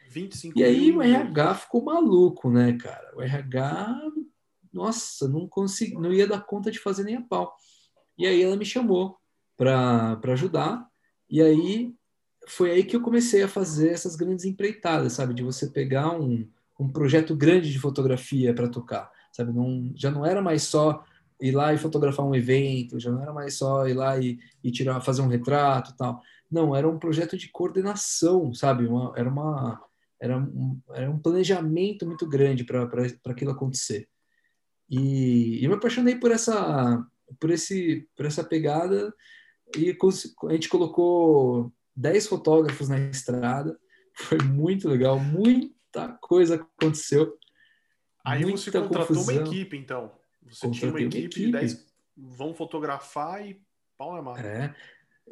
25 0.09 0.59
e 0.59 0.65
aí 0.65 0.93
o 0.93 1.03
RH 1.03 1.55
ficou 1.55 1.85
maluco, 1.85 2.51
né, 2.51 2.77
cara? 2.79 3.13
O 3.17 3.23
RH, 3.23 4.01
nossa, 4.73 5.29
não 5.29 5.47
consegui, 5.49 5.95
não 5.95 6.13
ia 6.13 6.27
dar 6.27 6.41
conta 6.41 6.71
de 6.71 6.79
fazer 6.79 7.05
nem 7.05 7.17
a 7.17 7.23
pau. 7.23 7.55
E 8.19 8.27
aí 8.27 8.43
ela 8.43 8.57
me 8.57 8.65
chamou 8.65 9.17
para 9.57 10.19
ajudar, 10.33 10.87
e 11.29 11.43
aí 11.43 11.95
foi 12.47 12.71
aí 12.71 12.85
que 12.85 12.95
eu 12.95 13.01
comecei 13.01 13.43
a 13.43 13.49
fazer 13.49 13.91
essas 13.91 14.17
grandes 14.17 14.45
empreitadas, 14.45 15.15
sabe? 15.15 15.35
De 15.35 15.43
você 15.43 15.69
pegar 15.69 16.13
um, 16.13 16.49
um 16.79 16.89
projeto 16.89 17.35
grande 17.35 17.73
de 17.73 17.79
fotografia 17.79 18.55
para 18.55 18.69
tocar, 18.69 19.11
sabe? 19.33 19.53
Não, 19.53 19.93
já 19.95 20.11
não 20.11 20.25
era 20.25 20.41
mais 20.41 20.63
só 20.63 21.05
ir 21.41 21.53
lá 21.53 21.75
e 21.75 21.79
fotografar 21.79 22.25
um 22.25 22.35
evento, 22.35 22.99
já 22.99 23.11
não 23.11 23.23
era 23.23 23.33
mais 23.33 23.59
só 23.59 23.87
ir 23.87 23.95
lá 23.95 24.19
e, 24.19 24.39
e 24.63 24.71
tirar, 24.71 25.01
fazer 25.01 25.23
um 25.23 25.29
retrato 25.29 25.95
tal. 25.97 26.23
Não, 26.51 26.75
era 26.75 26.89
um 26.89 26.99
projeto 26.99 27.37
de 27.37 27.49
coordenação, 27.49 28.55
sabe? 28.55 28.87
Uma, 28.87 29.13
era, 29.17 29.29
uma, 29.29 29.83
era, 30.21 30.39
um, 30.39 30.81
era 30.91 31.11
um 31.11 31.19
planejamento 31.19 32.07
muito 32.07 32.27
grande 32.27 32.65
para 32.65 32.85
aquilo 33.27 33.51
acontecer. 33.51 34.09
E, 34.89 35.61
e 35.61 35.65
eu 35.65 35.71
me 35.71 35.77
apaixonei 35.77 36.17
por 36.17 36.31
essa, 36.31 37.05
por, 37.41 37.51
esse, 37.51 38.09
por 38.17 38.27
essa 38.27 38.45
pegada 38.45 39.13
e 39.77 39.97
a 40.45 40.53
gente 40.53 40.69
colocou 40.69 41.73
10 41.95 42.27
fotógrafos 42.27 42.89
na 42.89 42.99
estrada. 42.99 43.79
Foi 44.15 44.39
muito 44.39 44.89
legal, 44.89 45.19
muita 45.19 46.09
coisa 46.21 46.55
aconteceu. 46.55 47.37
Aí 48.25 48.45
você 48.45 48.71
contratou 48.71 49.07
confusão. 49.09 49.35
uma 49.37 49.47
equipe, 49.47 49.77
então. 49.77 50.13
Você 50.43 50.71
tinha 50.71 50.91
uma 50.91 51.01
equipe, 51.01 51.19
uma 51.19 51.27
equipe. 51.27 51.47
de 51.47 51.53
10 51.53 51.87
vão 52.17 52.55
fotografar 52.55 53.47
e 53.47 53.61
pau 53.97 54.15
na 54.15 54.23
mão. 54.23 54.37
É. 54.37 54.75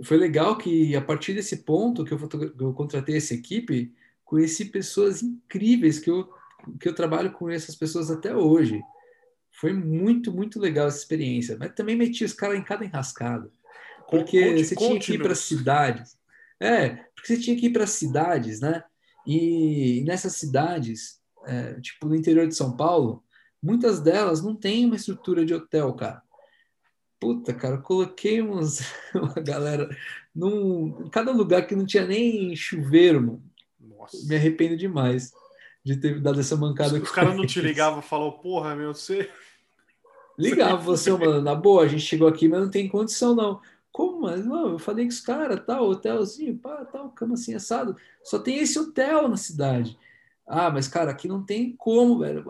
Foi 0.03 0.17
legal 0.17 0.59
que 0.59 0.95
a 0.95 1.01
partir 1.01 1.35
desse 1.35 1.65
ponto 1.65 2.05
que 2.05 2.13
eu, 2.13 2.19
eu 2.61 2.75
contratei 2.75 3.17
essa 3.17 3.33
equipe, 3.33 3.95
conheci 4.25 4.67
pessoas 4.67 5.23
incríveis 5.23 5.99
que 5.99 6.11
eu, 6.11 6.29
que 6.81 6.89
eu 6.89 6.95
trabalho 6.95 7.33
com 7.33 7.51
essas 7.51 7.75
pessoas 7.75 8.11
até 8.11 8.35
hoje. 8.35 8.81
Foi 9.53 9.73
muito, 9.73 10.33
muito 10.33 10.59
legal 10.59 10.89
essa 10.89 10.99
experiência. 10.99 11.57
Mas 11.59 11.75
também 11.75 11.97
meti 11.97 12.25
os 12.25 12.33
caras 12.33 12.59
em 12.59 12.65
cada 12.65 12.85
enrascada. 12.85 13.51
Porque 14.11 14.45
conte, 14.45 14.65
você 14.65 14.77
tinha 14.77 14.99
que 14.99 15.15
ir 15.15 15.23
para 15.23 15.35
cidades. 15.35 16.19
É, 16.61 16.89
porque 17.15 17.27
você 17.27 17.39
tinha 17.39 17.57
que 17.57 17.67
ir 17.67 17.73
para 17.73 17.87
cidades, 17.87 18.61
né? 18.61 18.85
E 19.27 20.03
nessas 20.07 20.35
cidades, 20.35 21.21
é, 21.47 21.81
tipo 21.81 22.07
no 22.07 22.15
interior 22.15 22.47
de 22.47 22.55
São 22.55 22.77
Paulo, 22.77 23.25
Muitas 23.65 23.99
delas 23.99 24.43
não 24.43 24.55
têm 24.55 24.85
uma 24.85 24.95
estrutura 24.95 25.43
de 25.43 25.55
hotel, 25.55 25.95
cara. 25.95 26.23
Puta, 27.19 27.55
cara, 27.55 27.79
coloquei 27.79 28.43
uns, 28.43 28.81
uma 29.17 29.43
galera 29.43 29.89
num 30.35 31.09
cada 31.09 31.33
lugar 31.33 31.67
que 31.67 31.75
não 31.75 31.87
tinha 31.87 32.07
nem 32.07 32.55
chuveiro, 32.55 33.23
mano. 33.23 33.43
Nossa. 33.89 34.27
Me 34.27 34.37
arrependo 34.37 34.77
demais 34.77 35.33
de 35.85 35.97
ter 35.97 36.21
dado 36.21 36.41
essa 36.41 36.57
mancada. 36.57 36.99
Os 36.99 37.11
caras 37.11 37.37
não 37.37 37.47
te 37.47 37.61
ligavam 37.61 38.01
e 38.01 38.03
falavam, 38.03 38.39
porra, 38.39 38.75
meu, 38.75 38.95
você. 38.95 39.31
Ligava 40.39 40.77
você, 40.79 41.13
mano, 41.13 41.41
na 41.41 41.55
boa, 41.55 41.85
a 41.85 41.89
gente 41.89 42.03
chegou 42.03 42.27
aqui, 42.27 42.49
mas 42.49 42.61
não 42.61 42.71
tem 42.71 42.89
condição, 42.89 43.35
não. 43.35 43.61
Como, 43.93 44.23
mas 44.23 44.45
não, 44.45 44.71
eu 44.71 44.79
falei 44.79 45.05
com 45.05 45.11
os 45.11 45.21
caras, 45.21 45.63
tal, 45.65 45.89
hotelzinho, 45.89 46.59
pá, 46.59 46.85
tal, 46.85 47.11
cama 47.11 47.35
assim, 47.35 47.55
assado. 47.55 47.97
Só 48.25 48.41
tem 48.41 48.59
esse 48.59 48.77
hotel 48.77 49.29
na 49.29 49.37
cidade. 49.37 49.97
Ah, 50.47 50.69
mas 50.69 50.89
cara, 50.89 51.13
aqui 51.13 51.29
não 51.29 51.45
tem 51.45 51.77
como, 51.77 52.19
velho. 52.19 52.45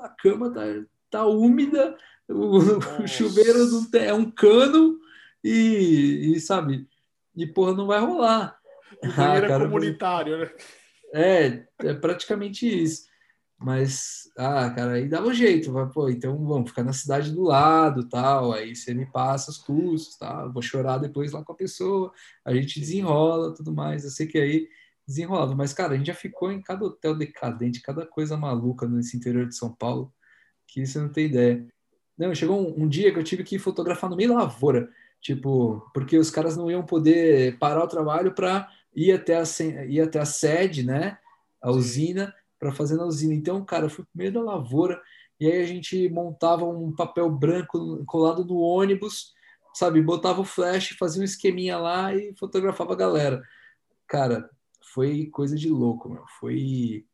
A 0.00 0.08
cama 0.08 0.52
tá, 0.52 0.62
tá 1.08 1.24
úmida, 1.24 1.96
o, 2.28 2.58
o 3.04 3.06
chuveiro 3.06 3.66
não 3.66 3.88
tem, 3.88 4.06
é 4.06 4.14
um 4.14 4.28
cano 4.28 4.98
e, 5.44 6.32
e, 6.34 6.40
sabe, 6.40 6.88
e 7.36 7.46
porra, 7.46 7.72
não 7.72 7.86
vai 7.86 8.00
rolar. 8.00 8.59
O 9.02 9.08
banheiro 9.12 9.46
ah, 9.46 9.48
cara, 9.48 9.64
é 9.64 9.66
comunitário, 9.66 10.38
né? 10.38 10.50
É, 11.12 11.66
é 11.80 11.94
praticamente 11.94 12.66
isso. 12.66 13.10
Mas, 13.58 14.30
ah, 14.38 14.70
cara, 14.70 14.92
aí 14.92 15.06
dava 15.06 15.28
um 15.28 15.34
jeito. 15.34 15.70
Vai, 15.70 15.86
pô, 15.90 16.08
então 16.08 16.36
vamos 16.46 16.70
ficar 16.70 16.82
na 16.82 16.94
cidade 16.94 17.30
do 17.30 17.42
lado, 17.42 18.08
tal. 18.08 18.52
Aí 18.52 18.74
você 18.74 18.94
me 18.94 19.04
passa 19.04 19.50
os 19.50 19.58
custos, 19.58 20.16
tá? 20.16 20.46
Vou 20.46 20.62
chorar 20.62 20.96
depois 20.98 21.32
lá 21.32 21.44
com 21.44 21.52
a 21.52 21.56
pessoa. 21.56 22.10
A 22.44 22.54
gente 22.54 22.80
desenrola, 22.80 23.54
tudo 23.54 23.72
mais. 23.72 24.04
Eu 24.04 24.10
sei 24.10 24.26
que 24.26 24.38
aí 24.38 24.66
desenrolado. 25.06 25.54
Mas, 25.56 25.74
cara, 25.74 25.92
a 25.94 25.96
gente 25.96 26.06
já 26.06 26.14
ficou 26.14 26.50
em 26.50 26.62
cada 26.62 26.84
hotel 26.86 27.14
decadente, 27.14 27.82
cada 27.82 28.06
coisa 28.06 28.36
maluca 28.36 28.88
nesse 28.88 29.16
interior 29.16 29.46
de 29.46 29.56
São 29.56 29.74
Paulo, 29.74 30.12
que 30.66 30.86
você 30.86 30.98
não 30.98 31.10
tem 31.10 31.26
ideia. 31.26 31.66
Não, 32.16 32.34
chegou 32.34 32.60
um, 32.60 32.84
um 32.84 32.88
dia 32.88 33.12
que 33.12 33.18
eu 33.18 33.24
tive 33.24 33.44
que 33.44 33.58
fotografar 33.58 34.08
no 34.08 34.16
meio 34.16 34.30
da 34.30 34.36
lavoura, 34.36 34.88
tipo, 35.20 35.82
porque 35.92 36.16
os 36.18 36.30
caras 36.30 36.56
não 36.56 36.70
iam 36.70 36.84
poder 36.84 37.58
parar 37.58 37.84
o 37.84 37.88
trabalho 37.88 38.34
para 38.34 38.68
ir 38.94 39.12
até 39.12 39.36
a 39.36 39.44
ir 39.86 40.00
até 40.00 40.18
a 40.18 40.24
sede, 40.24 40.84
né, 40.84 41.18
a 41.62 41.70
usina, 41.70 42.34
para 42.58 42.72
fazer 42.72 42.96
na 42.96 43.06
usina. 43.06 43.34
Então, 43.34 43.64
cara, 43.64 43.86
eu 43.86 43.90
fui 43.90 44.04
no 44.04 44.18
meio 44.18 44.32
da 44.32 44.42
lavoura 44.42 45.00
e 45.40 45.46
aí 45.50 45.62
a 45.62 45.66
gente 45.66 46.08
montava 46.10 46.66
um 46.66 46.94
papel 46.94 47.30
branco 47.30 48.04
colado 48.04 48.44
no 48.44 48.58
ônibus, 48.58 49.32
sabe, 49.74 50.02
botava 50.02 50.42
o 50.42 50.44
flash, 50.44 50.90
fazia 50.98 51.22
um 51.22 51.24
esqueminha 51.24 51.78
lá 51.78 52.14
e 52.14 52.34
fotografava 52.36 52.92
a 52.92 52.96
galera. 52.96 53.42
Cara, 54.06 54.50
foi 54.92 55.26
coisa 55.26 55.56
de 55.56 55.70
louco, 55.70 56.10
meu. 56.10 56.24
Foi, 56.38 57.06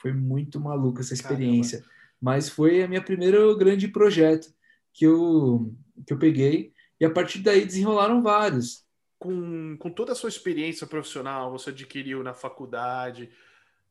foi 0.00 0.12
muito 0.12 0.60
maluca 0.60 1.00
essa 1.00 1.14
experiência. 1.14 1.78
Caramba. 1.78 1.94
Mas 2.20 2.48
foi 2.48 2.82
a 2.82 2.88
minha 2.88 3.02
primeiro 3.02 3.56
grande 3.56 3.88
projeto 3.88 4.54
que 4.92 5.04
eu, 5.04 5.74
que 6.06 6.12
eu 6.12 6.18
peguei. 6.18 6.72
E 7.00 7.04
a 7.04 7.10
partir 7.10 7.40
daí 7.40 7.64
desenrolaram 7.64 8.22
vários. 8.22 8.83
Com, 9.24 9.76
com 9.78 9.90
toda 9.90 10.12
a 10.12 10.14
sua 10.14 10.28
experiência 10.28 10.86
profissional, 10.86 11.50
você 11.50 11.70
adquiriu 11.70 12.22
na 12.22 12.34
faculdade, 12.34 13.30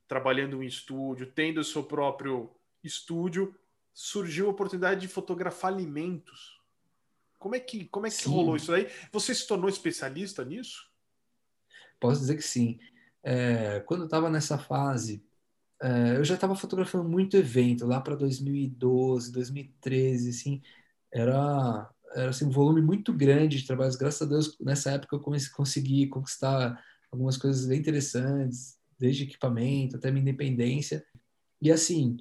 trabalhando 0.07 0.61
em 0.61 0.67
estúdio, 0.67 1.31
tendo 1.31 1.59
o 1.59 1.63
seu 1.63 1.83
próprio 1.83 2.51
estúdio, 2.83 3.55
surgiu 3.93 4.47
a 4.47 4.51
oportunidade 4.51 5.01
de 5.01 5.07
fotografar 5.07 5.73
alimentos. 5.73 6.61
Como 7.39 7.55
é 7.55 7.59
que, 7.59 7.85
como 7.85 8.05
é 8.05 8.11
que 8.11 8.27
rolou 8.27 8.55
isso 8.55 8.71
aí? 8.71 8.87
Você 9.11 9.33
se 9.33 9.47
tornou 9.47 9.69
especialista 9.69 10.45
nisso? 10.45 10.87
Posso 11.99 12.19
dizer 12.19 12.35
que 12.35 12.43
sim 12.43 12.79
é, 13.23 13.79
quando 13.81 14.01
eu 14.01 14.05
estava 14.05 14.29
nessa 14.29 14.57
fase, 14.57 15.25
é, 15.81 16.17
eu 16.17 16.25
já 16.25 16.35
estava 16.35 16.55
fotografando 16.55 17.07
muito 17.07 17.37
evento, 17.37 17.85
lá 17.85 18.01
para 18.01 18.15
2012, 18.15 19.31
2013, 19.31 20.29
assim, 20.29 20.61
era, 21.09 21.89
era 22.15 22.29
assim, 22.29 22.45
um 22.45 22.51
volume 22.51 22.81
muito 22.81 23.13
grande 23.13 23.59
de 23.59 23.67
trabalhos. 23.67 23.95
Graças 23.95 24.21
a 24.21 24.29
Deus, 24.29 24.57
nessa 24.59 24.91
época 24.91 25.15
eu 25.15 25.19
comecei, 25.19 25.51
consegui 25.51 26.07
conquistar 26.07 26.81
algumas 27.11 27.37
coisas 27.37 27.65
bem 27.65 27.79
interessantes, 27.79 28.77
desde 28.97 29.23
equipamento 29.23 29.97
até 29.97 30.11
minha 30.11 30.21
independência. 30.21 31.05
E 31.61 31.71
assim, 31.71 32.17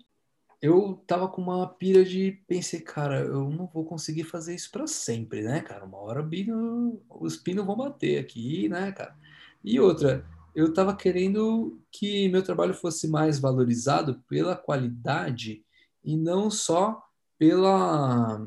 eu 0.60 1.02
tava 1.06 1.28
com 1.28 1.42
uma 1.42 1.66
pira 1.66 2.04
de 2.04 2.42
pensei, 2.46 2.80
cara, 2.80 3.20
eu 3.20 3.50
não 3.50 3.66
vou 3.66 3.84
conseguir 3.84 4.24
fazer 4.24 4.54
isso 4.54 4.70
para 4.70 4.86
sempre, 4.86 5.42
né, 5.42 5.60
cara? 5.60 5.84
Uma 5.84 5.98
hora 5.98 6.22
bino, 6.22 7.02
os 7.10 7.36
pinos 7.36 7.66
vão 7.66 7.76
bater 7.76 8.18
aqui, 8.18 8.68
né, 8.68 8.92
cara? 8.92 9.16
E 9.64 9.80
outra, 9.80 10.24
eu 10.54 10.72
tava 10.72 10.94
querendo 10.94 11.80
que 11.90 12.28
meu 12.28 12.42
trabalho 12.42 12.74
fosse 12.74 13.08
mais 13.08 13.38
valorizado 13.38 14.22
pela 14.28 14.54
qualidade 14.54 15.64
e 16.04 16.16
não 16.16 16.50
só 16.50 17.02
pela 17.38 18.46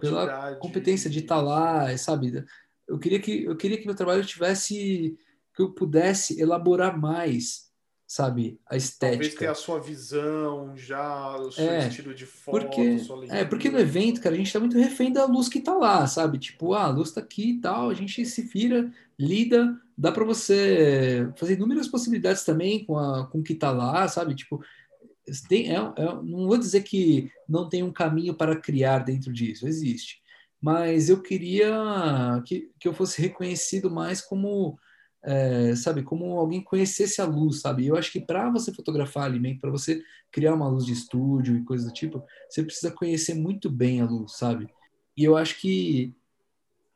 pela 0.00 0.56
competência 0.56 1.08
de 1.10 1.20
estar 1.20 1.36
tá 1.36 1.42
lá, 1.42 1.96
sabe? 1.96 2.44
Eu 2.86 2.98
queria 2.98 3.20
que 3.20 3.44
eu 3.44 3.56
queria 3.56 3.78
que 3.78 3.86
meu 3.86 3.94
trabalho 3.94 4.24
tivesse 4.24 5.16
que 5.54 5.62
eu 5.62 5.72
pudesse 5.72 6.40
elaborar 6.40 6.98
mais 6.98 7.70
sabe, 8.10 8.58
a 8.68 8.76
estética. 8.76 9.18
Talvez 9.18 9.34
ter 9.36 9.46
a 9.46 9.54
sua 9.54 9.78
visão, 9.78 10.76
já 10.76 11.36
o 11.36 11.52
seu 11.52 11.64
é, 11.64 11.86
estilo 11.86 12.12
de 12.12 12.26
foto, 12.26 12.66
porque, 12.66 12.96
É, 13.28 13.44
porque 13.44 13.70
no 13.70 13.78
evento, 13.78 14.20
cara, 14.20 14.34
a 14.34 14.38
gente 14.38 14.52
tá 14.52 14.58
muito 14.58 14.76
refém 14.76 15.12
da 15.12 15.26
luz 15.26 15.48
que 15.48 15.60
tá 15.60 15.72
lá, 15.74 16.04
sabe? 16.08 16.36
Tipo, 16.36 16.74
ah, 16.74 16.86
a 16.86 16.90
luz 16.90 17.12
tá 17.12 17.20
aqui 17.20 17.50
e 17.50 17.60
tal, 17.60 17.88
a 17.88 17.94
gente 17.94 18.26
se 18.26 18.42
vira, 18.42 18.90
lida, 19.16 19.80
dá 19.96 20.10
para 20.10 20.24
você 20.24 21.30
fazer 21.36 21.54
inúmeras 21.54 21.86
possibilidades 21.86 22.42
também 22.42 22.84
com, 22.84 22.98
a, 22.98 23.28
com 23.28 23.38
o 23.38 23.42
que 23.44 23.54
tá 23.54 23.70
lá, 23.70 24.08
sabe? 24.08 24.34
Tipo, 24.34 24.60
tem, 25.48 25.70
é, 25.70 25.76
é, 25.76 26.04
não 26.22 26.46
vou 26.46 26.58
dizer 26.58 26.82
que 26.82 27.30
não 27.48 27.68
tem 27.68 27.82
um 27.82 27.92
caminho 27.92 28.34
para 28.34 28.56
criar 28.56 29.00
dentro 29.00 29.32
disso, 29.32 29.66
existe. 29.66 30.20
Mas 30.60 31.08
eu 31.08 31.22
queria 31.22 32.42
que, 32.44 32.70
que 32.78 32.86
eu 32.86 32.92
fosse 32.92 33.20
reconhecido 33.22 33.90
mais 33.90 34.20
como 34.20 34.78
é, 35.22 35.74
sabe, 35.76 36.02
como 36.02 36.38
alguém 36.38 36.62
conhecesse 36.62 37.20
a 37.20 37.26
luz, 37.26 37.60
sabe? 37.60 37.86
Eu 37.86 37.96
acho 37.96 38.10
que 38.10 38.20
para 38.20 38.50
você 38.50 38.72
fotografar 38.72 39.24
alimento, 39.24 39.60
para 39.60 39.70
você 39.70 40.02
criar 40.30 40.54
uma 40.54 40.68
luz 40.68 40.86
de 40.86 40.92
estúdio 40.92 41.56
e 41.56 41.64
coisa 41.64 41.86
do 41.86 41.92
tipo, 41.92 42.24
você 42.48 42.62
precisa 42.62 42.90
conhecer 42.90 43.34
muito 43.34 43.70
bem 43.70 44.00
a 44.00 44.06
luz, 44.06 44.36
sabe? 44.36 44.68
E 45.16 45.24
eu 45.24 45.36
acho 45.36 45.60
que 45.60 46.14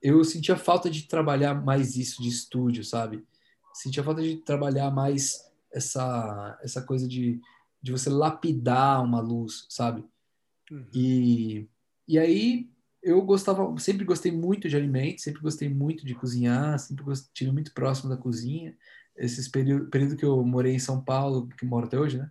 eu 0.00 0.22
sentia 0.24 0.56
falta 0.56 0.90
de 0.90 1.06
trabalhar 1.06 1.54
mais 1.54 1.96
isso 1.96 2.22
de 2.22 2.28
estúdio, 2.28 2.84
sabe? 2.84 3.24
Sentia 3.74 4.02
falta 4.02 4.22
de 4.22 4.36
trabalhar 4.36 4.90
mais 4.90 5.50
essa 5.72 6.58
essa 6.62 6.80
coisa 6.80 7.06
de, 7.08 7.40
de 7.84 7.92
você 7.92 8.08
lapidar 8.08 9.04
uma 9.04 9.20
luz, 9.20 9.66
sabe? 9.68 10.02
Uhum. 10.70 10.86
E, 10.94 11.68
e 12.08 12.18
aí 12.18 12.70
eu 13.02 13.20
gostava, 13.20 13.78
sempre 13.78 14.06
gostei 14.06 14.32
muito 14.32 14.70
de 14.70 14.74
alimentos, 14.74 15.22
sempre 15.22 15.42
gostei 15.42 15.68
muito 15.68 16.06
de 16.06 16.14
cozinhar, 16.14 16.78
sempre 16.78 17.04
estive 17.12 17.52
muito 17.52 17.74
próximo 17.74 18.08
da 18.08 18.16
cozinha. 18.16 18.74
Esses 19.14 19.48
período, 19.48 19.90
período 19.90 20.16
que 20.16 20.24
eu 20.24 20.42
morei 20.42 20.72
em 20.74 20.78
São 20.78 21.04
Paulo, 21.04 21.46
que 21.46 21.66
moro 21.66 21.86
até 21.86 21.98
hoje, 21.98 22.16
né? 22.16 22.30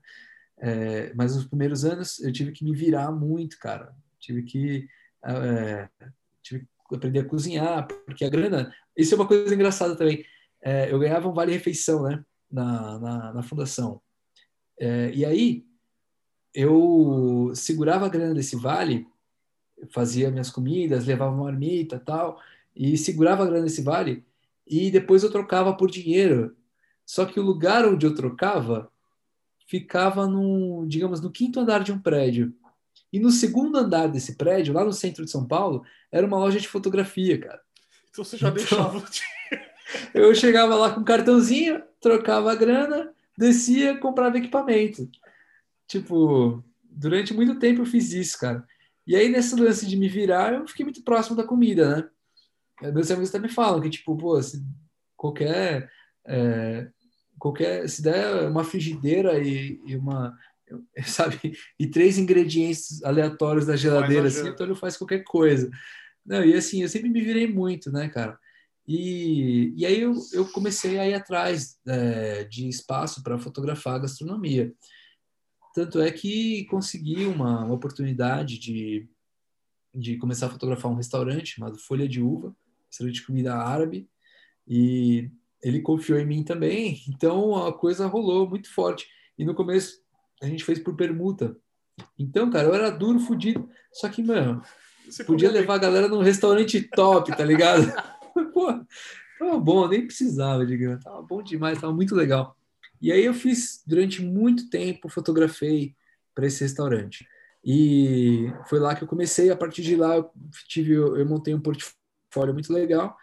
É, 0.57 1.13
mas 1.13 1.35
nos 1.35 1.45
primeiros 1.45 1.85
anos 1.85 2.19
eu 2.21 2.33
tive 2.33 2.51
que 2.51 2.65
me 2.65 2.75
virar 2.75 3.11
muito, 3.11 3.59
cara. 3.59 3.95
Tive 4.19 4.41
que, 4.41 4.89
é, 5.23 5.87
tive 6.41 6.67
que 6.89 6.95
aprender 6.95 7.19
a 7.19 7.25
cozinhar, 7.25 7.87
porque 8.07 8.25
a 8.25 8.29
grana. 8.29 8.73
Isso 8.97 9.13
é 9.13 9.17
uma 9.17 9.27
coisa 9.27 9.53
engraçada 9.53 9.95
também. 9.95 10.25
É, 10.63 10.91
eu 10.91 10.97
ganhava 10.97 11.29
um 11.29 11.33
vale-refeição, 11.33 12.01
né? 12.01 12.25
Na, 12.49 12.97
na, 12.97 13.33
na 13.33 13.43
fundação. 13.43 14.01
É, 14.79 15.11
e 15.13 15.25
aí 15.25 15.65
eu 16.53 17.51
segurava 17.55 18.05
a 18.05 18.09
grana 18.09 18.33
desse 18.33 18.55
vale 18.55 19.07
fazia 19.91 20.31
minhas 20.31 20.49
comidas, 20.49 21.05
levava 21.05 21.33
uma 21.33 21.45
marmita 21.45 21.99
tal, 21.99 22.39
e 22.75 22.97
segurava 22.97 23.43
a 23.43 23.45
grana 23.45 23.63
nesse 23.63 23.81
vale, 23.81 24.23
e 24.65 24.89
depois 24.89 25.23
eu 25.23 25.31
trocava 25.31 25.73
por 25.73 25.89
dinheiro. 25.89 26.55
Só 27.05 27.25
que 27.25 27.39
o 27.39 27.43
lugar 27.43 27.85
onde 27.85 28.05
eu 28.05 28.15
trocava 28.15 28.89
ficava 29.67 30.27
no, 30.27 30.85
digamos, 30.87 31.19
no 31.19 31.31
quinto 31.31 31.59
andar 31.59 31.83
de 31.83 31.91
um 31.91 31.99
prédio. 31.99 32.53
E 33.11 33.19
no 33.19 33.29
segundo 33.29 33.77
andar 33.77 34.07
desse 34.07 34.35
prédio, 34.35 34.73
lá 34.73 34.83
no 34.83 34.93
centro 34.93 35.25
de 35.25 35.31
São 35.31 35.45
Paulo, 35.45 35.83
era 36.11 36.25
uma 36.25 36.37
loja 36.37 36.59
de 36.59 36.67
fotografia, 36.67 37.39
cara. 37.39 37.61
Então 38.09 38.23
você 38.23 38.37
já 38.37 38.49
então, 38.49 38.57
deixava 38.57 39.03
Eu 40.13 40.33
chegava 40.33 40.75
lá 40.75 40.91
com 40.91 41.01
um 41.01 41.03
cartãozinho, 41.03 41.83
trocava 41.99 42.51
a 42.51 42.55
grana, 42.55 43.12
descia, 43.37 43.97
comprava 43.97 44.37
equipamento. 44.37 45.09
Tipo, 45.87 46.63
durante 46.83 47.33
muito 47.33 47.59
tempo 47.59 47.81
eu 47.81 47.85
fiz 47.85 48.11
isso, 48.13 48.37
cara. 48.39 48.65
E 49.05 49.15
aí, 49.15 49.29
nesse 49.29 49.55
lance 49.55 49.85
de 49.85 49.97
me 49.97 50.07
virar, 50.07 50.53
eu 50.53 50.67
fiquei 50.67 50.85
muito 50.85 51.03
próximo 51.03 51.35
da 51.35 51.43
comida, 51.43 51.97
né? 51.97 52.09
É, 52.81 52.91
meus 52.91 53.11
amigos 53.11 53.31
também 53.31 53.49
falam 53.49 53.81
que, 53.81 53.89
tipo, 53.89 54.17
pô, 54.17 54.41
se 54.41 54.63
qualquer. 55.15 55.89
É, 56.25 56.87
qualquer 57.37 57.87
se 57.89 58.01
der 58.01 58.47
uma 58.49 58.63
frigideira 58.63 59.37
e, 59.39 59.79
e, 59.85 59.95
uma. 59.95 60.37
Sabe? 61.05 61.57
E 61.79 61.87
três 61.87 62.17
ingredientes 62.17 63.03
aleatórios 63.03 63.65
da 63.65 63.75
geladeira, 63.75 64.27
assim, 64.27 64.47
então 64.47 64.65
ele 64.65 64.75
faz 64.75 64.97
qualquer 64.97 65.23
coisa. 65.23 65.69
Não, 66.25 66.43
e 66.43 66.53
assim, 66.53 66.81
eu 66.81 66.89
sempre 66.89 67.09
me 67.09 67.21
virei 67.21 67.47
muito, 67.47 67.91
né, 67.91 68.07
cara? 68.07 68.39
E, 68.87 69.73
e 69.77 69.85
aí 69.85 70.01
eu, 70.01 70.13
eu 70.33 70.45
comecei 70.51 70.99
a 70.99 71.07
ir 71.07 71.13
atrás 71.13 71.79
é, 71.87 72.43
de 72.43 72.67
espaço 72.67 73.23
para 73.23 73.39
fotografar 73.39 73.95
a 73.95 73.99
gastronomia. 73.99 74.73
Tanto 75.73 76.01
é 76.01 76.11
que 76.11 76.65
consegui 76.65 77.25
uma, 77.25 77.63
uma 77.63 77.73
oportunidade 77.73 78.59
de, 78.59 79.07
de 79.93 80.17
começar 80.17 80.47
a 80.47 80.49
fotografar 80.49 80.91
um 80.91 80.95
restaurante 80.95 81.55
chamado 81.55 81.79
Folha 81.79 82.07
de 82.07 82.21
Uva, 82.21 82.55
restaurante 82.87 83.15
de 83.15 83.25
comida 83.25 83.55
árabe, 83.55 84.07
e 84.67 85.31
ele 85.61 85.81
confiou 85.81 86.19
em 86.19 86.25
mim 86.25 86.43
também, 86.43 87.01
então 87.09 87.65
a 87.65 87.73
coisa 87.73 88.05
rolou 88.05 88.49
muito 88.49 88.71
forte. 88.71 89.07
E 89.37 89.45
no 89.45 89.55
começo 89.55 90.03
a 90.41 90.45
gente 90.45 90.63
fez 90.63 90.77
por 90.77 90.95
permuta. 90.95 91.55
Então, 92.19 92.49
cara, 92.49 92.67
eu 92.67 92.73
era 92.73 92.89
duro, 92.89 93.19
fudido, 93.19 93.69
só 93.93 94.09
que, 94.09 94.21
mano, 94.21 94.61
Você 95.05 95.23
podia 95.23 95.51
levar 95.51 95.75
a 95.75 95.79
galera 95.79 96.07
num 96.07 96.21
restaurante 96.21 96.81
top, 96.89 97.35
tá 97.35 97.45
ligado? 97.45 97.83
Pô, 98.53 98.85
tava 99.39 99.59
bom, 99.59 99.87
nem 99.87 100.05
precisava, 100.05 100.65
digamos. 100.65 101.03
Tava 101.03 101.21
bom 101.21 101.41
demais, 101.41 101.79
tava 101.79 101.93
muito 101.93 102.15
legal. 102.15 102.57
E 103.01 103.11
aí 103.11 103.25
eu 103.25 103.33
fiz 103.33 103.83
durante 103.85 104.21
muito 104.21 104.69
tempo, 104.69 105.09
fotografei 105.09 105.95
para 106.33 106.47
esse 106.47 106.61
restaurante. 106.61 107.27
E 107.65 108.51
foi 108.67 108.79
lá 108.79 108.95
que 108.95 109.03
eu 109.03 109.07
comecei. 109.07 109.49
A 109.49 109.55
partir 109.55 109.81
de 109.81 109.95
lá, 109.95 110.15
eu, 110.15 110.29
tive, 110.67 110.93
eu 110.93 111.25
montei 111.25 111.53
um 111.53 111.61
portfólio 111.61 112.53
muito 112.53 112.71
legal 112.73 113.15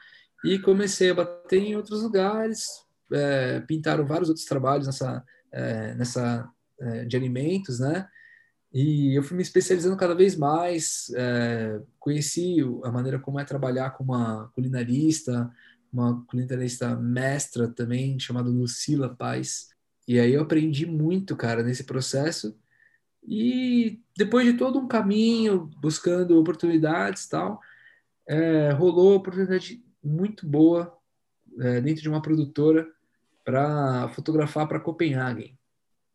e 0.44 0.58
comecei 0.58 1.10
a 1.10 1.14
bater 1.14 1.62
em 1.62 1.76
outros 1.76 2.02
lugares. 2.02 2.66
É, 3.12 3.60
pintaram 3.60 4.06
vários 4.06 4.28
outros 4.28 4.46
trabalhos 4.46 4.86
nessa, 4.86 5.24
é, 5.52 5.94
nessa 5.94 6.48
é, 6.80 7.04
de 7.04 7.16
alimentos, 7.16 7.80
né? 7.80 8.08
E 8.72 9.16
eu 9.16 9.22
fui 9.22 9.36
me 9.36 9.42
especializando 9.42 9.96
cada 9.96 10.14
vez 10.14 10.36
mais. 10.36 11.10
É, 11.16 11.80
conheci 11.98 12.58
a 12.84 12.90
maneira 12.90 13.18
como 13.18 13.40
é 13.40 13.44
trabalhar 13.44 13.90
com 13.90 14.04
uma 14.04 14.48
culinarista, 14.54 15.50
uma 15.92 16.24
culinarista 16.26 16.94
mestra 16.96 17.68
também, 17.68 18.18
chamada 18.18 18.48
Lucila 18.48 19.14
Paz. 19.14 19.70
E 20.06 20.18
aí 20.20 20.32
eu 20.32 20.42
aprendi 20.42 20.86
muito, 20.86 21.36
cara, 21.36 21.62
nesse 21.62 21.84
processo. 21.84 22.56
E 23.26 24.00
depois 24.16 24.46
de 24.46 24.54
todo 24.56 24.78
um 24.78 24.88
caminho, 24.88 25.70
buscando 25.80 26.38
oportunidades 26.38 27.28
tal, 27.28 27.60
é, 28.26 28.70
rolou 28.70 29.16
oportunidade 29.16 29.84
muito 30.02 30.46
boa 30.46 30.96
é, 31.58 31.80
dentro 31.80 32.02
de 32.02 32.08
uma 32.08 32.22
produtora 32.22 32.88
para 33.44 34.08
fotografar 34.10 34.68
para 34.68 34.80
Copenhagen. 34.80 35.58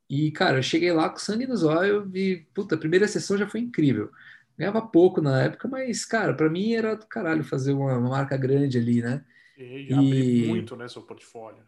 E, 0.09 0.31
cara, 0.31 0.59
eu 0.59 0.63
cheguei 0.63 0.91
lá 0.91 1.09
com 1.09 1.17
sangue 1.17 1.47
nos 1.47 1.63
olhos 1.63 2.09
e, 2.13 2.45
puta, 2.53 2.75
a 2.75 2.77
primeira 2.77 3.07
sessão 3.07 3.37
já 3.37 3.47
foi 3.47 3.59
incrível. 3.59 4.11
Ganhava 4.57 4.81
pouco 4.81 5.21
na 5.21 5.43
época, 5.43 5.67
mas, 5.67 6.05
cara, 6.05 6.33
para 6.33 6.49
mim 6.49 6.73
era 6.73 6.95
do 6.95 7.05
caralho 7.07 7.43
fazer 7.43 7.73
uma, 7.73 7.97
uma 7.97 8.09
marca 8.09 8.37
grande 8.37 8.77
ali, 8.77 9.01
né? 9.01 9.25
E, 9.57 9.93
e... 9.93 10.47
muito, 10.47 10.75
né, 10.75 10.87
seu 10.87 11.01
portfólio. 11.01 11.63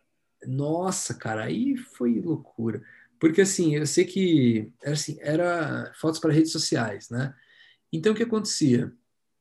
Nossa, 0.46 1.14
cara, 1.14 1.46
aí 1.46 1.76
foi 1.76 2.20
loucura. 2.22 2.82
Porque 3.20 3.42
assim, 3.42 3.76
eu 3.76 3.86
sei 3.88 4.06
que 4.06 4.72
era, 4.82 4.94
assim, 4.94 5.18
era 5.22 5.92
fotos 5.96 6.20
para 6.20 6.32
redes 6.32 6.52
sociais, 6.52 7.10
né? 7.10 7.34
Então 7.92 8.14
o 8.14 8.16
que 8.16 8.24
acontecia? 8.24 8.94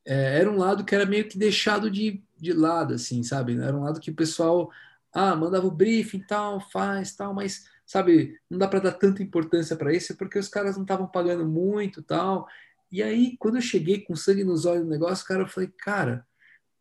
É, 0.05 0.41
era 0.41 0.51
um 0.51 0.57
lado 0.57 0.85
que 0.85 0.95
era 0.95 1.05
meio 1.05 1.29
que 1.29 1.37
deixado 1.39 1.91
de, 1.91 2.23
de 2.39 2.53
lado, 2.53 2.95
assim, 2.95 3.23
sabe? 3.23 3.61
Era 3.61 3.77
um 3.77 3.83
lado 3.83 4.01
que 4.01 4.11
o 4.11 4.15
pessoal, 4.15 4.71
ah, 5.13 5.35
mandava 5.37 5.67
o 5.67 5.71
briefing 5.71 6.21
tal, 6.21 6.61
faz 6.71 7.15
tal, 7.15 7.35
mas, 7.35 7.69
sabe, 7.87 8.39
não 8.51 8.59
dá 8.59 8.69
para 8.69 8.81
dar 8.81 8.93
tanta 8.93 9.23
importância 9.23 9.77
para 9.77 9.95
isso 9.95 10.17
porque 10.17 10.39
os 10.39 10.49
caras 10.49 10.77
não 10.77 10.83
estavam 10.83 11.07
pagando 11.07 11.47
muito 11.49 12.03
tal. 12.03 12.47
E 12.91 13.03
aí, 13.03 13.37
quando 13.39 13.57
eu 13.57 13.63
cheguei 13.63 14.01
com 14.03 14.17
sangue 14.17 14.45
nos 14.45 14.67
olhos 14.67 14.85
do 14.85 14.91
negócio, 14.91 15.27
cara, 15.27 15.43
eu 15.43 15.49
falei, 15.49 15.71
cara, 15.79 16.27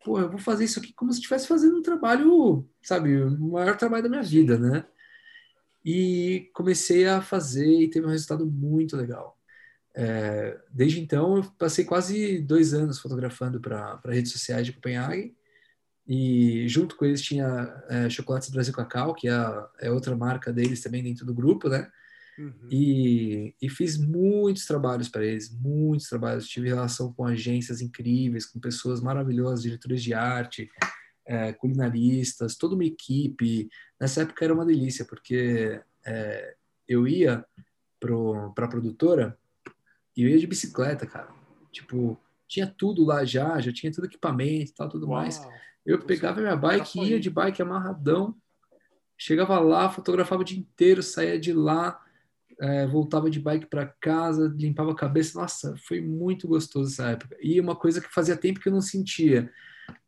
pô, 0.04 0.20
eu 0.20 0.30
vou 0.30 0.38
fazer 0.38 0.64
isso 0.64 0.78
aqui 0.80 0.92
como 0.94 1.12
se 1.12 1.18
estivesse 1.18 1.48
fazendo 1.48 1.78
um 1.78 1.82
trabalho, 1.82 2.68
sabe, 2.82 3.22
o 3.22 3.38
maior 3.50 3.76
trabalho 3.76 4.02
da 4.04 4.08
minha 4.08 4.22
vida, 4.22 4.58
né? 4.58 4.86
E 5.84 6.50
comecei 6.52 7.06
a 7.06 7.22
fazer 7.22 7.66
e 7.66 7.88
teve 7.90 8.06
um 8.06 8.10
resultado 8.10 8.46
muito 8.46 8.96
legal. 8.96 9.38
é, 9.94 10.58
desde 10.70 11.00
então, 11.00 11.38
eu 11.38 11.44
passei 11.58 11.84
quase 11.84 12.38
dois 12.40 12.74
anos 12.74 12.98
fotografando 13.00 13.60
para 13.60 14.00
redes 14.06 14.32
sociais 14.32 14.66
de 14.66 14.72
Copenhague. 14.72 15.36
E 16.08 16.68
junto 16.68 16.96
com 16.96 17.04
eles 17.04 17.20
tinha 17.20 17.82
é, 17.88 18.08
Chocolates 18.08 18.50
Brasil 18.50 18.72
Cacau, 18.72 19.14
que 19.14 19.28
é, 19.28 19.34
é, 19.80 19.90
outra 19.90 20.16
marca 20.16 20.52
deles 20.52 20.80
também 20.80 21.02
dentro 21.02 21.26
do 21.26 21.34
grupo, 21.34 21.68
né? 21.68 21.90
Uhum. 22.38 22.68
E, 22.70 23.54
e, 23.60 23.68
fiz 23.70 23.96
muitos 23.96 24.66
trabalhos 24.66 25.08
para 25.08 25.24
eles, 25.24 25.50
muitos 25.50 26.08
trabalhos. 26.08 26.46
Tive 26.46 26.68
relação 26.68 27.12
com 27.12 27.24
agências 27.24 27.80
incríveis, 27.80 28.44
com 28.44 28.60
pessoas 28.60 29.00
maravilhosas, 29.00 29.62
diretores 29.62 30.02
de 30.02 30.12
arte, 30.12 30.70
é, 31.24 31.52
culinaristas, 31.54 32.54
toda 32.54 32.74
uma 32.74 32.84
equipe. 32.84 33.68
Nessa 33.98 34.22
época 34.22 34.44
era 34.44 34.54
uma 34.54 34.66
delícia, 34.66 35.04
porque 35.04 35.80
é, 36.04 36.54
eu 36.86 37.08
ia 37.08 37.44
para 37.98 38.64
a 38.66 38.68
produtora 38.68 39.36
e 40.16 40.22
eu 40.22 40.28
ia 40.28 40.38
de 40.38 40.46
bicicleta, 40.46 41.06
cara. 41.06 41.28
Tipo, 41.72 42.18
tinha 42.46 42.66
tudo 42.66 43.04
lá 43.04 43.24
já, 43.24 43.58
já 43.60 43.72
tinha 43.72 43.92
todo 43.92 44.06
equipamento 44.06 44.70
e 44.70 44.74
tal, 44.74 44.88
tudo 44.88 45.08
Uau. 45.08 45.20
mais. 45.20 45.40
Eu 45.86 46.00
pegava 46.00 46.40
minha 46.40 46.56
bike, 46.56 47.00
ia 47.00 47.20
de 47.20 47.30
bike 47.30 47.62
amarradão, 47.62 48.34
chegava 49.16 49.58
lá, 49.60 49.88
fotografava 49.88 50.42
o 50.42 50.44
dia 50.44 50.58
inteiro, 50.58 51.00
saía 51.00 51.38
de 51.38 51.52
lá, 51.52 52.00
é, 52.60 52.86
voltava 52.86 53.30
de 53.30 53.38
bike 53.38 53.66
para 53.66 53.86
casa, 53.86 54.52
limpava 54.56 54.90
a 54.90 54.96
cabeça. 54.96 55.38
Nossa, 55.38 55.76
foi 55.86 56.00
muito 56.00 56.48
gostoso 56.48 56.92
essa 56.92 57.10
época. 57.10 57.36
E 57.40 57.60
uma 57.60 57.76
coisa 57.76 58.00
que 58.00 58.12
fazia 58.12 58.36
tempo 58.36 58.58
que 58.58 58.68
eu 58.68 58.72
não 58.72 58.80
sentia, 58.80 59.48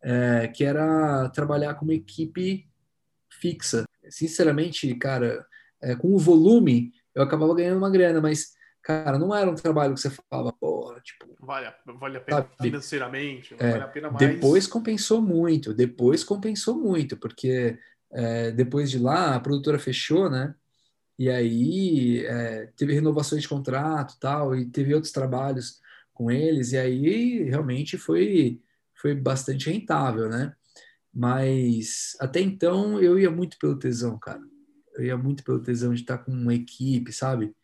é, 0.03 0.49
que 0.49 0.65
era 0.65 1.29
trabalhar 1.31 1.75
com 1.75 1.85
uma 1.85 1.95
equipe 1.95 2.69
fixa. 3.31 3.85
Sinceramente, 4.11 4.93
cara, 4.97 5.47
é, 5.81 5.95
com 5.95 6.13
o 6.13 6.19
volume, 6.19 6.93
eu 7.15 7.23
acabava 7.23 7.55
ganhando 7.55 7.79
uma 7.79 7.91
grana, 7.91 8.21
mas 8.21 8.58
cara, 8.89 9.19
não 9.19 9.35
era 9.35 9.51
um 9.51 9.55
trabalho 9.55 9.93
que 9.93 10.01
você 10.01 10.11
falava, 10.11 10.51
porra, 10.51 10.99
tipo. 11.01 11.27
Vale, 11.39 11.71
vale 11.85 12.17
a 12.17 12.21
pena 12.21 12.39
sabe? 12.39 12.49
financeiramente, 12.63 13.55
é, 13.59 13.71
vale 13.73 13.85
a 13.85 13.89
pena 13.89 14.11
mais. 14.11 14.27
Depois 14.27 14.67
compensou 14.67 15.21
muito, 15.21 15.75
depois 15.75 16.25
compensou 16.25 16.75
muito, 16.79 17.15
porque 17.19 17.79
é, 18.11 18.51
depois 18.51 18.91
de 18.91 18.99
lá 18.99 19.35
a 19.35 19.41
produtora 19.41 19.79
fechou, 19.79 20.31
né? 20.31 20.55
E 21.19 21.29
aí 21.29 22.25
é, 22.25 22.71
teve 22.77 22.95
renovações 22.95 23.43
de 23.43 23.49
contrato 23.49 24.17
tal, 24.19 24.57
e 24.57 24.65
teve 24.65 24.95
outros 24.95 25.13
trabalhos 25.13 25.81
com 26.15 26.31
eles, 26.31 26.73
e 26.73 26.79
aí 26.79 27.43
realmente 27.43 27.99
foi, 27.99 28.59
foi 28.95 29.15
bastante 29.15 29.69
rentável, 29.69 30.31
né? 30.31 30.55
Mas 31.13 32.17
até 32.21 32.41
então 32.41 32.99
eu 33.03 33.19
ia 33.19 33.31
muito 33.31 33.59
pelo 33.59 33.79
tesão, 33.79 34.19
cara. 34.19 34.41
Eu 34.95 35.05
ia 35.05 35.17
muito 35.17 35.45
pelo 35.45 35.61
tesão 35.61 35.93
de 35.93 36.01
estar 36.01 36.19
com 36.19 36.33
uma 36.33 36.55
equipe, 36.55 37.13
sabe? 37.13 37.55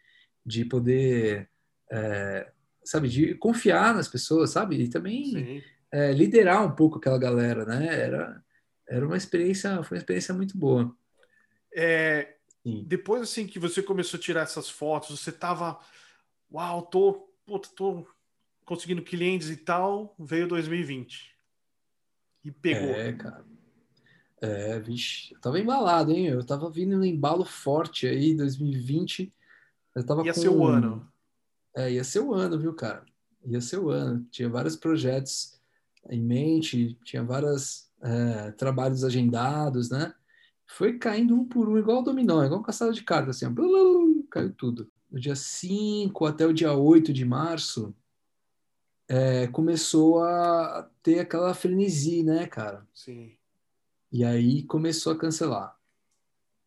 De 0.44 0.64
poder, 0.64 1.48
é, 1.90 2.50
sabe, 2.84 3.08
de 3.08 3.34
confiar 3.34 3.94
nas 3.94 4.08
pessoas, 4.08 4.50
sabe? 4.50 4.76
E 4.76 4.88
também 4.88 5.62
é, 5.90 6.12
liderar 6.12 6.66
um 6.66 6.74
pouco 6.74 6.98
aquela 6.98 7.18
galera, 7.18 7.64
né? 7.64 7.86
Era, 7.86 8.44
era 8.88 9.06
uma 9.06 9.16
experiência, 9.16 9.82
foi 9.82 9.96
uma 9.96 10.00
experiência 10.00 10.34
muito 10.34 10.56
boa. 10.58 10.94
É, 11.74 12.36
depois, 12.86 13.22
assim, 13.22 13.46
que 13.46 13.58
você 13.58 13.82
começou 13.82 14.18
a 14.18 14.22
tirar 14.22 14.42
essas 14.42 14.68
fotos, 14.68 15.20
você 15.20 15.32
tava, 15.32 15.78
uau, 16.52 16.82
tô, 16.82 17.28
puta, 17.44 17.68
tô 17.74 18.06
conseguindo 18.64 19.02
clientes 19.02 19.50
e 19.50 19.56
tal, 19.56 20.14
veio 20.18 20.48
2020. 20.48 21.34
E 22.44 22.50
pegou. 22.50 22.90
É, 22.90 23.12
cara. 23.12 23.44
É, 24.40 24.78
vixe, 24.78 25.32
eu 25.32 25.40
tava 25.40 25.58
embalado, 25.58 26.12
hein? 26.12 26.26
Eu 26.26 26.44
tava 26.44 26.70
vindo 26.70 26.98
no 26.98 27.04
embalo 27.04 27.44
forte 27.44 28.06
aí, 28.06 28.34
2020 28.34 29.32
eu 29.94 30.04
tava 30.04 30.24
ia 30.24 30.34
com... 30.34 30.40
ser 30.40 30.48
o 30.48 30.66
ano. 30.66 31.06
É, 31.76 31.92
ia 31.92 32.04
ser 32.04 32.20
o 32.20 32.34
ano, 32.34 32.58
viu, 32.58 32.74
cara? 32.74 33.04
Ia 33.44 33.60
ser 33.60 33.78
o 33.78 33.90
ano. 33.90 34.26
Tinha 34.30 34.48
vários 34.48 34.76
projetos 34.76 35.60
em 36.10 36.22
mente, 36.22 36.98
tinha 37.04 37.22
vários 37.22 37.90
é, 38.02 38.50
trabalhos 38.52 39.04
agendados, 39.04 39.90
né? 39.90 40.14
Foi 40.66 40.98
caindo 40.98 41.34
um 41.34 41.44
por 41.44 41.68
um, 41.68 41.78
igual 41.78 42.00
o 42.00 42.02
dominó, 42.02 42.44
igual 42.44 42.60
um 42.60 42.62
castelo 42.62 42.92
de 42.92 43.02
cartas, 43.02 43.36
assim, 43.36 43.54
caiu 44.30 44.52
tudo. 44.52 44.90
No 45.10 45.20
dia 45.20 45.36
5 45.36 46.24
até 46.24 46.46
o 46.46 46.52
dia 46.52 46.72
8 46.72 47.12
de 47.12 47.24
março, 47.24 47.94
é, 49.08 49.46
começou 49.48 50.22
a 50.22 50.88
ter 51.02 51.20
aquela 51.20 51.54
frenesi, 51.54 52.22
né, 52.22 52.46
cara? 52.46 52.86
Sim. 52.94 53.36
E 54.10 54.24
aí 54.24 54.62
começou 54.62 55.12
a 55.12 55.18
cancelar. 55.18 55.78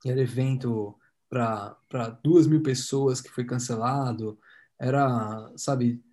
Era 0.06 0.22
evento 0.22 0.96
para 1.30 2.20
duas 2.24 2.48
mil 2.48 2.62
pessoas 2.62 3.22
que 3.22 3.30
foi 3.30 3.44
cancelado. 3.46 4.40
Era, 4.80 5.52
sabe, 5.56 6.04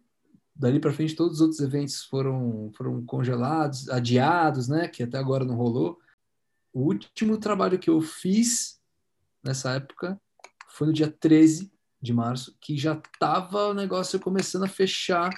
dali 0.54 0.80
para 0.80 0.92
frente 0.92 1.16
todos 1.16 1.34
os 1.34 1.40
outros 1.40 1.60
eventos 1.60 2.04
foram, 2.04 2.70
foram 2.76 3.04
congelados, 3.04 3.88
adiados, 3.88 4.68
né? 4.68 4.88
Que 4.88 5.02
até 5.02 5.18
agora 5.18 5.44
não 5.44 5.56
rolou. 5.56 5.98
O 6.72 6.82
último 6.82 7.38
trabalho 7.38 7.78
que 7.78 7.90
eu 7.90 8.00
fiz 8.00 8.80
nessa 9.42 9.72
época 9.72 10.20
foi 10.68 10.88
no 10.88 10.92
dia 10.92 11.10
13 11.10 11.72
de 12.00 12.12
março, 12.12 12.56
que 12.60 12.76
já 12.76 13.00
tava 13.18 13.68
o 13.68 13.74
negócio 13.74 14.20
começando 14.20 14.64
a 14.64 14.68
fechar. 14.68 15.30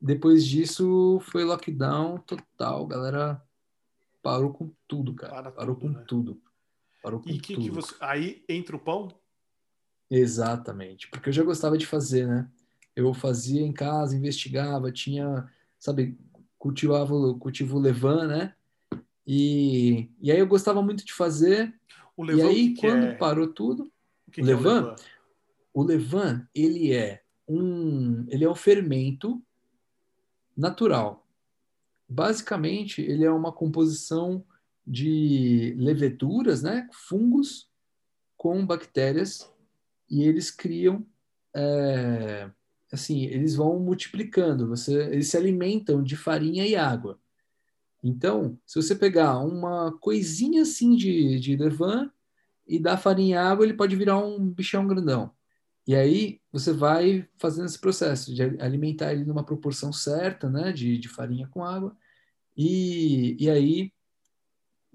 Depois 0.00 0.46
disso 0.46 1.20
foi 1.20 1.44
lockdown 1.44 2.18
total, 2.18 2.86
galera 2.86 3.42
parou 4.22 4.52
com 4.52 4.72
tudo, 4.88 5.14
cara. 5.14 5.44
Para 5.44 5.52
parou 5.52 5.76
tudo, 5.76 5.92
com 5.92 5.98
né? 5.98 6.04
tudo. 6.06 6.42
E 7.26 7.38
que, 7.38 7.56
que 7.56 7.70
você. 7.70 7.94
Aí 8.00 8.44
entra 8.48 8.76
o 8.76 8.80
pão? 8.80 9.08
Exatamente. 10.10 11.08
Porque 11.08 11.28
eu 11.28 11.32
já 11.32 11.42
gostava 11.42 11.76
de 11.76 11.86
fazer, 11.86 12.26
né? 12.26 12.48
Eu 12.94 13.12
fazia 13.12 13.60
em 13.60 13.72
casa, 13.72 14.16
investigava, 14.16 14.90
tinha, 14.90 15.48
sabe, 15.78 16.18
cultivava 16.58 17.12
cultivo 17.38 17.78
levan, 17.78 18.26
né? 18.26 18.54
E, 19.26 20.08
e 20.20 20.30
aí 20.30 20.38
eu 20.38 20.46
gostava 20.46 20.82
muito 20.82 21.04
de 21.04 21.12
fazer. 21.12 21.74
O 22.16 22.24
levan, 22.24 22.44
e 22.44 22.48
aí, 22.48 22.74
quando 22.76 23.04
é... 23.04 23.14
parou 23.14 23.48
tudo, 23.48 23.90
o, 24.26 24.30
que 24.30 24.40
o, 24.40 24.44
levan, 24.44 24.70
é 24.70 24.80
o 24.80 24.82
levan, 24.82 24.96
o 25.74 25.82
levan, 25.82 26.48
ele 26.54 26.92
é 26.92 27.22
um, 27.46 28.26
ele 28.28 28.44
é 28.44 28.50
um 28.50 28.54
fermento 28.54 29.42
natural. 30.56 31.26
Basicamente, 32.08 33.02
ele 33.02 33.24
é 33.24 33.30
uma 33.30 33.52
composição 33.52 34.44
de 34.86 35.74
leveduras, 35.78 36.62
né, 36.62 36.88
fungos 36.92 37.68
com 38.36 38.64
bactérias 38.64 39.50
e 40.08 40.22
eles 40.22 40.50
criam, 40.50 41.04
é, 41.54 42.50
assim, 42.92 43.24
eles 43.24 43.56
vão 43.56 43.80
multiplicando. 43.80 44.68
Você, 44.68 44.94
eles 45.06 45.28
se 45.28 45.36
alimentam 45.36 46.02
de 46.02 46.16
farinha 46.16 46.66
e 46.66 46.76
água. 46.76 47.18
Então, 48.02 48.58
se 48.64 48.80
você 48.80 48.94
pegar 48.94 49.40
uma 49.40 49.90
coisinha 49.98 50.62
assim 50.62 50.94
de, 50.94 51.40
de 51.40 51.56
levan 51.56 52.10
e 52.66 52.78
dar 52.78 52.96
farinha 52.96 53.36
e 53.36 53.38
água, 53.38 53.64
ele 53.64 53.74
pode 53.74 53.96
virar 53.96 54.18
um 54.18 54.48
bichão 54.48 54.86
grandão. 54.86 55.32
E 55.86 55.94
aí 55.94 56.40
você 56.52 56.72
vai 56.72 57.28
fazendo 57.38 57.66
esse 57.66 57.78
processo 57.78 58.34
de 58.34 58.42
alimentar 58.60 59.12
ele 59.12 59.24
numa 59.24 59.44
proporção 59.44 59.92
certa, 59.92 60.50
né, 60.50 60.72
de, 60.72 60.98
de 60.98 61.08
farinha 61.08 61.48
com 61.48 61.64
água. 61.64 61.96
E, 62.56 63.36
e 63.38 63.50
aí 63.50 63.92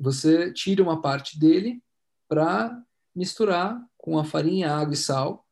você 0.02 0.52
tira 0.52 0.82
uma 0.82 1.00
parte 1.00 1.40
dele 1.40 1.82
para 2.28 2.76
misturar 3.16 3.80
com 3.98 4.18
a 4.18 4.26
farinha, 4.26 4.74
água 4.74 4.96
e 4.96 4.98
sal. 4.98 5.46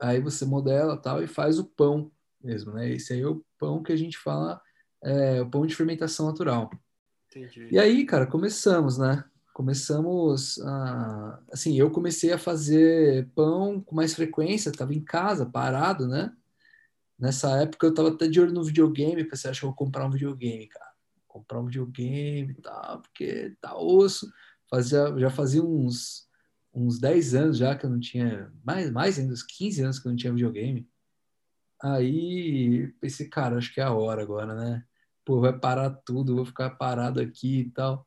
Aí 0.00 0.20
você 0.20 0.44
modela 0.44 0.96
tal 0.96 1.22
e 1.22 1.26
faz 1.26 1.58
o 1.58 1.64
pão 1.64 2.12
mesmo, 2.40 2.72
né? 2.72 2.88
Esse 2.90 3.12
aí 3.12 3.22
é 3.22 3.26
o 3.26 3.44
pão 3.58 3.82
que 3.82 3.92
a 3.92 3.96
gente 3.96 4.16
fala, 4.16 4.60
é, 5.02 5.40
o 5.42 5.50
pão 5.50 5.66
de 5.66 5.74
fermentação 5.74 6.26
natural. 6.26 6.70
Entendi. 7.28 7.68
E 7.72 7.78
aí, 7.78 8.04
cara, 8.04 8.26
começamos, 8.26 8.98
né? 8.98 9.24
Começamos 9.52 10.60
a, 10.60 11.40
assim, 11.50 11.76
eu 11.76 11.90
comecei 11.90 12.32
a 12.32 12.38
fazer 12.38 13.28
pão 13.34 13.80
com 13.80 13.96
mais 13.96 14.14
frequência, 14.14 14.70
estava 14.70 14.94
em 14.94 15.02
casa, 15.02 15.44
parado, 15.44 16.06
né? 16.06 16.32
Nessa 17.18 17.62
época 17.62 17.86
eu 17.86 17.90
estava 17.90 18.10
até 18.10 18.28
de 18.28 18.40
olho 18.40 18.52
no 18.52 18.62
videogame, 18.62 19.24
pensei, 19.24 19.50
acho 19.50 19.60
que 19.60 19.66
eu 19.66 19.70
vou 19.70 19.76
comprar 19.76 20.06
um 20.06 20.10
videogame, 20.10 20.68
cara 20.68 20.85
comprar 21.36 21.60
um 21.60 21.66
videogame 21.66 22.52
e 22.52 22.62
tal, 22.62 23.00
porque 23.02 23.54
tá 23.60 23.76
osso. 23.76 24.30
Fazia, 24.68 25.14
já 25.18 25.30
fazia 25.30 25.62
uns, 25.62 26.26
uns 26.74 26.98
10 26.98 27.34
anos 27.34 27.58
já 27.58 27.76
que 27.76 27.86
eu 27.86 27.90
não 27.90 28.00
tinha, 28.00 28.50
mais, 28.64 28.90
mais 28.90 29.18
ainda, 29.18 29.32
uns 29.32 29.42
15 29.42 29.82
anos 29.82 29.98
que 29.98 30.06
eu 30.06 30.10
não 30.10 30.16
tinha 30.16 30.32
videogame. 30.32 30.88
Aí 31.82 32.88
pensei, 33.00 33.28
cara, 33.28 33.56
acho 33.56 33.72
que 33.72 33.80
é 33.80 33.84
a 33.84 33.92
hora 33.92 34.22
agora, 34.22 34.54
né? 34.54 34.84
Pô, 35.24 35.40
vai 35.40 35.56
parar 35.56 35.90
tudo, 35.90 36.36
vou 36.36 36.44
ficar 36.44 36.70
parado 36.70 37.20
aqui 37.20 37.60
e 37.60 37.70
tal. 37.70 38.06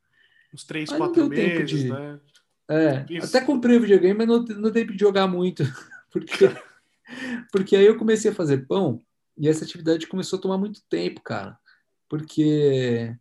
Uns 0.54 0.64
3, 0.64 0.90
4 0.90 1.30
meses, 1.30 1.70
de... 1.70 1.90
né? 1.90 2.20
É, 2.68 3.06
Isso. 3.10 3.36
até 3.36 3.46
comprei 3.46 3.78
o 3.78 3.82
videogame, 3.82 4.18
mas 4.18 4.28
não, 4.28 4.44
não 4.44 4.72
dei 4.72 4.86
de 4.86 4.98
jogar 4.98 5.28
muito, 5.28 5.64
porque, 6.12 6.46
porque 7.52 7.76
aí 7.76 7.86
eu 7.86 7.98
comecei 7.98 8.32
a 8.32 8.36
fazer 8.36 8.68
pão 8.68 9.02
e 9.38 9.48
essa 9.48 9.64
atividade 9.64 10.08
começou 10.08 10.38
a 10.38 10.42
tomar 10.42 10.58
muito 10.58 10.82
tempo, 10.88 11.22
cara 11.22 11.58
porque 12.10 13.16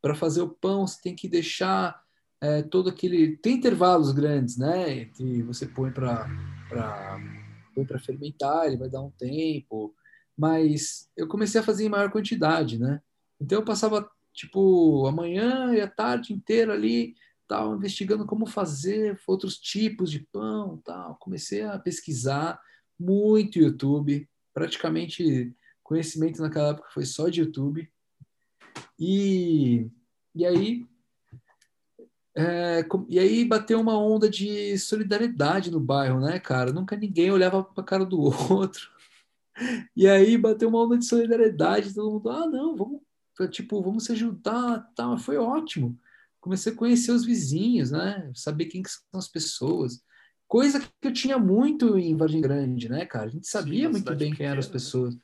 para 0.00 0.14
fazer 0.14 0.42
o 0.42 0.48
pão 0.48 0.86
você 0.86 1.00
tem 1.02 1.14
que 1.14 1.28
deixar 1.28 2.00
é, 2.40 2.62
todo 2.62 2.88
aquele 2.88 3.36
tem 3.36 3.56
intervalos 3.56 4.12
grandes, 4.12 4.56
né? 4.56 5.00
Entre 5.00 5.42
você 5.42 5.66
põe 5.66 5.90
para 5.90 6.28
para 6.68 7.98
fermentar, 8.00 8.66
ele 8.66 8.76
vai 8.76 8.88
dar 8.88 9.02
um 9.02 9.10
tempo. 9.10 9.94
mas 10.36 11.08
eu 11.16 11.26
comecei 11.28 11.60
a 11.60 11.64
fazer 11.64 11.84
em 11.84 11.88
maior 11.88 12.10
quantidade, 12.10 12.78
né? 12.78 13.00
Então 13.40 13.58
eu 13.58 13.64
passava 13.64 14.08
tipo 14.32 15.06
a 15.06 15.12
manhã 15.12 15.74
e 15.74 15.80
a 15.80 15.88
tarde 15.88 16.32
inteira 16.32 16.72
ali, 16.74 17.14
tal, 17.48 17.74
investigando 17.74 18.26
como 18.26 18.46
fazer 18.46 19.20
outros 19.26 19.58
tipos 19.58 20.10
de 20.10 20.20
pão, 20.32 20.80
tal. 20.84 21.16
Comecei 21.16 21.62
a 21.62 21.78
pesquisar 21.78 22.60
muito 22.98 23.58
YouTube, 23.58 24.28
praticamente 24.54 25.54
conhecimento 25.82 26.42
naquela 26.42 26.70
época 26.70 26.90
foi 26.92 27.04
só 27.04 27.28
de 27.28 27.40
YouTube. 27.40 27.90
E, 28.98 29.90
e 30.34 30.46
aí 30.46 30.86
é, 32.38 32.86
e 33.08 33.18
aí 33.18 33.44
bateu 33.44 33.80
uma 33.80 33.98
onda 33.98 34.30
de 34.30 34.78
solidariedade 34.78 35.72
no 35.72 35.80
bairro, 35.80 36.20
né, 36.20 36.38
cara? 36.38 36.72
Nunca 36.72 36.96
ninguém 36.96 37.32
olhava 37.32 37.64
para 37.64 37.82
a 37.82 37.86
cara 37.86 38.04
do 38.04 38.20
outro. 38.52 38.88
E 39.96 40.06
aí 40.06 40.38
bateu 40.38 40.68
uma 40.68 40.84
onda 40.84 40.96
de 40.96 41.04
solidariedade, 41.04 41.92
todo 41.92 42.12
mundo, 42.12 42.30
ah, 42.30 42.46
não, 42.46 42.76
vamos, 42.76 43.00
tipo, 43.50 43.82
vamos 43.82 44.04
se 44.04 44.12
ajudar, 44.12 44.88
tal. 44.94 45.18
Foi 45.18 45.36
ótimo. 45.36 45.98
Comecei 46.40 46.72
a 46.72 46.76
conhecer 46.76 47.10
os 47.10 47.24
vizinhos, 47.24 47.90
né? 47.90 48.30
Saber 48.34 48.66
quem 48.66 48.84
que 48.84 48.90
são 48.90 49.18
as 49.18 49.26
pessoas. 49.26 50.00
Coisa 50.46 50.78
que 50.78 50.88
eu 51.02 51.12
tinha 51.12 51.38
muito 51.38 51.98
em 51.98 52.16
Vargem 52.16 52.40
Grande, 52.40 52.88
né, 52.88 53.04
cara? 53.04 53.26
A 53.26 53.30
gente 53.30 53.48
sabia 53.48 53.86
Sim, 53.86 53.92
muito 53.92 54.14
bem 54.14 54.32
quem 54.32 54.46
eram 54.46 54.60
as 54.60 54.68
né? 54.68 54.72
pessoas. 54.72 55.18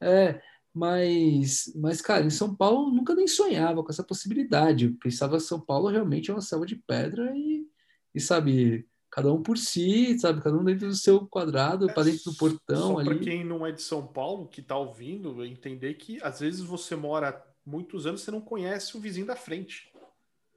É, 0.00 0.40
mas, 0.74 1.70
mas, 1.76 2.00
cara, 2.00 2.24
em 2.24 2.30
São 2.30 2.54
Paulo 2.54 2.88
eu 2.88 2.94
nunca 2.94 3.14
nem 3.14 3.26
sonhava 3.26 3.82
com 3.82 3.90
essa 3.90 4.02
possibilidade. 4.02 4.86
Eu 4.86 4.94
pensava 4.98 5.36
que 5.36 5.42
São 5.42 5.60
Paulo 5.60 5.88
realmente 5.88 6.30
é 6.30 6.34
uma 6.34 6.40
selva 6.40 6.64
de 6.64 6.76
pedra 6.76 7.30
e, 7.36 7.66
e 8.14 8.20
sabe, 8.20 8.88
cada 9.10 9.30
um 9.30 9.42
por 9.42 9.58
si, 9.58 10.18
sabe, 10.18 10.40
cada 10.40 10.56
um 10.56 10.64
dentro 10.64 10.88
do 10.88 10.94
seu 10.94 11.26
quadrado, 11.26 11.90
é, 11.90 11.92
para 11.92 12.04
dentro 12.04 12.30
do 12.30 12.36
portão 12.38 12.98
ali. 12.98 13.10
Para 13.10 13.18
quem 13.18 13.44
não 13.44 13.66
é 13.66 13.70
de 13.70 13.82
São 13.82 14.06
Paulo, 14.06 14.48
que 14.48 14.62
está 14.62 14.76
ouvindo, 14.76 15.44
entender 15.44 15.94
que 15.94 16.18
às 16.22 16.40
vezes 16.40 16.62
você 16.62 16.96
mora 16.96 17.44
muitos 17.64 18.06
anos, 18.06 18.22
você 18.22 18.30
não 18.30 18.40
conhece 18.40 18.96
o 18.96 19.00
vizinho 19.00 19.26
da 19.26 19.36
frente. 19.36 19.92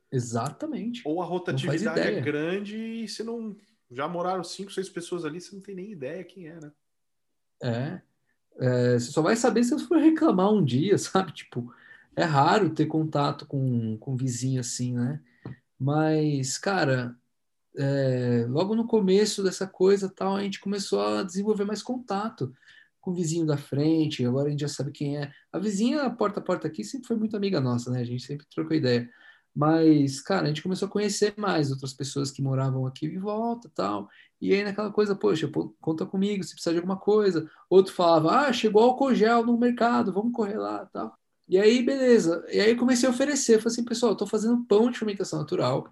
Exatamente. 0.10 1.02
Ou 1.04 1.22
a 1.22 1.26
rotatividade 1.26 2.00
é 2.00 2.22
grande 2.22 2.78
e 2.78 3.08
você 3.08 3.22
não. 3.22 3.56
Já 3.92 4.08
moraram 4.08 4.44
cinco, 4.44 4.72
seis 4.72 4.88
pessoas 4.88 5.26
ali, 5.26 5.42
você 5.42 5.54
não 5.54 5.62
tem 5.62 5.76
nem 5.76 5.92
ideia 5.92 6.24
quem 6.24 6.48
é, 6.48 6.60
né? 6.60 6.72
É. 7.62 8.02
É, 8.60 8.94
você 8.94 9.12
só 9.12 9.22
vai 9.22 9.36
saber 9.36 9.64
se 9.64 9.72
você 9.72 9.86
for 9.86 9.98
reclamar 9.98 10.52
um 10.52 10.64
dia, 10.64 10.98
sabe? 11.00 11.32
Tipo, 11.34 11.74
é 12.16 12.24
raro 12.24 12.70
ter 12.70 12.86
contato 12.86 13.46
com, 13.46 13.98
com 13.98 14.16
vizinho 14.16 14.60
assim, 14.60 14.94
né? 14.94 15.20
Mas, 15.80 16.58
cara, 16.58 17.16
é, 17.78 18.46
logo 18.50 18.76
no 18.76 18.88
começo 18.88 19.44
dessa 19.44 19.68
coisa 19.68 20.10
tal, 20.10 20.36
a 20.36 20.44
gente 20.44 20.60
começou 20.60 21.02
a 21.02 21.24
desenvolver 21.24 21.66
mais 21.66 21.84
contato 21.84 22.54
com 23.02 23.12
o 23.12 23.14
vizinho 23.14 23.46
da 23.46 23.58
frente, 23.58 24.26
agora 24.26 24.48
a 24.48 24.52
gente 24.52 24.62
já 24.62 24.68
sabe 24.68 24.92
quem 24.92 25.18
é. 25.18 25.32
A 25.52 25.60
vizinha 25.60 26.10
porta 26.10 26.40
a 26.40 26.44
porta 26.44 26.68
aqui 26.68 26.84
sempre 26.84 27.08
foi 27.08 27.18
muito 27.18 27.38
amiga 27.38 27.62
nossa, 27.62 27.92
né? 27.92 28.00
A 28.02 28.06
gente 28.06 28.24
sempre 28.24 28.48
trocou 28.54 28.76
ideia. 28.76 29.10
Mas, 29.56 30.20
cara, 30.22 30.44
a 30.44 30.48
gente 30.48 30.62
começou 30.62 30.88
a 30.88 30.92
conhecer 30.92 31.34
mais 31.38 31.72
outras 31.72 31.94
pessoas 31.94 32.30
que 32.30 32.42
moravam 32.42 32.86
aqui 32.86 33.06
em 33.06 33.18
volta 33.18 33.72
tal. 33.74 34.10
E 34.42 34.54
aí 34.54 34.64
naquela 34.64 34.92
coisa, 34.92 35.16
poxa, 35.16 35.50
conta 35.80 36.06
comigo 36.06 36.44
se 36.44 36.52
precisar 36.52 36.72
de 36.74 36.80
alguma 36.80 36.98
coisa. 36.98 37.50
Outro 37.70 37.94
falava, 37.94 38.48
ah, 38.48 38.54
chegou 38.54 38.84
álcool 38.84 39.16
gel 39.16 39.46
no 39.46 39.58
mercado, 39.58 40.12
vamos 40.12 40.34
correr 40.34 40.58
lá 40.58 40.86
tal. 40.88 41.18
E 41.48 41.58
aí, 41.58 41.82
beleza. 41.84 42.46
E 42.50 42.60
aí 42.60 42.76
comecei 42.76 43.08
a 43.08 43.12
oferecer. 43.12 43.60
Falei 43.60 43.74
assim, 43.74 43.86
pessoal, 43.86 44.12
estou 44.14 44.28
fazendo 44.28 44.66
pão 44.66 44.92
de 44.92 45.00
fermentação 45.00 45.40
natural 45.40 45.88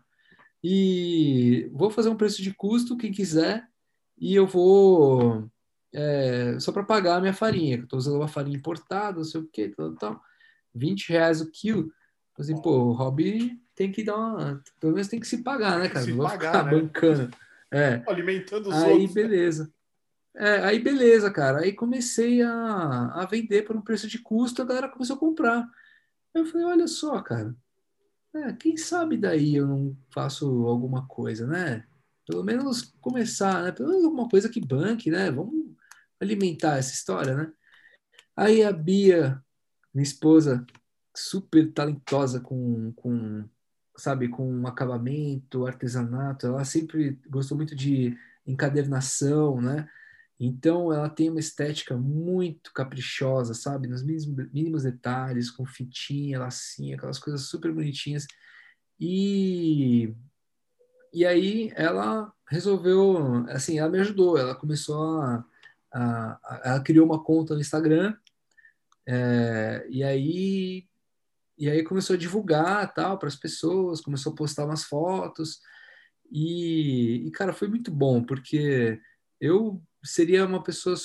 e 0.64 1.70
vou 1.74 1.90
fazer 1.90 2.10
um 2.10 2.16
preço 2.16 2.42
de 2.42 2.54
custo, 2.54 2.98
quem 2.98 3.12
quiser, 3.12 3.68
e 4.18 4.34
eu 4.34 4.48
vou 4.48 5.50
é, 5.94 6.58
só 6.60 6.72
para 6.72 6.84
pagar 6.84 7.18
a 7.18 7.22
minha 7.22 7.34
farinha, 7.34 7.78
que 7.78 7.84
eu 7.84 7.86
estou 7.86 8.00
usando 8.00 8.16
uma 8.16 8.28
farinha 8.28 8.58
importada, 8.58 9.18
não 9.18 9.24
sei 9.24 9.42
o 9.42 9.48
que, 9.48 9.70
tal, 9.70 9.94
tal. 9.96 10.22
20 10.74 11.10
reais 11.10 11.42
o 11.42 11.52
quilo. 11.52 11.92
Assim, 12.38 12.60
pô, 12.62 12.72
o 12.72 12.94
hobby 12.94 13.62
tem 13.76 13.92
que 13.92 14.04
dar 14.04 14.18
uma. 14.18 14.64
Pelo 14.80 14.94
menos 14.94 15.08
tem 15.08 15.20
que 15.20 15.28
se 15.28 15.44
pagar, 15.44 15.80
né, 15.80 15.90
cara? 15.90 16.06
Se 16.06 16.14
não 16.14 16.26
pagar, 16.26 16.66
né? 16.66 16.72
bancando. 16.72 17.30
É. 17.72 18.04
Alimentando 18.08 18.70
os 18.70 18.76
aí, 18.76 18.92
outros. 18.92 18.98
Aí, 19.00 19.08
né? 19.08 19.14
beleza. 19.14 19.64
Né? 19.66 19.72
É, 20.36 20.64
aí, 20.64 20.80
beleza, 20.80 21.32
cara. 21.32 21.60
Aí 21.60 21.74
comecei 21.74 22.42
a, 22.42 23.22
a 23.22 23.26
vender 23.26 23.64
por 23.64 23.76
um 23.76 23.82
preço 23.82 24.08
de 24.08 24.20
custo, 24.20 24.62
a 24.62 24.66
galera 24.66 24.90
começou 24.90 25.16
a 25.16 25.20
comprar. 25.20 25.68
Eu 26.34 26.46
falei, 26.46 26.66
olha 26.66 26.88
só, 26.88 27.22
cara. 27.22 27.56
É, 28.36 28.52
quem 28.54 28.76
sabe 28.76 29.16
daí 29.16 29.56
eu 29.56 29.68
não 29.68 29.96
faço 30.12 30.48
alguma 30.66 31.08
coisa, 31.08 31.46
né? 31.46 31.86
Pelo 32.26 32.44
menos 32.44 32.94
começar, 33.00 33.64
né? 33.64 33.72
Pelo 33.72 33.90
menos 33.90 34.06
alguma 34.06 34.28
coisa 34.28 34.50
que 34.50 34.60
banque, 34.60 35.12
né? 35.12 35.30
Vamos 35.30 35.76
alimentar 36.20 36.78
essa 36.78 36.94
história, 36.94 37.36
né? 37.36 37.54
Aí 38.36 38.64
a 38.64 38.72
Bia, 38.72 39.40
minha 39.94 40.04
esposa, 40.04 40.66
super 41.16 41.72
talentosa 41.72 42.40
com, 42.40 42.92
com 42.94 43.48
sabe, 43.98 44.28
com 44.28 44.66
acabamento, 44.68 45.66
artesanato. 45.66 46.48
Ela 46.48 46.66
sempre 46.66 47.20
gostou 47.30 47.58
muito 47.58 47.76
de 47.76 48.18
encadernação, 48.46 49.62
né? 49.62 49.88
Então 50.40 50.92
ela 50.92 51.10
tem 51.10 51.30
uma 51.30 51.40
estética 51.40 51.96
muito 51.96 52.74
caprichosa, 52.74 53.54
sabe? 53.54 53.88
Nos 53.88 54.04
mínimos, 54.04 54.52
mínimos 54.52 54.84
detalhes, 54.84 55.52
com 55.52 55.66
fitinha, 55.66 56.40
lacinha, 56.40 56.96
aquelas 56.96 57.20
coisas 57.20 57.44
super 57.44 57.72
bonitinhas. 57.72 58.26
E 59.00 60.14
e 61.14 61.26
aí 61.26 61.72
ela 61.76 62.34
resolveu, 62.50 63.46
assim, 63.50 63.78
ela 63.78 63.90
me 63.90 64.00
ajudou. 64.00 64.38
Ela 64.38 64.56
começou 64.56 65.22
a, 65.22 65.46
a, 65.94 66.40
a 66.44 66.62
ela 66.66 66.84
criou 66.84 67.06
uma 67.06 67.24
conta 67.24 67.54
no 67.54 67.62
Instagram. 67.62 68.16
É, 69.08 69.86
e 69.90 70.04
aí 70.04 70.88
e 71.58 71.70
aí 71.70 71.84
começou 71.84 72.16
a 72.16 72.20
divulgar 72.20 72.94
tal 72.94 73.18
para 73.18 73.28
as 73.28 73.36
pessoas, 73.36 74.02
começou 74.02 74.34
a 74.34 74.36
postar 74.36 74.66
umas 74.66 74.84
fotos. 74.84 75.60
E, 76.32 77.28
e, 77.28 77.32
cara, 77.32 77.54
foi 77.54 77.68
muito 77.68 77.92
bom, 77.92 78.24
porque 78.24 79.00
eu 79.40 79.82
seria 80.04 80.46
uma 80.46 80.64
pessoa, 80.64 80.96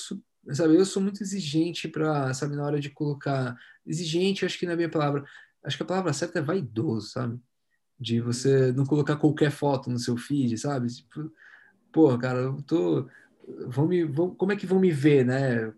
sabe, 0.51 0.75
eu 0.75 0.85
sou 0.85 1.01
muito 1.01 1.21
exigente 1.21 1.87
para, 1.87 2.33
sabe, 2.33 2.55
na 2.55 2.65
hora 2.65 2.79
de 2.79 2.89
colocar. 2.89 3.55
Exigente, 3.85 4.45
acho 4.45 4.57
que 4.57 4.65
não 4.65 4.73
é 4.73 4.75
minha 4.75 4.89
palavra. 4.89 5.23
Acho 5.63 5.77
que 5.77 5.83
a 5.83 5.85
palavra 5.85 6.13
certa 6.13 6.39
é 6.39 6.41
vaidoso, 6.41 7.09
sabe? 7.09 7.39
De 7.99 8.21
você 8.21 8.71
não 8.71 8.85
colocar 8.85 9.17
qualquer 9.17 9.51
foto 9.51 9.89
no 9.89 9.99
seu 9.99 10.17
feed, 10.17 10.57
sabe? 10.57 10.87
Tipo, 10.87 11.31
pô, 11.91 12.17
cara, 12.17 12.39
eu 12.39 12.61
tô. 12.63 13.07
Vão 13.67 13.87
me, 13.87 14.03
vão, 14.03 14.33
como 14.35 14.51
é 14.51 14.55
que 14.55 14.65
vão 14.65 14.79
me 14.79 14.91
ver, 14.91 15.25
né? 15.25 15.73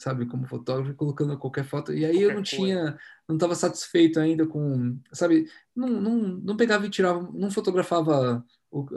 Sabe, 0.00 0.24
como 0.24 0.46
fotógrafo, 0.46 0.94
colocando 0.94 1.36
qualquer 1.36 1.64
foto. 1.64 1.92
E 1.92 2.06
aí 2.06 2.12
qualquer 2.12 2.30
eu 2.30 2.34
não 2.34 2.42
tinha, 2.42 2.98
não 3.28 3.36
estava 3.36 3.54
satisfeito 3.54 4.18
ainda 4.18 4.46
com, 4.46 4.98
sabe, 5.12 5.46
não, 5.76 5.88
não, 5.88 6.16
não 6.16 6.56
pegava 6.56 6.86
e 6.86 6.90
tirava, 6.90 7.30
não 7.34 7.50
fotografava 7.50 8.42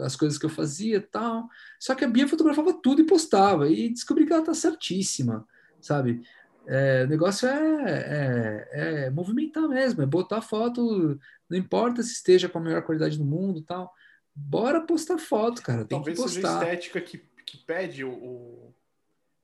as 0.01 0.16
coisas 0.16 0.38
que 0.38 0.45
eu 0.45 0.49
fazia 0.49 1.01
tal. 1.01 1.49
Só 1.78 1.93
que 1.93 2.06
a 2.06 2.08
Bia 2.08 2.26
fotografava 2.26 2.74
tudo 2.74 3.01
e 3.01 3.06
postava. 3.06 3.70
E 3.70 3.89
descobri 3.89 4.26
que 4.26 4.32
ela 4.32 4.45
tá 4.45 4.54
certíssima, 4.54 5.45
sabe? 5.82 6.24
É, 6.66 7.04
o 7.04 7.10
negócio 7.10 7.49
é, 7.49 7.84
é, 7.86 8.70
é, 8.72 9.10
movimentar 9.10 9.68
mesmo, 9.68 10.01
é 10.01 10.06
botar 10.06 10.39
foto, 10.41 11.20
não 11.49 11.58
importa 11.58 12.01
se 12.01 12.14
esteja 12.14 12.47
com 12.47 12.60
a 12.60 12.62
melhor 12.62 12.82
qualidade 12.84 13.18
do 13.18 13.26
mundo 13.26 13.62
tal. 13.62 13.91
Bora 14.34 14.80
postar 14.80 15.18
foto, 15.18 15.62
cara. 15.62 15.84
Tem 15.84 15.97
Talvez 15.97 16.18
que 16.18 16.24
postar. 16.24 16.39
seja 16.39 16.60
a 16.60 16.64
estética 16.64 17.01
que, 17.01 17.18
que 17.45 17.58
pede 17.58 18.06
o 18.06 18.74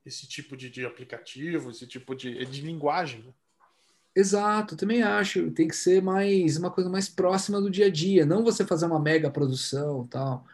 esse 0.04 0.26
tipo 0.26 0.56
de, 0.56 0.70
de 0.70 0.84
aplicativo, 0.84 1.70
esse 1.70 1.86
tipo 1.86 2.14
de, 2.14 2.44
de 2.46 2.60
linguagem. 2.62 3.22
Né? 3.22 3.32
Exato, 4.14 4.76
também 4.76 5.02
acho. 5.02 5.50
Tem 5.52 5.68
que 5.68 5.76
ser 5.76 6.02
mais 6.02 6.56
uma 6.56 6.70
coisa 6.70 6.90
mais 6.90 7.08
próxima 7.08 7.60
do 7.60 7.70
dia 7.70 7.86
a 7.86 7.90
dia, 7.90 8.26
não 8.26 8.44
você 8.44 8.64
fazer 8.64 8.86
uma 8.86 9.00
mega 9.00 9.30
produção 9.30 10.06
tal. 10.06 10.46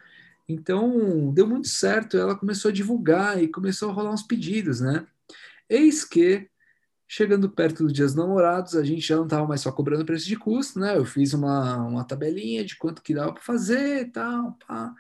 Então, 0.49 1.33
deu 1.33 1.47
muito 1.47 1.69
certo. 1.69 2.17
Ela 2.17 2.37
começou 2.37 2.71
a 2.71 2.75
divulgar 2.75 3.43
e 3.43 3.49
começou 3.49 3.91
a 3.91 3.93
rolar 3.93 4.13
uns 4.13 4.23
pedidos, 4.23 4.81
né? 4.81 5.07
Eis 5.69 6.05
que, 6.05 6.49
chegando 7.09 7.51
perto 7.51 7.85
do 7.85 7.93
Dia 7.93 8.05
dos 8.05 8.15
Namorados, 8.15 8.77
a 8.77 8.85
gente 8.85 9.01
já 9.07 9.17
não 9.17 9.25
estava 9.25 9.47
mais 9.47 9.61
só 9.63 9.73
cobrando 9.73 10.05
preço 10.07 10.27
de 10.27 10.37
custo, 10.37 10.79
né? 10.79 10.97
Eu 10.97 11.05
fiz 11.05 11.33
uma, 11.35 11.79
uma 11.79 12.05
tabelinha 12.05 12.65
de 12.65 12.77
quanto 12.77 13.03
que 13.03 13.15
dava 13.15 13.33
para 13.33 13.43
fazer 13.43 14.11
tal, 14.13 14.57
pá. 14.67 14.95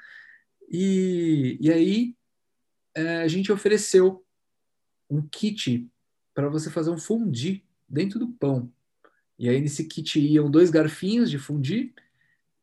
E, 0.71 1.59
e 1.61 1.71
aí, 1.73 2.17
é, 2.95 3.23
a 3.23 3.29
gente 3.29 3.53
ofereceu 3.53 4.26
um 5.09 5.23
kit 5.23 5.91
para 6.35 6.49
você 6.49 6.71
fazer 6.71 6.91
um 6.91 6.99
fondue 6.99 7.65
dentro 7.89 8.19
do 8.19 8.29
pão. 8.29 8.73
E 9.39 9.49
aí 9.49 9.61
nesse 9.61 9.85
kit 9.85 10.19
iam 10.19 10.51
dois 10.51 10.71
garfinhos 10.71 11.31
de 11.31 11.39
fundir, 11.39 11.95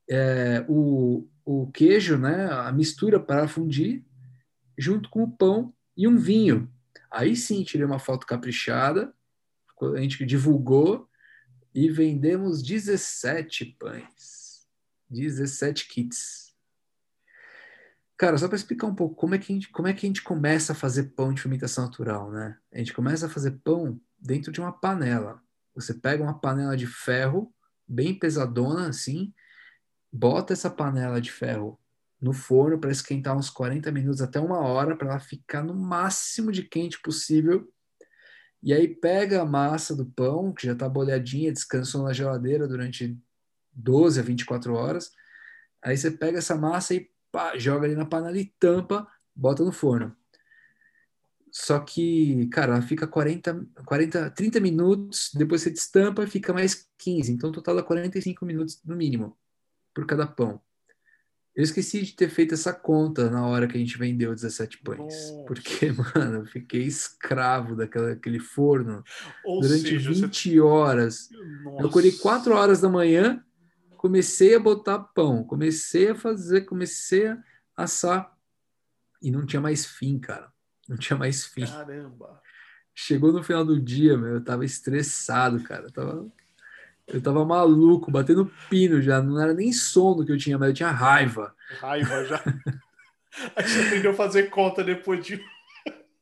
é, 0.09 0.65
o, 0.67 1.27
o 1.45 1.71
queijo, 1.71 2.17
né, 2.17 2.47
a 2.51 2.71
mistura 2.71 3.19
para 3.19 3.47
fundir, 3.47 4.03
junto 4.77 5.09
com 5.09 5.23
o 5.23 5.31
pão 5.31 5.73
e 5.95 6.07
um 6.07 6.17
vinho. 6.17 6.71
Aí 7.11 7.35
sim 7.35 7.63
tirei 7.63 7.85
uma 7.85 7.99
foto 7.99 8.25
caprichada, 8.25 9.13
a 9.95 9.99
gente 9.99 10.25
divulgou 10.25 11.09
e 11.73 11.89
vendemos 11.89 12.63
17 12.63 13.75
pães, 13.77 14.67
17 15.09 15.87
kits. 15.87 16.52
Cara, 18.17 18.37
só 18.37 18.47
para 18.47 18.55
explicar 18.55 18.87
um 18.87 18.95
pouco 18.95 19.15
como 19.15 19.35
é, 19.35 19.37
que 19.39 19.51
a 19.51 19.55
gente, 19.55 19.69
como 19.69 19.87
é 19.87 19.93
que 19.93 20.05
a 20.05 20.09
gente 20.09 20.21
começa 20.21 20.73
a 20.73 20.75
fazer 20.75 21.13
pão 21.15 21.33
de 21.33 21.41
fermentação 21.41 21.85
natural, 21.85 22.31
né? 22.31 22.57
A 22.71 22.77
gente 22.77 22.93
começa 22.93 23.25
a 23.25 23.29
fazer 23.29 23.51
pão 23.63 23.99
dentro 24.19 24.51
de 24.51 24.61
uma 24.61 24.71
panela. 24.71 25.41
Você 25.75 25.93
pega 25.93 26.23
uma 26.23 26.39
panela 26.39 26.77
de 26.77 26.85
ferro, 26.85 27.53
bem 27.87 28.17
pesadona 28.17 28.87
assim, 28.87 29.33
bota 30.11 30.53
essa 30.53 30.69
panela 30.69 31.19
de 31.19 31.31
ferro 31.31 31.79
no 32.21 32.31
forno 32.31 32.79
para 32.79 32.91
esquentar 32.91 33.35
uns 33.35 33.49
40 33.49 33.91
minutos 33.91 34.21
até 34.21 34.39
uma 34.39 34.59
hora, 34.59 34.95
para 34.95 35.09
ela 35.09 35.19
ficar 35.19 35.63
no 35.63 35.73
máximo 35.73 36.51
de 36.51 36.63
quente 36.63 37.01
possível. 37.01 37.67
E 38.61 38.73
aí 38.73 38.87
pega 38.87 39.41
a 39.41 39.45
massa 39.45 39.93
do 39.93 40.05
pão, 40.05 40.53
que 40.53 40.65
já 40.65 40.71
está 40.71 40.87
bolhadinha, 40.87 41.51
descansou 41.51 42.03
na 42.03 42.13
geladeira 42.13 42.65
durante 42.65 43.17
12 43.73 44.19
a 44.21 44.23
24 44.23 44.73
horas. 44.73 45.11
Aí 45.81 45.97
você 45.97 46.11
pega 46.11 46.37
essa 46.37 46.55
massa 46.55 46.93
e 46.93 47.09
pá, 47.33 47.57
joga 47.57 47.87
ali 47.87 47.95
na 47.95 48.05
panela 48.05 48.37
e 48.37 48.45
tampa, 48.59 49.07
bota 49.35 49.63
no 49.65 49.71
forno. 49.71 50.15
Só 51.51 51.79
que, 51.79 52.47
cara, 52.47 52.73
ela 52.73 52.81
fica 52.81 53.07
40, 53.07 53.67
40, 53.85 54.29
30 54.31 54.59
minutos, 54.59 55.31
depois 55.33 55.61
você 55.61 55.71
destampa 55.71 56.25
fica 56.27 56.53
mais 56.53 56.87
15. 56.99 57.31
Então, 57.31 57.51
total 57.51 57.75
dá 57.75 57.83
45 57.83 58.45
minutos 58.45 58.79
no 58.85 58.95
mínimo 58.95 59.35
por 59.93 60.05
cada 60.05 60.25
pão. 60.25 60.61
Eu 61.55 61.63
esqueci 61.63 62.01
de 62.01 62.13
ter 62.13 62.29
feito 62.29 62.55
essa 62.55 62.73
conta 62.73 63.29
na 63.29 63.45
hora 63.45 63.67
que 63.67 63.77
a 63.77 63.79
gente 63.79 63.97
vendeu 63.97 64.33
17 64.33 64.79
pães. 64.79 64.97
Nossa. 64.97 65.43
Porque, 65.45 65.91
mano, 66.15 66.39
eu 66.39 66.45
fiquei 66.45 66.83
escravo 66.83 67.75
daquele 67.75 68.39
forno 68.39 69.03
Ou 69.45 69.61
durante 69.61 69.89
seja, 69.89 70.09
20 70.09 70.49
você... 70.49 70.59
horas. 70.59 71.29
Nossa. 71.63 71.81
Eu 71.83 71.87
acordei 71.87 72.11
4 72.13 72.55
horas 72.55 72.81
da 72.81 72.89
manhã, 72.89 73.43
comecei 74.03 74.53
a 74.53 74.59
botar 74.59 74.99
pão, 74.99 75.45
comecei 75.45 76.09
a 76.09 76.15
fazer, 76.15 76.63
comecei 76.63 77.25
a 77.25 77.37
assar. 77.73 78.35
E 79.21 79.31
não 79.31 79.45
tinha 79.45 79.61
mais 79.61 79.85
fim, 79.85 80.19
cara. 80.19 80.51
Não 80.89 80.97
tinha 80.97 81.17
mais 81.17 81.45
fim. 81.45 81.65
Caramba! 81.65 82.41
Chegou 82.93 83.31
no 83.31 83.41
final 83.41 83.63
do 83.63 83.79
dia, 83.79 84.17
meu, 84.17 84.33
eu 84.33 84.43
tava 84.43 84.65
estressado, 84.65 85.63
cara. 85.63 85.85
Eu 85.85 85.91
tava 85.91 86.31
eu 87.07 87.21
tava 87.21 87.45
maluco, 87.45 88.11
batendo 88.11 88.51
pino 88.69 89.01
já. 89.01 89.21
Não 89.21 89.39
era 89.39 89.53
nem 89.53 89.71
sono 89.71 90.25
que 90.25 90.33
eu 90.33 90.37
tinha, 90.37 90.57
mas 90.57 90.69
eu 90.69 90.75
tinha 90.75 90.91
raiva. 90.91 91.55
Raiva 91.79 92.25
já. 92.25 92.43
Aí 93.55 93.65
você 93.65 93.81
aprendeu 93.83 94.11
a 94.11 94.15
fazer 94.15 94.49
conta 94.49 94.83
depois 94.83 95.25
de. 95.25 95.41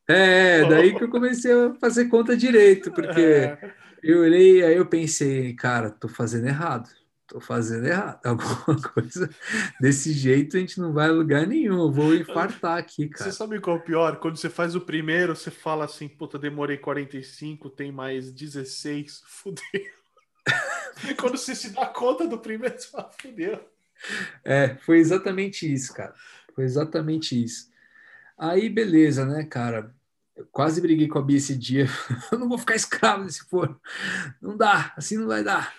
É, 0.08 0.64
daí 0.70 0.96
que 0.96 1.04
eu 1.04 1.10
comecei 1.10 1.52
a 1.52 1.74
fazer 1.82 2.06
conta 2.06 2.38
direito, 2.38 2.92
porque 2.92 3.22
é. 3.22 3.74
eu 4.02 4.22
olhei, 4.22 4.64
aí 4.64 4.78
eu 4.78 4.86
pensei, 4.86 5.54
cara, 5.54 5.90
tô 5.90 6.08
fazendo 6.08 6.48
errado. 6.48 6.90
Tô 7.32 7.40
fazendo 7.40 7.88
errado. 7.88 8.20
Alguma 8.28 8.82
coisa 8.94 9.30
desse 9.80 10.12
jeito 10.12 10.58
a 10.58 10.60
gente 10.60 10.82
não 10.82 10.92
vai 10.92 11.08
a 11.08 11.14
lugar 11.14 11.48
nenhum. 11.48 11.80
Eu 11.80 11.90
vou 11.90 12.14
infartar 12.14 12.78
aqui, 12.78 13.08
cara. 13.08 13.24
Você 13.24 13.38
sabe 13.38 13.62
qual 13.62 13.78
é 13.78 13.80
o 13.80 13.84
pior? 13.84 14.18
Quando 14.20 14.36
você 14.36 14.50
faz 14.50 14.76
o 14.76 14.82
primeiro, 14.82 15.34
você 15.34 15.50
fala 15.50 15.86
assim, 15.86 16.10
puta, 16.10 16.38
demorei 16.38 16.78
45, 16.78 17.70
tem 17.70 17.90
mais 17.90 18.34
16, 18.34 19.22
fudeu. 19.26 19.62
E 21.10 21.14
quando 21.16 21.38
você 21.38 21.56
se 21.56 21.70
dá 21.70 21.86
conta 21.86 22.28
do 22.28 22.38
primeiro, 22.38 22.78
você 22.78 22.90
fala, 22.90 23.10
fudeu. 23.18 23.66
É, 24.44 24.76
foi 24.82 24.98
exatamente 24.98 25.72
isso, 25.72 25.94
cara. 25.94 26.14
Foi 26.54 26.66
exatamente 26.66 27.42
isso. 27.42 27.72
Aí, 28.38 28.68
beleza, 28.70 29.26
né, 29.26 29.46
cara? 29.46 29.96
Eu 30.36 30.46
quase 30.52 30.82
briguei 30.82 31.08
com 31.08 31.20
a 31.20 31.22
Bia 31.22 31.38
esse 31.38 31.56
dia. 31.56 31.86
Eu 32.30 32.40
não 32.40 32.50
vou 32.50 32.58
ficar 32.58 32.76
escravo 32.76 33.24
desse 33.24 33.46
forno. 33.46 33.80
Não 34.42 34.58
dá, 34.58 34.94
assim 34.98 35.16
não 35.16 35.28
vai 35.28 35.46
dar. 35.46 35.74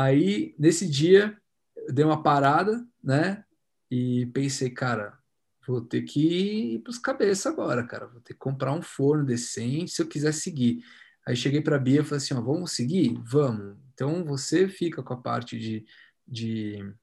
Aí, 0.00 0.54
nesse 0.56 0.88
dia, 0.88 1.36
eu 1.74 1.92
dei 1.92 2.04
uma 2.04 2.22
parada, 2.22 2.86
né? 3.02 3.44
E 3.90 4.26
pensei, 4.26 4.70
cara, 4.70 5.18
vou 5.66 5.80
ter 5.80 6.02
que 6.02 6.76
ir 6.76 6.78
para 6.82 6.90
os 6.92 6.98
cabeças 6.98 7.46
agora, 7.46 7.84
cara. 7.84 8.06
Vou 8.06 8.20
ter 8.20 8.34
que 8.34 8.38
comprar 8.38 8.72
um 8.72 8.80
forno 8.80 9.24
decente 9.26 9.90
se 9.90 10.00
eu 10.00 10.06
quiser 10.06 10.32
seguir. 10.32 10.84
Aí 11.26 11.34
cheguei 11.34 11.60
para 11.60 11.74
a 11.74 11.80
Bia 11.80 12.02
e 12.02 12.04
falei 12.04 12.18
assim: 12.18 12.34
ó, 12.34 12.40
vamos 12.40 12.70
seguir? 12.76 13.20
Vamos. 13.24 13.76
Então 13.92 14.24
você 14.24 14.68
fica 14.68 15.02
com 15.02 15.14
a 15.14 15.20
parte 15.20 15.58
de, 15.58 15.84
de, 16.24 16.94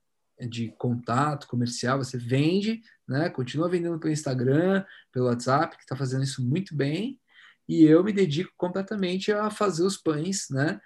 de 0.47 0.69
contato 0.77 1.49
comercial, 1.49 1.97
você 1.97 2.17
vende, 2.17 2.81
né? 3.05 3.29
Continua 3.29 3.67
vendendo 3.67 3.99
pelo 3.99 4.13
Instagram, 4.13 4.85
pelo 5.11 5.25
WhatsApp, 5.25 5.75
que 5.75 5.83
está 5.83 5.97
fazendo 5.97 6.23
isso 6.23 6.41
muito 6.41 6.73
bem. 6.73 7.19
E 7.67 7.83
eu 7.83 8.01
me 8.05 8.13
dedico 8.13 8.53
completamente 8.55 9.33
a 9.33 9.49
fazer 9.49 9.83
os 9.83 9.97
pães, 9.97 10.47
né? 10.49 10.79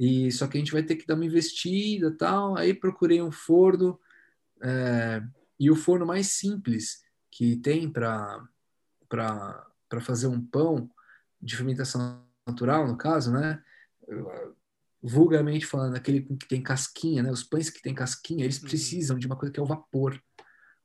E 0.00 0.32
só 0.32 0.46
que 0.46 0.56
a 0.56 0.60
gente 0.60 0.72
vai 0.72 0.82
ter 0.82 0.96
que 0.96 1.06
dar 1.06 1.14
uma 1.14 1.26
investida 1.26 2.10
tal. 2.10 2.56
Aí 2.56 2.72
procurei 2.72 3.20
um 3.20 3.30
forno 3.30 4.00
é, 4.62 5.22
e 5.58 5.70
o 5.70 5.76
forno 5.76 6.06
mais 6.06 6.28
simples 6.28 7.02
que 7.30 7.56
tem 7.56 7.88
para 7.90 8.42
para 9.06 10.00
fazer 10.00 10.28
um 10.28 10.40
pão 10.40 10.88
de 11.42 11.56
fermentação 11.56 12.24
natural, 12.46 12.86
no 12.86 12.96
caso, 12.96 13.32
né? 13.32 13.60
Vulgarmente 15.02 15.66
falando, 15.66 15.96
aquele 15.96 16.22
que 16.22 16.46
tem 16.46 16.62
casquinha, 16.62 17.22
né? 17.22 17.30
Os 17.30 17.42
pães 17.42 17.68
que 17.68 17.82
tem 17.82 17.92
casquinha, 17.92 18.44
eles 18.44 18.62
uhum. 18.62 18.68
precisam 18.68 19.18
de 19.18 19.26
uma 19.26 19.36
coisa 19.36 19.52
que 19.52 19.58
é 19.58 19.62
o 19.62 19.66
vapor. 19.66 20.22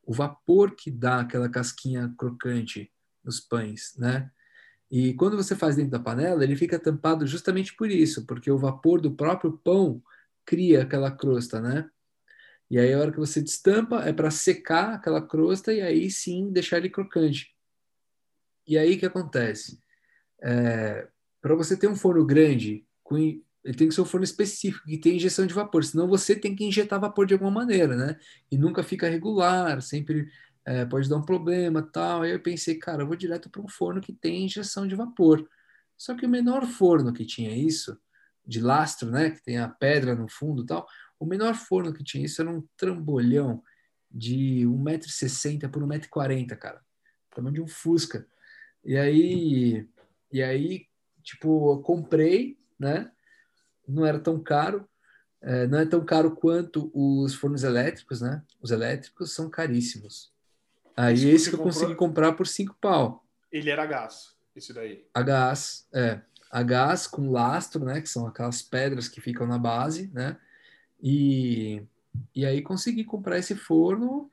O 0.04 0.12
vapor 0.12 0.76
que 0.76 0.90
dá 0.90 1.22
aquela 1.22 1.48
casquinha 1.48 2.14
crocante 2.18 2.92
nos 3.24 3.40
pães, 3.40 3.94
né? 3.96 4.32
E 4.90 5.14
quando 5.16 5.36
você 5.36 5.56
faz 5.56 5.76
dentro 5.76 5.92
da 5.92 6.00
panela, 6.00 6.44
ele 6.44 6.56
fica 6.56 6.80
tampado 6.80 7.26
justamente 7.26 7.76
por 7.76 7.90
isso, 7.90 8.26
porque 8.26 8.52
o 8.52 8.58
vapor 8.58 9.02
do 9.02 9.12
próprio 9.12 9.58
pão 9.58 10.02
cria 10.46 10.84
aquela 10.84 11.12
crosta, 11.12 11.60
né? 11.60 11.90
E 12.70 12.80
aí 12.80 12.94
a 12.94 13.00
hora 13.00 13.12
que 13.12 13.18
você 13.18 13.42
destampa 13.42 14.02
é 14.02 14.14
para 14.14 14.32
secar 14.32 14.96
aquela 14.96 15.22
crosta 15.22 15.74
e 15.74 15.82
aí 15.82 16.10
sim 16.10 16.52
deixar 16.52 16.78
ele 16.78 16.90
crocante. 16.90 17.54
E 18.68 18.78
aí 18.78 18.98
que 18.98 19.06
acontece? 19.06 19.80
É, 20.42 21.08
para 21.42 21.56
você 21.56 21.78
ter 21.78 21.88
um 21.88 21.96
forno 21.96 22.26
grande, 22.26 22.86
com, 23.04 23.18
ele 23.18 23.78
tem 23.78 23.88
que 23.88 23.94
ser 23.94 24.02
um 24.02 24.06
forno 24.06 24.24
específico, 24.24 24.86
que 24.86 24.98
tem 24.98 25.16
injeção 25.16 25.46
de 25.46 25.54
vapor, 25.54 25.84
senão 25.84 26.08
você 26.08 26.36
tem 26.36 26.56
que 26.56 26.64
injetar 26.64 27.00
vapor 27.00 27.26
de 27.26 27.34
alguma 27.34 27.52
maneira, 27.52 27.96
né? 27.96 28.18
E 28.52 28.58
nunca 28.58 28.84
fica 28.84 29.10
regular, 29.10 29.82
sempre 29.82 30.28
é, 30.66 30.86
pode 30.86 31.10
dar 31.10 31.18
um 31.18 31.26
problema 31.26 31.82
tal. 31.82 32.24
Aí 32.24 32.32
eu 32.32 32.42
pensei, 32.42 32.76
cara, 32.76 33.04
eu 33.04 33.08
vou 33.08 33.16
direto 33.16 33.50
para 33.50 33.62
um 33.62 33.68
forno 33.68 34.02
que 34.02 34.14
tem 34.14 34.46
injeção 34.46 34.88
de 34.88 34.96
vapor. 34.96 35.48
Só 35.98 36.16
que 36.16 36.26
o 36.26 36.30
menor 36.30 36.66
forno 36.66 37.14
que 37.14 37.26
tinha 37.26 37.56
isso, 37.56 37.98
de 38.46 38.60
lastro, 38.60 39.10
né? 39.10 39.32
Que 39.32 39.44
tem 39.44 39.58
a 39.58 39.70
pedra 39.70 40.16
no 40.16 40.28
fundo 40.28 40.66
tal, 40.66 40.88
o 41.20 41.26
menor 41.26 41.56
forno 41.56 41.94
que 41.94 42.04
tinha 42.04 42.26
isso 42.26 42.42
era 42.42 42.52
um 42.52 42.64
trambolhão 42.78 43.64
de 44.12 44.66
1,60m 44.66 45.70
por 45.70 45.84
1,40m, 45.84 46.58
cara. 46.58 46.82
Tamanho 47.34 47.56
de 47.56 47.62
um 47.62 47.68
Fusca. 47.68 48.28
E 48.84 48.98
aí, 48.98 49.88
e 50.32 50.44
aí 50.44 50.88
Tipo, 51.26 51.74
eu 51.74 51.82
comprei, 51.82 52.56
né? 52.80 53.12
Não 53.88 54.06
era 54.06 54.20
tão 54.20 54.40
caro. 54.40 54.88
É, 55.42 55.66
não 55.66 55.80
é 55.80 55.86
tão 55.86 56.06
caro 56.06 56.36
quanto 56.36 56.92
os 56.94 57.34
fornos 57.34 57.64
elétricos, 57.64 58.22
né? 58.22 58.44
Os 58.62 58.70
elétricos 58.70 59.34
são 59.34 59.50
caríssimos. 59.50 60.32
Aí 60.96 61.14
esse, 61.14 61.30
esse 61.30 61.50
que 61.50 61.56
eu 61.56 61.60
comprou... 61.60 61.74
consegui 61.74 61.96
comprar 61.96 62.32
por 62.34 62.48
cinco 62.48 62.76
pau. 62.80 63.26
Ele 63.52 63.70
era 63.70 63.86
gás, 63.86 64.36
esse 64.56 64.74
daí. 64.74 65.06
A 65.14 65.22
gás, 65.22 65.88
é. 65.94 66.22
A 66.52 66.64
gás 66.64 67.08
com 67.08 67.32
lastro, 67.32 67.84
né? 67.84 68.02
Que 68.02 68.10
são 68.10 68.28
aquelas 68.28 68.62
pedras 68.62 69.08
que 69.08 69.20
ficam 69.20 69.46
na 69.46 69.58
base, 69.58 70.10
né? 70.14 70.38
E, 71.02 71.84
e 72.34 72.46
aí 72.46 72.62
consegui 72.62 73.04
comprar 73.04 73.38
esse 73.38 73.56
forno 73.56 74.32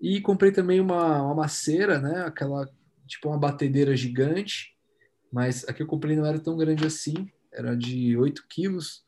e 0.00 0.20
comprei 0.20 0.50
também 0.50 0.80
uma, 0.80 1.22
uma 1.22 1.34
maceira, 1.34 2.00
né? 2.00 2.24
Aquela, 2.24 2.68
tipo 3.06 3.28
uma 3.28 3.38
batedeira 3.38 3.96
gigante 3.96 4.76
mas 5.30 5.64
a 5.68 5.72
que 5.72 5.82
eu 5.82 5.86
comprei 5.86 6.16
não 6.16 6.26
era 6.26 6.38
tão 6.38 6.56
grande 6.56 6.84
assim, 6.86 7.30
era 7.52 7.76
de 7.76 8.16
8 8.16 8.44
quilos. 8.48 9.04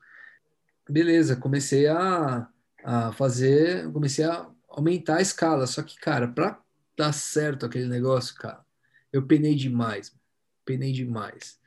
Beleza, 0.88 1.36
comecei 1.36 1.88
a, 1.88 2.48
a 2.84 3.12
fazer, 3.12 3.90
comecei 3.92 4.24
a 4.24 4.48
aumentar 4.68 5.16
a 5.16 5.22
escala. 5.22 5.66
Só 5.66 5.82
que, 5.82 5.98
cara, 5.98 6.28
para 6.28 6.60
dar 6.96 7.12
certo 7.12 7.66
aquele 7.66 7.86
negócio, 7.86 8.34
cara, 8.34 8.64
eu 9.12 9.26
penei 9.26 9.54
demais. 9.54 10.14
Penei 10.64 10.92
demais. 10.92 11.60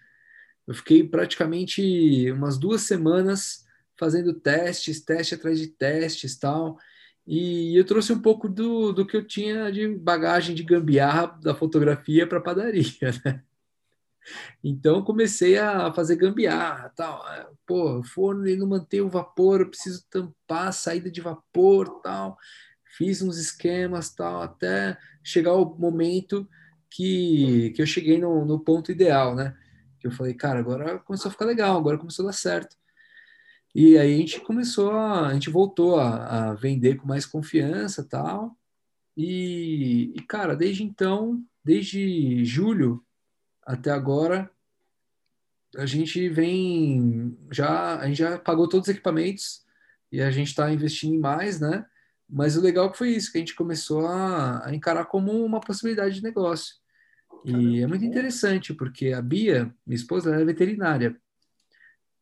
Eu 0.67 0.73
fiquei 0.73 1.07
praticamente 1.07 2.31
umas 2.31 2.57
duas 2.57 2.81
semanas 2.81 3.65
fazendo 3.97 4.33
testes, 4.33 5.01
teste 5.01 5.35
atrás 5.35 5.59
de 5.59 5.67
testes 5.67 6.37
tal. 6.37 6.77
E 7.27 7.77
eu 7.77 7.85
trouxe 7.85 8.13
um 8.13 8.21
pouco 8.21 8.47
do, 8.47 8.91
do 8.91 9.05
que 9.05 9.17
eu 9.17 9.25
tinha 9.25 9.71
de 9.71 9.87
bagagem 9.87 10.55
de 10.55 10.63
gambiarra 10.63 11.27
da 11.41 11.55
fotografia 11.55 12.27
para 12.27 12.41
padaria, 12.41 12.83
né? 13.25 13.43
Então 14.63 15.03
comecei 15.03 15.57
a 15.57 15.93
fazer 15.93 16.15
gambiarra, 16.15 16.91
tal. 16.95 17.27
É, 17.29 17.47
pô, 17.65 17.99
o 17.99 18.03
forno 18.03 18.45
ele 18.47 18.57
não 18.57 18.67
mantém 18.67 19.01
o 19.01 19.09
vapor, 19.09 19.61
eu 19.61 19.69
preciso 19.69 20.03
tampar 20.09 20.69
a 20.69 20.71
saída 20.71 21.11
de 21.11 21.21
vapor, 21.21 22.01
tal. 22.01 22.37
Fiz 22.97 23.21
uns 23.21 23.37
esquemas, 23.37 24.09
tal, 24.09 24.41
até 24.41 24.97
chegar 25.21 25.53
o 25.53 25.65
momento 25.77 26.47
que, 26.89 27.71
que 27.71 27.81
eu 27.81 27.85
cheguei 27.85 28.17
no, 28.17 28.45
no 28.45 28.59
ponto 28.59 28.91
ideal, 28.91 29.35
né? 29.35 29.57
Que 29.99 30.07
eu 30.07 30.11
falei, 30.11 30.33
cara, 30.33 30.59
agora 30.59 30.99
começou 30.99 31.27
a 31.27 31.31
ficar 31.31 31.45
legal, 31.45 31.77
agora 31.77 31.97
começou 31.97 32.23
a 32.23 32.27
dar 32.27 32.33
certo. 32.33 32.77
E 33.73 33.97
aí 33.97 34.13
a 34.13 34.17
gente 34.17 34.39
começou 34.39 34.91
a, 34.91 35.27
a 35.27 35.33
gente 35.33 35.49
voltou 35.49 35.99
a, 35.99 36.51
a 36.51 36.53
vender 36.53 36.95
com 36.95 37.05
mais 37.05 37.25
confiança, 37.25 38.01
tal. 38.01 38.57
E, 39.17 40.13
e 40.15 40.21
cara, 40.21 40.55
desde 40.55 40.83
então, 40.83 41.43
desde 41.63 42.45
julho 42.45 43.03
até 43.61 43.91
agora, 43.91 44.49
a 45.75 45.85
gente 45.85 46.29
vem 46.29 47.37
já 47.51 47.99
a 47.99 48.07
gente 48.07 48.17
já 48.17 48.39
pagou 48.39 48.69
todos 48.69 48.87
os 48.87 48.93
equipamentos 48.93 49.65
e 50.09 50.21
a 50.21 50.31
gente 50.31 50.47
está 50.47 50.71
investindo 50.71 51.15
em 51.15 51.19
mais, 51.19 51.59
né? 51.59 51.85
Mas 52.27 52.57
o 52.57 52.61
legal 52.61 52.93
foi 52.93 53.09
isso, 53.11 53.31
que 53.31 53.37
a 53.37 53.41
gente 53.41 53.55
começou 53.55 54.07
a, 54.07 54.67
a 54.67 54.75
encarar 54.75 55.05
como 55.05 55.31
uma 55.45 55.59
possibilidade 55.59 56.15
de 56.15 56.23
negócio. 56.23 56.75
E 57.43 57.81
é 57.81 57.87
muito 57.87 58.03
interessante, 58.03 58.73
porque 58.73 59.13
a 59.13 59.21
Bia, 59.21 59.71
minha 59.85 59.95
esposa, 59.95 60.31
ela 60.31 60.41
é 60.41 60.45
veterinária 60.45 61.15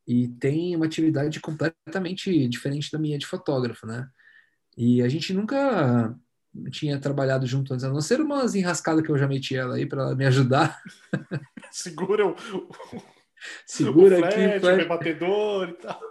e 0.05 0.27
tem 0.27 0.75
uma 0.75 0.85
atividade 0.85 1.39
completamente 1.39 2.47
diferente 2.49 2.91
da 2.91 2.99
minha 2.99 3.17
de 3.17 3.25
fotógrafo, 3.25 3.87
né? 3.87 4.09
E 4.77 5.01
a 5.01 5.07
gente 5.07 5.33
nunca 5.33 6.13
tinha 6.71 6.99
trabalhado 6.99 7.45
junto 7.47 7.73
antes, 7.73 7.85
a 7.85 7.89
não 7.89 8.01
ser 8.01 8.19
umas 8.19 8.53
enrascadas 8.53 9.03
que 9.03 9.11
eu 9.11 9.17
já 9.17 9.27
meti 9.27 9.55
ela 9.55 9.75
aí 9.75 9.85
para 9.85 10.03
ela 10.03 10.15
me 10.15 10.25
ajudar. 10.25 10.81
Segura 11.71 12.27
o, 12.27 12.35
Segura 13.65 14.15
o 14.15 14.19
flash, 14.19 14.33
aqui, 14.33 14.57
o 14.57 14.59
flash. 14.59 14.77
rebatedor 14.77 15.69
e 15.69 15.73
tal. 15.73 16.01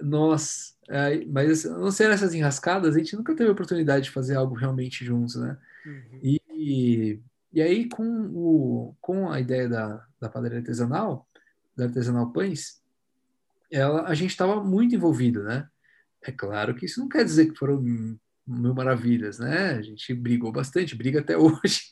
Nossa, 0.00 0.71
é, 0.88 1.24
mas 1.26 1.64
a 1.64 1.78
não 1.78 1.90
ser 1.90 2.10
essas 2.10 2.34
enrascadas, 2.34 2.94
a 2.94 2.98
gente 2.98 3.16
nunca 3.16 3.34
teve 3.34 3.48
a 3.48 3.52
oportunidade 3.52 4.04
de 4.04 4.10
fazer 4.10 4.36
algo 4.36 4.54
realmente 4.54 5.04
juntos, 5.04 5.36
né? 5.36 5.56
Uhum. 5.86 6.20
E, 6.22 7.20
e 7.52 7.62
aí, 7.62 7.88
com, 7.88 8.04
o, 8.32 8.96
com 9.00 9.30
a 9.30 9.40
ideia 9.40 9.68
da, 9.68 10.06
da 10.20 10.28
padaria 10.28 10.58
artesanal, 10.58 11.28
da 11.76 11.84
Artesanal 11.84 12.32
Pães, 12.32 12.82
ela, 13.70 14.06
a 14.06 14.14
gente 14.14 14.30
estava 14.30 14.62
muito 14.62 14.94
envolvido, 14.94 15.42
né? 15.42 15.68
É 16.22 16.30
claro 16.30 16.74
que 16.74 16.86
isso 16.86 17.00
não 17.00 17.08
quer 17.08 17.24
dizer 17.24 17.50
que 17.50 17.58
foram 17.58 17.80
mil 17.80 18.74
maravilhas, 18.74 19.38
né? 19.38 19.72
A 19.72 19.82
gente 19.82 20.12
brigou 20.14 20.52
bastante, 20.52 20.94
briga 20.94 21.20
até 21.20 21.36
hoje. 21.38 21.90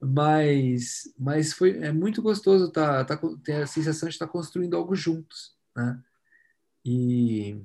mas, 0.00 1.12
mas 1.18 1.52
foi 1.52 1.78
é 1.78 1.92
muito 1.92 2.20
gostoso 2.22 2.70
tá, 2.70 3.04
tá 3.04 3.18
ter 3.42 3.62
a 3.62 3.66
sensação 3.66 4.08
de 4.08 4.14
estar 4.14 4.28
construindo 4.28 4.76
algo 4.76 4.94
juntos, 4.94 5.56
né? 5.74 6.02
E, 6.88 7.60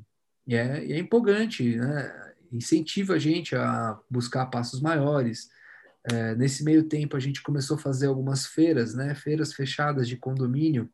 e, 0.46 0.54
é, 0.54 0.86
e 0.86 0.92
é 0.92 1.00
empolgante, 1.00 1.78
né? 1.78 2.34
Incentiva 2.52 3.14
a 3.14 3.20
gente 3.20 3.56
a 3.56 3.98
buscar 4.10 4.48
passos 4.48 4.82
maiores. 4.82 5.50
É, 6.12 6.36
nesse 6.36 6.64
meio 6.66 6.84
tempo 6.84 7.16
a 7.16 7.20
gente 7.20 7.42
começou 7.42 7.78
a 7.78 7.80
fazer 7.80 8.08
algumas 8.08 8.46
feiras, 8.46 8.94
né? 8.94 9.16
Feiras 9.16 9.54
fechadas 9.54 10.10
de 10.10 10.18
condomínio 10.18 10.90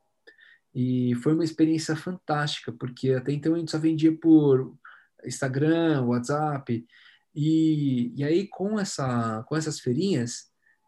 e 0.72 1.16
foi 1.16 1.34
uma 1.34 1.42
experiência 1.42 1.96
fantástica, 1.96 2.70
porque 2.72 3.10
até 3.10 3.32
então 3.32 3.54
a 3.54 3.58
gente 3.58 3.72
só 3.72 3.78
vendia 3.78 4.16
por 4.16 4.76
Instagram, 5.24 6.02
WhatsApp, 6.02 6.86
e, 7.34 8.12
e 8.14 8.22
aí 8.22 8.46
com, 8.46 8.78
essa, 8.78 9.42
com 9.48 9.56
essas 9.56 9.80
feirinhas, 9.80 10.44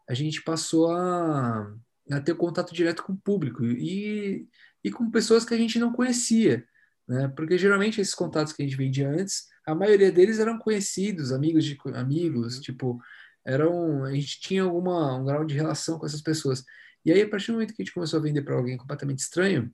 a 0.09 0.13
gente 0.13 0.41
passou 0.41 0.89
a, 0.91 1.69
a 2.09 2.21
ter 2.21 2.35
contato 2.35 2.73
direto 2.73 3.03
com 3.03 3.11
o 3.11 3.17
público 3.17 3.65
e, 3.65 4.47
e 4.81 4.89
com 4.89 5.11
pessoas 5.11 5.43
que 5.43 5.53
a 5.53 5.57
gente 5.57 5.77
não 5.77 5.91
conhecia, 5.91 6.65
né? 7.07 7.27
Porque 7.35 7.57
geralmente 7.57 7.99
esses 7.99 8.15
contatos 8.15 8.53
que 8.53 8.61
a 8.61 8.65
gente 8.65 8.77
vendia 8.77 9.09
antes, 9.09 9.47
a 9.65 9.75
maioria 9.75 10.11
deles 10.11 10.39
eram 10.39 10.57
conhecidos, 10.57 11.31
amigos 11.31 11.65
de 11.65 11.77
amigos, 11.93 12.55
uhum. 12.55 12.61
tipo, 12.61 13.01
eram 13.45 14.03
a 14.05 14.13
gente 14.13 14.39
tinha 14.39 14.63
alguma 14.63 15.15
um 15.15 15.25
grau 15.25 15.45
de 15.45 15.55
relação 15.55 15.99
com 15.99 16.05
essas 16.05 16.21
pessoas. 16.21 16.63
E 17.05 17.11
aí, 17.11 17.21
a 17.21 17.29
partir 17.29 17.47
do 17.47 17.53
momento 17.53 17.73
que 17.73 17.81
a 17.81 17.85
gente 17.85 17.93
começou 17.93 18.19
a 18.19 18.23
vender 18.23 18.41
para 18.43 18.55
alguém 18.55 18.77
completamente 18.77 19.19
estranho, 19.19 19.73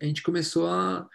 a 0.00 0.04
gente 0.04 0.22
começou 0.22 0.68
a, 0.68 1.08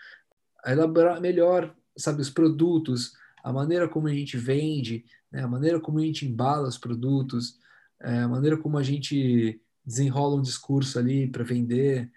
a, 0.64 0.72
elaborar 0.72 1.22
melhor, 1.22 1.74
sabe, 1.98 2.22
os 2.22 2.30
produtos, 2.30 3.14
a 3.44 3.54
maneira 3.54 3.88
como 3.88 4.08
a 4.08 4.14
gente 4.14 4.38
vende, 4.38 5.06
né, 5.32 5.44
a 5.44 5.48
maneira 5.48 5.80
como 5.80 6.00
a 6.00 6.02
gente 6.02 6.26
embala 6.26 6.68
os 6.68 6.78
produtos, 6.78 7.58
é, 8.02 8.20
a 8.20 8.28
maneira 8.28 8.58
como 8.58 8.78
a 8.78 8.84
gente 8.84 9.62
desenrola 9.86 10.36
um 10.36 10.42
discurso 10.42 11.00
ali 11.00 11.28
para 11.30 11.44
vender. 11.44 12.12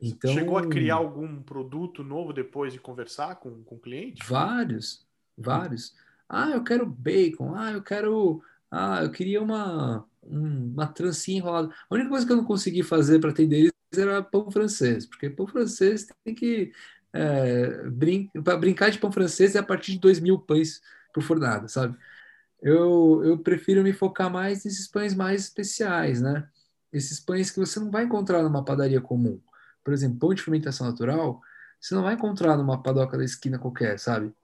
Então, 0.00 0.32
Chegou 0.32 0.58
a 0.58 0.66
criar 0.66 0.96
algum 0.96 1.42
produto 1.42 2.04
novo 2.04 2.32
depois 2.32 2.72
de 2.72 2.78
conversar 2.78 3.36
com, 3.36 3.62
com 3.64 3.76
o 3.76 3.78
cliente? 3.78 4.22
Vários, 4.26 5.06
vários. 5.36 5.94
Ah, 6.28 6.50
eu 6.50 6.62
quero 6.62 6.86
bacon. 6.86 7.54
Ah, 7.54 7.72
eu 7.72 7.82
quero. 7.82 8.42
Ah, 8.70 9.02
eu 9.02 9.10
queria 9.10 9.40
uma, 9.40 10.04
uma 10.22 10.86
trancinha 10.86 11.38
enrolada. 11.38 11.72
A 11.88 11.94
única 11.94 12.10
coisa 12.10 12.26
que 12.26 12.32
eu 12.32 12.36
não 12.36 12.44
consegui 12.44 12.82
fazer 12.82 13.20
para 13.20 13.30
atender 13.30 13.58
eles 13.58 13.72
era 13.96 14.22
pão 14.22 14.50
francês, 14.50 15.06
porque 15.06 15.30
pão 15.30 15.46
francês 15.46 16.06
tem 16.24 16.34
que. 16.34 16.72
É, 17.12 17.88
brin 17.88 18.28
para 18.44 18.58
brincar 18.58 18.90
de 18.90 18.98
pão 18.98 19.10
francês 19.10 19.54
é 19.54 19.58
a 19.58 19.62
partir 19.62 19.92
de 19.92 20.00
dois 20.00 20.20
mil 20.20 20.38
pães 20.38 20.82
por 21.14 21.22
fornada, 21.22 21.66
sabe? 21.66 21.96
Eu, 22.60 23.22
eu 23.24 23.38
prefiro 23.38 23.82
me 23.82 23.92
focar 23.92 24.30
mais 24.30 24.64
nesses 24.64 24.88
pães 24.88 25.14
mais 25.14 25.42
especiais, 25.44 26.20
né? 26.20 26.46
Esses 26.92 27.20
pães 27.20 27.50
que 27.50 27.58
você 27.58 27.80
não 27.80 27.90
vai 27.90 28.04
encontrar 28.04 28.42
numa 28.42 28.64
padaria 28.64 29.00
comum. 29.00 29.40
Por 29.86 29.94
exemplo, 29.94 30.18
pão 30.18 30.34
de 30.34 30.42
fermentação 30.42 30.86
natural, 30.86 31.40
você 31.80 31.94
não 31.94 32.02
vai 32.02 32.14
encontrar 32.14 32.56
numa 32.56 32.82
padoca 32.82 33.16
da 33.16 33.24
esquina 33.24 33.58
qualquer, 33.58 33.98
sabe? 33.98 34.34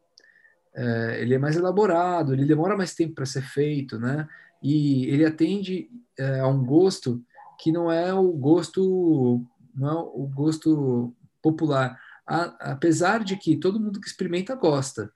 É, 0.74 1.20
ele 1.20 1.34
é 1.34 1.38
mais 1.38 1.57
elaborado, 1.57 2.32
ele 2.32 2.47
demora 2.47 2.76
mais 2.76 2.95
tempo 2.95 3.16
para 3.16 3.26
ser 3.26 3.43
feito, 3.43 3.99
né? 3.99 4.28
e 4.62 5.07
ele 5.07 5.24
atende 5.24 5.90
é, 6.18 6.38
a 6.38 6.47
um 6.47 6.64
gosto 6.64 7.22
que 7.59 7.72
não 7.72 7.90
é 7.90 8.14
o 8.14 8.32
gosto 8.32 9.45
não 9.74 9.88
é 9.88 9.95
o 9.95 10.26
gosto 10.32 11.14
popular 11.43 11.99
a, 12.26 12.72
apesar 12.72 13.24
de 13.24 13.36
que 13.36 13.57
todo 13.57 13.80
mundo 13.80 14.01
que 14.01 14.07
experimenta 14.07 14.55
gosta 14.55 15.12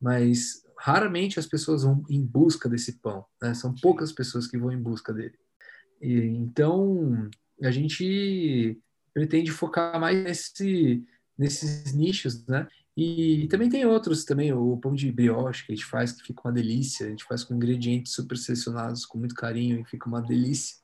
mas 0.00 0.62
raramente 0.78 1.38
as 1.38 1.46
pessoas 1.46 1.82
vão 1.82 2.02
em 2.10 2.22
busca 2.22 2.68
desse 2.68 3.00
pão 3.00 3.24
né? 3.40 3.54
são 3.54 3.74
poucas 3.74 4.12
pessoas 4.12 4.46
que 4.46 4.58
vão 4.58 4.70
em 4.70 4.80
busca 4.80 5.12
dele 5.12 5.38
e, 6.02 6.12
então 6.36 7.30
a 7.62 7.70
gente 7.70 8.78
pretende 9.12 9.50
focar 9.50 9.98
mais 10.00 10.22
nesse, 10.22 11.04
nesses 11.36 11.92
nichos 11.92 12.46
né 12.46 12.66
e 12.96 13.46
também 13.48 13.70
tem 13.70 13.86
outros 13.86 14.24
também, 14.24 14.52
o 14.52 14.76
pão 14.76 14.94
de 14.94 15.10
brioche 15.10 15.64
que 15.64 15.72
a 15.72 15.74
gente 15.74 15.86
faz, 15.86 16.12
que 16.12 16.22
fica 16.22 16.42
uma 16.44 16.52
delícia. 16.52 17.06
A 17.06 17.08
gente 17.08 17.24
faz 17.24 17.42
com 17.42 17.54
ingredientes 17.54 18.12
super 18.12 18.36
selecionados, 18.36 19.06
com 19.06 19.16
muito 19.16 19.34
carinho, 19.34 19.80
e 19.80 19.84
fica 19.84 20.06
uma 20.06 20.20
delícia. 20.20 20.76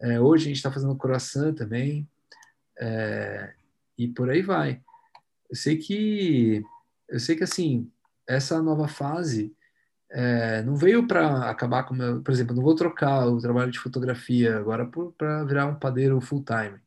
É, 0.00 0.18
hoje 0.18 0.44
a 0.44 0.48
gente 0.48 0.56
está 0.56 0.72
fazendo 0.72 0.96
croissant 0.96 1.54
também. 1.54 2.08
É, 2.78 3.52
e 3.98 4.08
por 4.08 4.30
aí 4.30 4.40
vai. 4.40 4.80
Eu 5.50 5.56
sei 5.56 5.76
que, 5.76 6.62
eu 7.08 7.20
sei 7.20 7.36
que 7.36 7.44
assim, 7.44 7.90
essa 8.26 8.62
nova 8.62 8.88
fase 8.88 9.54
é, 10.10 10.62
não 10.62 10.76
veio 10.76 11.06
para 11.06 11.50
acabar 11.50 11.82
com 11.82 11.94
meu, 11.94 12.22
por 12.22 12.30
exemplo, 12.30 12.54
não 12.54 12.62
vou 12.62 12.74
trocar 12.74 13.26
o 13.26 13.38
trabalho 13.38 13.70
de 13.70 13.78
fotografia 13.78 14.56
agora 14.56 14.90
para 15.16 15.44
virar 15.44 15.66
um 15.66 15.78
padeiro 15.78 16.20
full 16.20 16.42
time, 16.44 16.78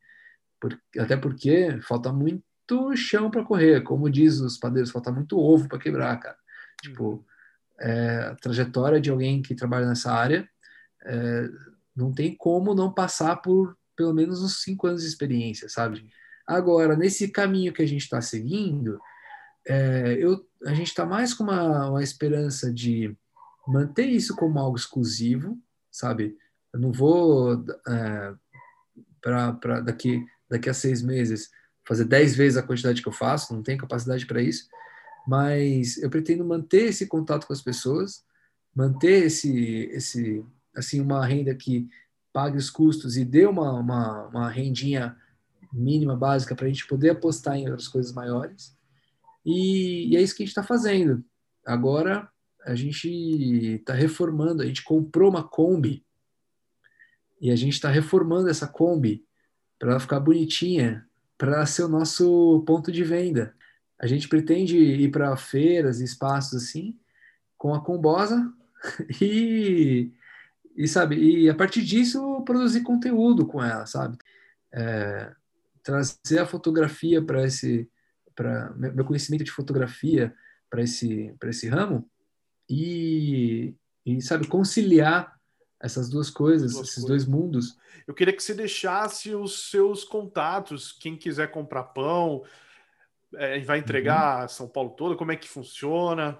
por, 0.62 0.80
até 0.98 1.18
porque 1.18 1.80
falta 1.82 2.14
muito 2.14 2.96
chão 2.96 3.32
para 3.32 3.44
correr. 3.44 3.82
Como 3.82 4.10
diz 4.10 4.40
os 4.40 4.58
padeiros, 4.58 4.92
falta 4.92 5.12
muito 5.12 5.38
ovo 5.38 5.68
para 5.68 5.80
quebrar, 5.80 6.18
cara. 6.20 6.38
Tipo, 6.82 7.26
é, 7.80 8.30
a 8.32 8.36
trajetória 8.36 9.02
de 9.02 9.10
alguém 9.10 9.42
que 9.42 9.56
trabalha 9.56 9.88
nessa 9.88 10.14
área 10.14 10.48
é, 11.04 11.50
não 11.96 12.14
tem 12.14 12.36
como 12.36 12.76
não 12.76 12.94
passar 12.94 13.38
por 13.38 13.76
pelo 13.96 14.14
menos 14.14 14.42
uns 14.42 14.62
cinco 14.62 14.88
anos 14.88 15.02
de 15.02 15.08
experiência, 15.08 15.68
sabe? 15.68 16.10
Agora, 16.48 16.96
nesse 16.96 17.28
caminho 17.28 17.74
que 17.74 17.82
a 17.82 17.88
gente 17.88 18.02
está 18.02 18.22
seguindo, 18.22 19.00
é, 19.68 20.18
eu, 20.20 20.46
a 20.66 20.74
gente 20.74 20.88
está 20.88 21.06
mais 21.06 21.34
com 21.34 21.44
uma, 21.44 21.90
uma 21.90 22.04
esperança 22.04 22.74
de 22.74 23.16
manter 23.68 24.08
isso 24.08 24.36
como 24.36 24.60
algo 24.60 24.76
exclusivo, 24.76 25.58
sabe? 25.92 26.38
Eu 26.74 26.80
não 26.80 26.92
vou 26.92 27.64
é, 27.88 28.34
para 29.22 29.82
daqui 29.82 30.26
daqui 30.52 30.70
a 30.70 30.74
seis 30.74 31.02
meses 31.02 31.50
fazer 31.88 32.06
10 32.06 32.36
vezes 32.36 32.58
a 32.58 32.64
quantidade 32.64 33.02
que 33.02 33.08
eu 33.08 33.14
faço, 33.14 33.54
não 33.54 33.64
tenho 33.64 33.78
capacidade 33.78 34.26
para 34.26 34.42
isso, 34.42 34.68
mas 35.28 35.98
eu 35.98 36.10
pretendo 36.10 36.46
manter 36.46 36.86
esse 36.86 37.08
contato 37.08 37.48
com 37.48 37.54
as 37.54 37.62
pessoas, 37.62 38.24
manter 38.76 39.26
esse, 39.26 39.90
esse 39.92 40.46
assim, 40.76 41.02
uma 41.02 41.26
renda 41.26 41.54
que 41.56 41.90
pague 42.32 42.58
os 42.58 42.70
custos 42.70 43.18
e 43.18 43.26
dê 43.26 43.46
uma, 43.46 43.74
uma, 43.74 44.28
uma 44.28 44.50
rendinha 44.50 45.18
mínima, 45.74 46.16
básica, 46.16 46.56
para 46.56 46.66
a 46.66 46.70
gente 46.70 46.88
poder 46.88 47.10
apostar 47.10 47.56
em 47.56 47.70
outras 47.70 47.88
coisas 47.88 48.14
maiores. 48.14 48.76
E, 49.46 50.10
e 50.10 50.18
é 50.18 50.22
isso 50.22 50.36
que 50.36 50.44
a 50.44 50.46
gente 50.46 50.52
está 50.52 50.64
fazendo. 50.64 51.24
Agora 51.66 52.30
a 52.64 52.76
gente 52.76 53.10
está 53.10 53.94
reformando, 53.94 54.62
a 54.62 54.66
gente 54.66 54.84
comprou 54.84 55.30
uma 55.30 55.44
Kombi 55.44 56.06
e 57.40 57.50
a 57.50 57.56
gente 57.56 57.74
está 57.74 57.90
reformando 57.90 58.50
essa 58.50 58.68
Kombi 58.68 59.26
para 59.82 59.94
ela 59.94 60.00
ficar 60.00 60.20
bonitinha, 60.20 61.04
para 61.40 61.66
ser 61.66 61.82
o 61.82 61.88
nosso 61.88 62.64
ponto 62.68 62.92
de 62.92 63.04
venda. 63.04 63.56
A 64.00 64.06
gente 64.06 64.30
pretende 64.30 64.78
ir 64.78 65.10
para 65.10 65.36
feiras 65.36 66.00
e 66.00 66.04
espaços 66.04 66.62
assim 66.62 66.96
com 67.58 67.74
a 67.74 67.84
Combosa 67.84 68.54
e, 69.20 70.12
e 70.76 70.88
sabe 70.88 71.16
e 71.16 71.50
a 71.50 71.56
partir 71.56 71.82
disso 71.82 72.44
produzir 72.46 72.82
conteúdo 72.82 73.48
com 73.48 73.64
ela, 73.64 73.88
sabe? 73.88 74.20
É, 74.72 75.34
trazer 75.82 76.38
a 76.38 76.46
fotografia 76.46 77.20
para 77.20 77.44
esse 77.44 77.90
para 78.36 78.72
meu 78.76 79.04
conhecimento 79.04 79.44
de 79.44 79.52
fotografia 79.52 80.32
para 80.70 80.84
esse 80.84 81.34
para 81.40 81.50
esse 81.50 81.68
ramo 81.68 82.08
e, 82.70 83.74
e 84.06 84.22
sabe 84.22 84.46
conciliar 84.46 85.41
essas 85.82 86.10
duas 86.10 86.30
coisas, 86.30 86.74
duas 86.74 86.88
esses 86.88 87.04
coisas. 87.04 87.10
dois 87.10 87.26
mundos. 87.26 87.78
Eu 88.08 88.14
queria 88.14 88.34
que 88.34 88.44
você 88.44 88.54
deixasse 88.54 89.34
os 89.34 89.70
seus 89.70 90.04
contatos, 90.04 90.92
quem 90.92 91.18
quiser 91.18 91.50
comprar 91.50 91.84
pão, 91.84 92.44
é, 93.36 93.60
vai 93.62 93.80
entregar 93.80 94.44
uhum. 94.44 94.48
São 94.48 94.68
Paulo 94.68 94.92
toda, 94.92 95.16
como 95.16 95.32
é 95.32 95.36
que 95.36 95.50
funciona? 95.50 96.38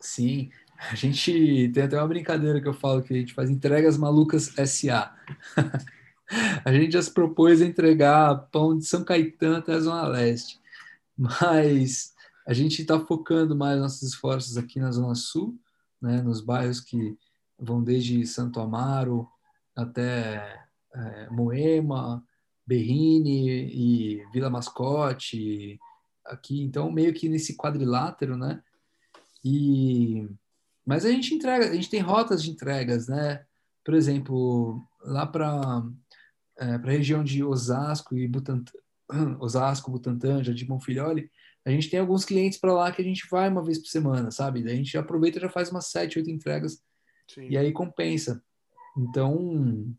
Sim, 0.00 0.50
a 0.90 0.94
gente 0.94 1.70
tem 1.72 1.84
até 1.84 1.96
uma 1.96 2.08
brincadeira 2.08 2.60
que 2.60 2.68
eu 2.68 2.74
falo 2.74 3.02
que 3.02 3.14
a 3.14 3.16
gente 3.16 3.34
faz 3.34 3.50
entregas 3.50 3.96
malucas 3.96 4.52
SA. 4.66 5.14
a 6.64 6.72
gente 6.72 6.92
já 6.92 7.02
se 7.02 7.12
propôs 7.12 7.62
a 7.62 7.66
entregar 7.66 8.48
pão 8.50 8.76
de 8.76 8.84
São 8.84 9.04
Caetano 9.04 9.56
até 9.56 9.74
a 9.74 9.80
Zona 9.80 10.06
Leste, 10.08 10.60
mas 11.16 12.14
a 12.46 12.52
gente 12.52 12.80
está 12.80 12.98
focando 12.98 13.54
mais 13.54 13.78
nossos 13.78 14.02
esforços 14.02 14.56
aqui 14.56 14.80
na 14.80 14.90
Zona 14.90 15.14
Sul, 15.14 15.58
né, 16.00 16.22
nos 16.22 16.40
bairros 16.40 16.80
que 16.80 17.16
vão 17.58 17.82
desde 17.82 18.24
Santo 18.26 18.60
Amaro 18.60 19.28
até 19.74 20.64
é, 20.94 21.30
Moema, 21.30 22.24
Berrini 22.66 23.70
e 23.72 24.24
Vila 24.32 24.50
Mascote, 24.50 25.78
aqui, 26.24 26.62
então 26.62 26.90
meio 26.92 27.12
que 27.14 27.28
nesse 27.28 27.56
quadrilátero, 27.56 28.36
né? 28.36 28.62
E 29.44 30.28
mas 30.84 31.04
a 31.04 31.10
gente 31.10 31.34
entrega, 31.34 31.70
a 31.70 31.74
gente 31.74 31.90
tem 31.90 32.00
rotas 32.00 32.42
de 32.42 32.50
entregas, 32.50 33.08
né? 33.08 33.44
Por 33.84 33.94
exemplo, 33.94 34.82
lá 35.02 35.26
para 35.26 35.82
é, 36.58 36.78
para 36.78 36.90
a 36.90 36.94
região 36.94 37.22
de 37.22 37.44
Osasco 37.44 38.16
e 38.16 38.26
Butantã, 38.26 38.72
Osasco, 39.40 39.90
Butantã, 39.90 40.42
Jardim 40.42 40.66
Monfilholi, 40.66 41.30
a 41.64 41.70
gente 41.70 41.90
tem 41.90 42.00
alguns 42.00 42.24
clientes 42.24 42.58
para 42.58 42.72
lá 42.72 42.90
que 42.90 43.02
a 43.02 43.04
gente 43.04 43.28
vai 43.30 43.48
uma 43.48 43.62
vez 43.62 43.78
por 43.78 43.88
semana, 43.88 44.30
sabe? 44.30 44.62
Daí 44.62 44.74
a 44.74 44.76
gente 44.76 44.96
aproveita 44.96 45.38
e 45.38 45.42
já 45.42 45.48
faz 45.48 45.70
umas 45.70 45.86
sete, 45.86 46.18
oito 46.18 46.30
entregas 46.30 46.82
Sim. 47.28 47.48
e 47.48 47.58
aí 47.58 47.72
compensa. 47.72 48.42
Então, 48.96 49.94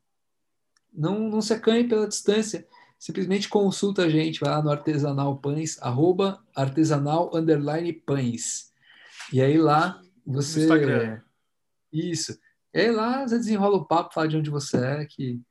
não, 0.94 1.30
não 1.30 1.42
se 1.42 1.54
acanhe 1.54 1.88
pela 1.88 2.08
distância. 2.08 2.68
Simplesmente 2.98 3.48
consulta 3.48 4.04
a 4.04 4.10
gente, 4.10 4.42
vai 4.42 4.50
lá 4.50 4.62
no 4.62 4.72
Artesanal 4.72 5.38
Pães, 5.38 5.82
arroba 5.82 6.44
artesanal 6.54 7.32
underline 7.34 7.94
pães. 7.94 8.74
E 9.32 9.42
aí 9.42 9.58
lá 9.58 10.02
você. 10.26 10.60
No 10.60 10.64
Instagram. 10.66 11.22
Isso. 11.94 12.38
E 12.74 12.80
aí 12.82 12.92
lá 12.92 13.26
você 13.26 13.38
desenrola 13.38 13.78
o 13.78 13.86
papo, 13.86 14.14
fala 14.14 14.28
de 14.28 14.36
onde 14.36 14.50
você 14.50 14.78
é, 14.78 15.06
que 15.06 15.42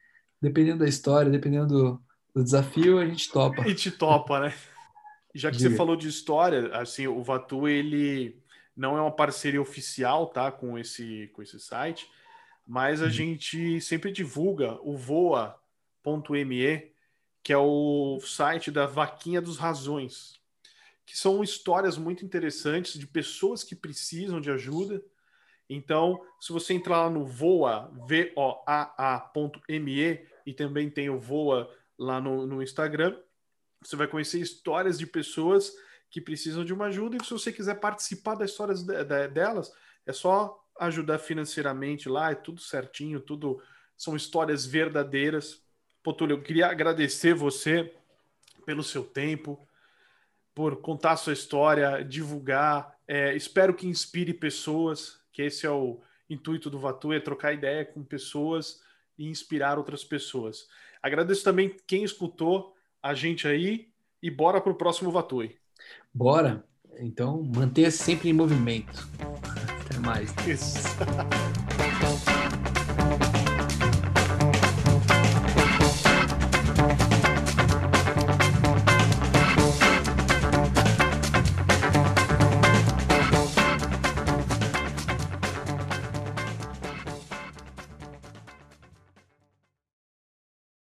dependendo 0.40 0.80
da 0.80 0.88
história, 0.88 1.30
dependendo 1.30 1.66
do, 1.66 2.02
do 2.34 2.44
desafio, 2.44 2.98
a 2.98 3.06
gente 3.06 3.30
topa. 3.30 3.62
A 3.62 3.68
gente 3.68 3.90
topa, 3.90 4.40
né? 4.40 4.54
Já 5.34 5.50
que 5.50 5.56
Diga. 5.56 5.70
você 5.70 5.76
falou 5.76 5.96
de 5.96 6.08
história, 6.08 6.70
assim, 6.76 7.06
o 7.06 7.22
Vatu, 7.22 7.66
ele 7.66 8.40
não 8.78 8.96
é 8.96 9.00
uma 9.00 9.10
parceria 9.10 9.60
oficial, 9.60 10.28
tá, 10.28 10.52
com 10.52 10.78
esse, 10.78 11.28
com 11.34 11.42
esse 11.42 11.58
site, 11.58 12.08
mas 12.64 13.02
a 13.02 13.06
uhum. 13.06 13.10
gente 13.10 13.80
sempre 13.80 14.12
divulga 14.12 14.78
o 14.82 14.96
voa.me, 14.96 16.92
que 17.42 17.52
é 17.52 17.58
o 17.58 18.20
site 18.20 18.70
da 18.70 18.86
Vaquinha 18.86 19.42
dos 19.42 19.58
Razões, 19.58 20.40
que 21.04 21.18
são 21.18 21.42
histórias 21.42 21.98
muito 21.98 22.24
interessantes 22.24 22.96
de 22.96 23.06
pessoas 23.06 23.64
que 23.64 23.74
precisam 23.74 24.40
de 24.40 24.48
ajuda. 24.48 25.02
Então, 25.68 26.24
se 26.40 26.52
você 26.52 26.72
entrar 26.72 27.02
lá 27.02 27.10
no 27.10 27.26
voa, 27.26 27.90
V-O-A-A.me, 28.06 29.48
e 30.46 30.54
também 30.54 30.88
tem 30.88 31.10
o 31.10 31.18
voa 31.18 31.68
lá 31.98 32.20
no, 32.20 32.46
no 32.46 32.62
Instagram, 32.62 33.18
você 33.82 33.96
vai 33.96 34.06
conhecer 34.06 34.38
histórias 34.38 34.98
de 34.98 35.06
pessoas 35.06 35.72
que 36.10 36.20
precisam 36.20 36.64
de 36.64 36.72
uma 36.72 36.86
ajuda. 36.86 37.16
E 37.16 37.24
se 37.24 37.30
você 37.30 37.52
quiser 37.52 37.74
participar 37.80 38.34
das 38.34 38.50
histórias 38.50 38.82
de, 38.82 39.04
de, 39.04 39.28
delas, 39.28 39.72
é 40.06 40.12
só 40.12 40.58
ajudar 40.80 41.18
financeiramente 41.18 42.08
lá, 42.08 42.30
é 42.30 42.34
tudo 42.34 42.60
certinho, 42.60 43.20
tudo 43.20 43.60
são 43.96 44.16
histórias 44.16 44.64
verdadeiras. 44.64 45.62
Pô, 46.02 46.12
Túlio, 46.12 46.36
eu 46.36 46.42
queria 46.42 46.68
agradecer 46.68 47.34
você 47.34 47.92
pelo 48.64 48.82
seu 48.82 49.04
tempo, 49.04 49.66
por 50.54 50.76
contar 50.76 51.16
sua 51.16 51.32
história, 51.32 52.04
divulgar. 52.04 52.96
É, 53.06 53.34
espero 53.34 53.74
que 53.74 53.86
inspire 53.86 54.32
pessoas, 54.32 55.20
que 55.32 55.42
esse 55.42 55.66
é 55.66 55.70
o 55.70 56.00
intuito 56.28 56.68
do 56.68 56.78
Vatu, 56.78 57.12
é 57.12 57.20
trocar 57.20 57.52
ideia 57.52 57.84
com 57.84 58.04
pessoas 58.04 58.82
e 59.16 59.28
inspirar 59.28 59.78
outras 59.78 60.04
pessoas. 60.04 60.68
Agradeço 61.02 61.44
também 61.44 61.74
quem 61.86 62.04
escutou 62.04 62.76
a 63.02 63.14
gente 63.14 63.46
aí 63.46 63.88
e 64.22 64.30
bora 64.30 64.60
para 64.60 64.72
o 64.72 64.76
próximo 64.76 65.10
Vatui. 65.10 65.58
Bora. 66.12 66.64
Então, 67.00 67.42
mantenha 67.42 67.90
sempre 67.90 68.28
em 68.28 68.32
movimento. 68.32 69.08
Até 69.84 69.98
mais. 69.98 70.34
Isso. 70.46 70.78